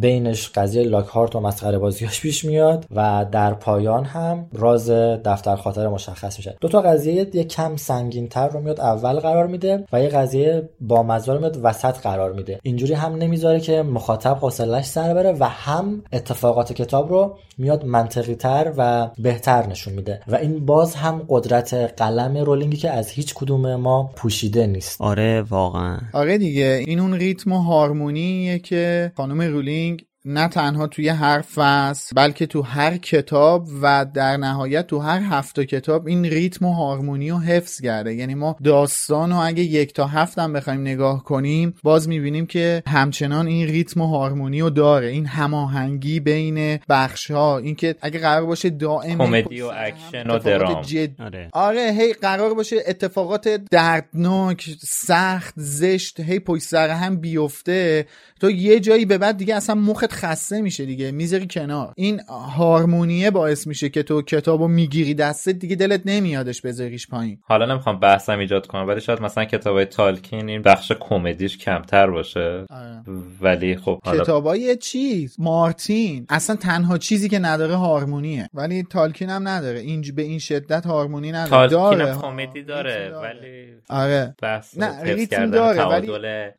بینش 0.01 0.49
قضیه 0.49 0.83
لاکهارت 0.83 1.37
و 1.37 1.41
مسخره 1.41 1.79
بازیاش 1.79 2.21
پیش 2.23 2.45
میاد 2.45 2.87
و 2.95 3.27
در 3.33 3.55
پایان 3.55 4.05
هم 4.05 4.47
راز 4.53 4.91
دفتر 4.91 5.57
خاطر 5.57 5.89
مشخص 5.89 6.39
میشه. 6.39 6.57
دو 6.61 6.69
تا 6.69 6.81
قضیه 6.81 7.31
یه 7.35 7.45
کم 7.45 7.77
سنگین 7.77 8.29
تر 8.29 8.49
رو 8.49 8.61
میاد 8.61 8.81
اول 8.81 9.21
قرار 9.21 9.47
میده 9.47 9.85
و 9.93 10.03
یه 10.03 10.09
قضیه 10.09 10.69
بامزه 10.81 11.33
رو 11.33 11.39
میاد 11.39 11.61
وسط 11.63 11.99
قرار 11.99 12.33
میده. 12.33 12.61
اینجوری 12.63 12.95
هم 12.95 13.15
نمی‌ذاره 13.15 13.61
که 13.61 13.83
مخاطب 13.83 14.39
حوصلش 14.41 14.85
سر 14.85 15.15
بره 15.15 15.33
و 15.41 15.45
هم 15.45 16.03
اتفاقات 16.13 16.73
کتاب 16.73 17.09
رو 17.09 17.39
میاد 17.59 17.85
منطقی 17.85 18.35
تر 18.35 18.73
و 18.77 19.09
بهتر 19.19 19.67
نشون 19.67 19.95
میده. 19.95 20.21
و 20.29 20.37
این 20.37 20.67
باز 20.67 20.95
هم 20.95 21.23
قدرت 21.29 21.75
قلم 21.75 22.37
رولینگی 22.37 22.77
که 22.77 22.91
از 22.91 23.09
هیچ 23.09 23.35
کدوم 23.35 23.75
ما 23.75 24.11
پوشیده 24.17 24.67
نیست. 24.67 25.01
آره 25.01 25.43
واقعا. 25.43 25.99
آره 26.13 26.30
دیگه. 26.39 26.85
این 26.87 27.01
اون 27.01 27.15
ریتم 27.15 27.53
و 27.53 27.59
هارمونیه 27.59 28.59
که 28.59 29.13
خانم 29.17 29.41
رولینگ 29.41 30.05
نه 30.25 30.49
تنها 30.49 30.87
توی 30.87 31.09
هر 31.09 31.41
فصل 31.41 32.17
بلکه 32.17 32.47
تو 32.47 32.63
هر 32.63 32.97
کتاب 32.97 33.69
و 33.83 34.07
در 34.15 34.37
نهایت 34.37 34.87
تو 34.87 34.99
هر 34.99 35.21
هفت 35.21 35.61
کتاب 35.61 36.07
این 36.07 36.25
ریتم 36.25 36.65
و 36.65 36.73
هارمونی 36.73 37.31
رو 37.31 37.39
حفظ 37.39 37.81
کرده. 37.81 38.15
یعنی 38.15 38.35
ما 38.35 38.57
داستان 38.65 39.31
رو 39.31 39.37
اگه 39.37 39.63
یک 39.63 39.93
تا 39.93 40.07
هفت 40.07 40.39
هم 40.39 40.53
بخوایم 40.53 40.81
نگاه 40.81 41.25
کنیم 41.25 41.75
باز 41.83 42.09
می‌بینیم 42.09 42.47
که 42.47 42.83
همچنان 42.87 43.47
این 43.47 43.67
ریتم 43.67 44.01
و 44.01 44.07
هارمونی 44.07 44.61
رو 44.61 44.71
داره. 44.71 45.07
این 45.07 45.27
هماهنگی 45.27 46.21
بین 46.21 46.79
بخش 46.89 47.31
ها 47.31 47.59
اینکه 47.59 47.95
اگه 48.01 48.19
قرار 48.19 48.47
باشه 48.47 48.71
دائم 48.71 49.19
کمدی 49.19 49.61
و 49.61 49.73
اکشن 49.77 50.31
و 50.31 50.39
درام. 50.39 50.83
جد... 50.83 51.21
آره. 51.21 51.49
آره 51.53 51.93
هی 51.99 52.13
قرار 52.13 52.55
باشه 52.55 52.77
اتفاقات 52.87 53.49
دردناک 53.49 54.71
سخت 54.81 55.55
زشت 55.57 56.21
هی 56.21 56.39
پشت 56.39 56.63
سر 56.63 56.89
هم 56.89 57.17
بیفته. 57.17 58.07
تو 58.41 58.51
یه 58.51 58.81
جایی 58.81 59.05
به 59.05 59.19
بعد 59.19 59.37
دیگه 59.37 59.55
اصلا 59.55 59.75
مخت 59.75 60.13
خسته 60.13 60.61
میشه 60.61 60.85
دیگه 60.85 61.11
می‌ذاری 61.11 61.47
کنار. 61.47 61.93
این 61.97 62.21
هارمونیه 62.57 63.31
باعث 63.31 63.67
میشه 63.67 63.89
که 63.89 64.03
تو 64.03 64.23
کتابو 64.23 64.69
می‌گیری 64.69 65.15
دستت 65.15 65.53
دیگه 65.53 65.77
دلت 65.77 66.03
نمیادش 66.05 66.61
بذاریش 66.61 67.09
پایین. 67.09 67.39
حالا 67.43 67.67
نمی‌خوام 67.67 68.01
بحثم 68.01 68.39
ایجاد 68.39 68.67
کنم 68.67 68.89
ولی 68.89 69.01
شاید 69.01 69.23
مثلا 69.23 69.45
کتابای 69.45 69.85
تالکین 69.85 70.49
این 70.49 70.63
بخش 70.63 70.93
کمدیش 71.01 71.59
کمتر 71.59 72.11
باشه. 72.11 72.65
آره. 72.71 73.03
ولی 73.41 73.77
خب 73.77 74.01
حالا 74.05 74.23
کتابای 74.23 74.77
چیز؟ 74.77 75.37
مارتین. 75.39 76.27
اصلا 76.29 76.57
تنها 76.57 76.99
چیزی 76.99 77.29
که 77.29 77.39
نداره 77.39 77.75
هارمونیه. 77.75 78.49
ولی 78.55 78.83
تالکین 78.83 79.31
هم 79.31 79.49
نداره. 79.49 79.81
این 79.81 80.05
به 80.15 80.23
این 80.23 80.39
شدت 80.39 80.87
هارمونی 80.87 81.33
نداره. 81.33 81.69
تالکین 81.69 81.99
داره. 81.99 82.17
کمدی 82.21 82.63
داره, 82.63 83.13
ولی 83.23 83.67
آره. 83.89 84.35
بحث 84.43 84.79
نه 84.79 85.03
ریتم 85.03 85.51
داره 85.51 85.85
ولی 85.85 86.11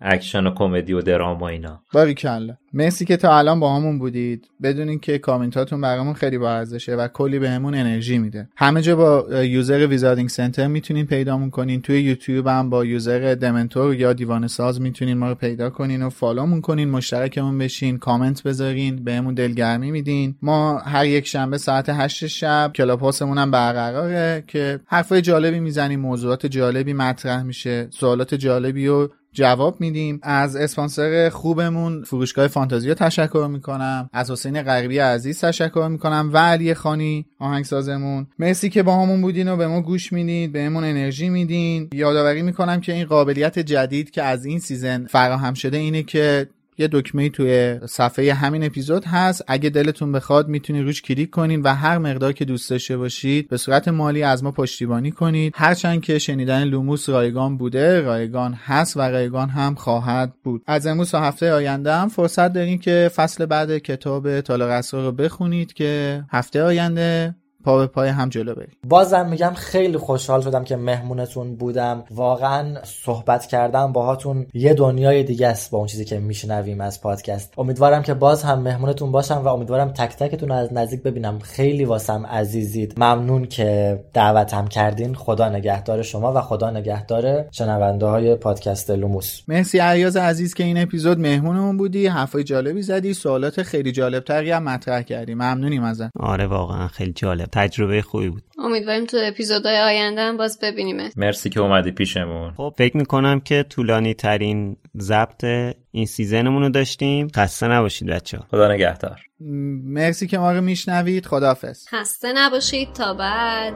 اکشن 0.02 0.48
و 0.48 0.54
کمدی 0.54 0.94
و 0.94 1.02
دراما 1.02 1.48
اینا. 1.48 1.71
باریکلا 1.94 2.54
مرسی 2.74 3.06
که 3.06 3.18
تا 3.18 3.38
الان 3.38 3.60
باهامون 3.60 4.00
بودید. 4.00 4.48
بدونین 4.64 5.00
که 5.00 5.18
کامنتاتون 5.18 5.82
برامون 5.82 6.14
خیلی 6.14 6.38
با 6.38 6.52
ارزشه 6.52 6.96
و 6.96 7.08
کلی 7.08 7.40
بهمون 7.40 7.76
انرژی 7.76 8.18
میده. 8.18 8.50
همه 8.58 8.82
جا 8.82 8.96
با 8.96 9.44
user 9.44 9.88
Wizarding 9.88 10.30
Center 10.30 10.68
می‌تونین 10.68 11.06
پیدامون 11.06 11.50
کنین. 11.50 11.82
توی 11.82 12.02
یوتیوب 12.02 12.48
هم 12.48 12.70
با 12.70 12.86
user 12.86 13.36
دمنتور 13.36 13.96
یا 13.96 14.14
دیوانه 14.14 14.48
ساز 14.48 14.82
می‌تونین 14.82 15.18
ما 15.18 15.30
رو 15.30 15.36
پیدا 15.36 15.70
کنین 15.70 16.04
و 16.04 16.10
follow 16.10 16.44
مون 16.44 16.62
کنین 16.62 16.90
مشترکمون 16.90 17.58
بشین 17.58 17.98
کامنت 17.98 18.44
بذارین 18.44 19.04
بهمون 19.04 19.34
دلگرمی 19.34 19.92
میدین. 19.92 20.36
ما 20.42 20.78
هر 20.78 21.06
یک 21.06 21.28
شنبه 21.28 21.58
ساعت 21.58 21.90
8 21.90 22.28
شب 22.28 22.72
Clubhouse 22.76 23.02
مون 23.02 23.38
هم 23.38 23.52
برقراره 23.52 24.44
که 24.48 24.80
حرفای 24.88 25.22
جالبی 25.22 25.60
می‌زنیم 25.60 26.00
موضوعات 26.00 26.46
جالبی 26.46 26.94
مطرح 26.94 27.44
میشه 27.44 27.88
سوالات 27.90 28.36
جالبی 28.36 28.88
و 28.88 29.08
جواب 29.34 29.82
میدیم. 29.82 30.20
از 30.24 30.56
اسپانسر 30.56 31.30
خوبمون 31.30 32.04
فروشگاه 32.04 32.48
فانتازیا 32.48 32.94
تشکر 32.94 33.48
می‌کنم. 33.52 34.10
از 34.14 34.32
حسین 34.32 34.62
غریبی 34.62 34.98
عزیز 34.98 35.42
تشکر 35.42 35.88
می‌کنم. 35.92 36.30
و 36.34 36.38
علی 36.38 36.74
خانی 36.74 37.26
آهنگسازمون. 37.40 38.28
مرسی 38.40 38.70
که 38.70 38.84
باهامون 38.84 39.22
بودین 39.22 39.50
و 39.50 39.58
به 39.58 39.68
ما 39.68 39.82
گوش 39.82 40.14
میدین. 40.14 40.52
بهمون 40.52 40.84
انرژی 40.84 41.30
میدین. 41.30 41.90
یادآوری 41.94 42.42
می‌کنم 42.42 42.82
که 42.82 42.94
این 42.94 43.06
قابلیت 43.06 43.60
جدید 43.60 44.12
که 44.12 44.24
از 44.24 44.46
این 44.46 44.60
season 44.60 45.06
فراهم 45.06 45.54
شده 45.54 45.78
اینه 45.78 46.04
که 46.04 46.48
یه 46.78 46.90
دکمه 46.92 47.30
توی 47.30 47.80
صفحه 47.86 48.34
همین 48.34 48.64
اپیزود 48.64 49.06
هست. 49.06 49.44
اگه 49.48 49.70
دلتون 49.70 50.12
بخواد 50.12 50.48
می‌تونید 50.48 50.84
روش 50.84 51.02
کلیک 51.02 51.30
کنین 51.30 51.62
و 51.62 51.76
هر 51.76 51.98
مقدار 51.98 52.34
که 52.34 52.46
دوست 52.46 52.70
داشته 52.70 52.98
باشید 52.98 53.50
به 53.50 53.58
صورت 53.58 53.88
مالی 53.88 54.24
از 54.24 54.44
ما 54.44 54.52
پشتیبانی 54.52 55.12
کنید. 55.12 55.54
هرچند 55.58 56.02
که 56.02 56.20
شنیدن 56.20 56.64
لوموس 56.64 57.10
رایگان 57.10 57.58
بوده 57.58 58.02
رایگان 58.02 58.54
هست 58.54 58.98
و 58.98 59.02
رایگان 59.02 59.50
هم 59.50 59.76
خواهد 59.76 60.34
بود. 60.44 60.64
از 60.68 60.88
امروز 60.88 61.12
تا 61.12 61.22
هفته 61.22 61.54
آینده 61.54 61.94
هم 61.94 62.10
فرصت 62.10 62.54
داریم 62.54 62.80
که 62.80 63.12
فصل 63.16 63.46
بعد 63.46 63.78
کتاب 63.78 64.42
تالار 64.42 64.82
رو 64.92 65.12
بخونید 65.12 65.74
که 65.74 66.24
هفته 66.30 66.64
آینده 66.64 67.36
پا 67.64 67.78
به 67.78 67.88
پای 67.88 68.10
هم 68.10 68.30
جلو 68.30 68.56
بریم. 68.56 68.78
بازم 68.88 69.30
میگم 69.30 69.54
خیلی 69.56 69.98
خوشحال 69.98 70.42
شدم 70.42 70.64
که 70.64 70.76
مهمونتون 70.76 71.56
بودم. 71.56 72.04
واقعا 72.12 72.84
صحبت 72.84 73.46
کردم 73.46 73.92
باهاتون 73.92 74.46
یه 74.54 74.74
دنیای 74.74 75.24
دیگه 75.24 75.48
است 75.48 75.72
با 75.72 75.78
اون 75.78 75.88
چیزی 75.88 76.06
که 76.06 76.20
میشنویم 76.20 76.82
از 76.82 77.02
پادکست. 77.02 77.54
امیدوارم 77.58 78.04
که 78.04 78.14
باز 78.14 78.44
هم 78.44 78.62
مهمونتون 78.62 79.12
باشم 79.12 79.42
و 79.46 79.48
امیدوارم 79.48 79.90
تک 79.90 80.16
تکتون 80.16 80.52
از 80.52 80.74
نزدیک 80.74 81.04
ببینم. 81.04 81.40
خیلی 81.40 81.86
واسم 81.86 82.26
عزیزید. 82.26 82.94
ممنون 82.98 83.46
که 83.46 84.00
دعوتم 84.14 84.68
کردین. 84.68 85.16
خدا 85.16 85.50
نگهدار 85.50 86.02
شما 86.02 86.34
و 86.34 86.42
خدا 86.42 86.72
نگهدار 86.72 87.46
شنونده 87.52 88.06
های 88.06 88.36
پادکست 88.36 88.92
لوموس. 88.92 89.42
مرسی 89.48 89.80
عیاز 89.80 90.18
عزیز 90.18 90.54
که 90.54 90.64
این 90.64 90.82
اپیزود 90.82 91.20
مهمونمون 91.20 91.78
بودی. 91.78 92.08
حرفای 92.08 92.44
جالبی 92.44 92.82
زدی. 92.82 93.14
سوالات 93.14 93.64
خیلی 93.64 93.92
جالب 93.92 94.24
تری 94.24 94.52
هم 94.52 94.64
مطرح 94.64 95.02
کردی. 95.02 95.34
ممنونیم 95.34 95.84
ازت. 95.84 96.10
آره 96.20 96.48
واقعا 96.48 96.88
خیلی 96.88 97.14
جالب. 97.14 97.51
تجربه 97.54 98.02
خوبی 98.02 98.30
بود. 98.30 98.44
امیدواریم 98.58 99.06
تو 99.06 99.18
اپیزودهای 99.24 99.80
آینده 99.80 100.22
هم 100.22 100.38
باز 100.38 100.60
ببینیم 100.62 101.10
مرسی 101.16 101.50
که 101.50 101.60
اومدی 101.60 101.92
پیشمون. 101.92 102.52
خب 102.58 102.74
فکر 102.78 102.98
می‌کنم 102.98 103.40
که 103.40 103.66
طولانی 103.70 104.14
ترین 104.14 104.78
ضبط 104.98 105.44
این 105.92 106.06
سیزنمون 106.06 106.62
رو 106.62 106.70
داشتیم. 106.70 107.28
خسته 107.36 107.68
نباشید 107.68 108.08
بچه 108.08 108.38
ها 108.38 108.46
خدا 108.52 108.74
نگهدار. 108.74 109.22
مرسی 109.40 110.28
که 110.28 110.38
ما 110.38 110.52
رو 110.52 110.62
میشنوید. 110.62 111.26
خدافز 111.26 111.88
خسته 111.88 112.34
نباشید. 112.34 112.94
تا 112.94 113.14
بعد. 113.14 113.74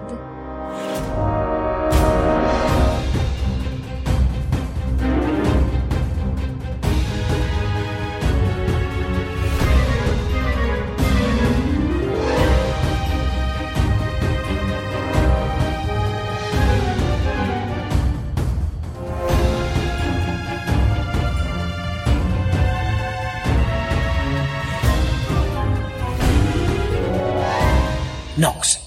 Knox. 28.38 28.85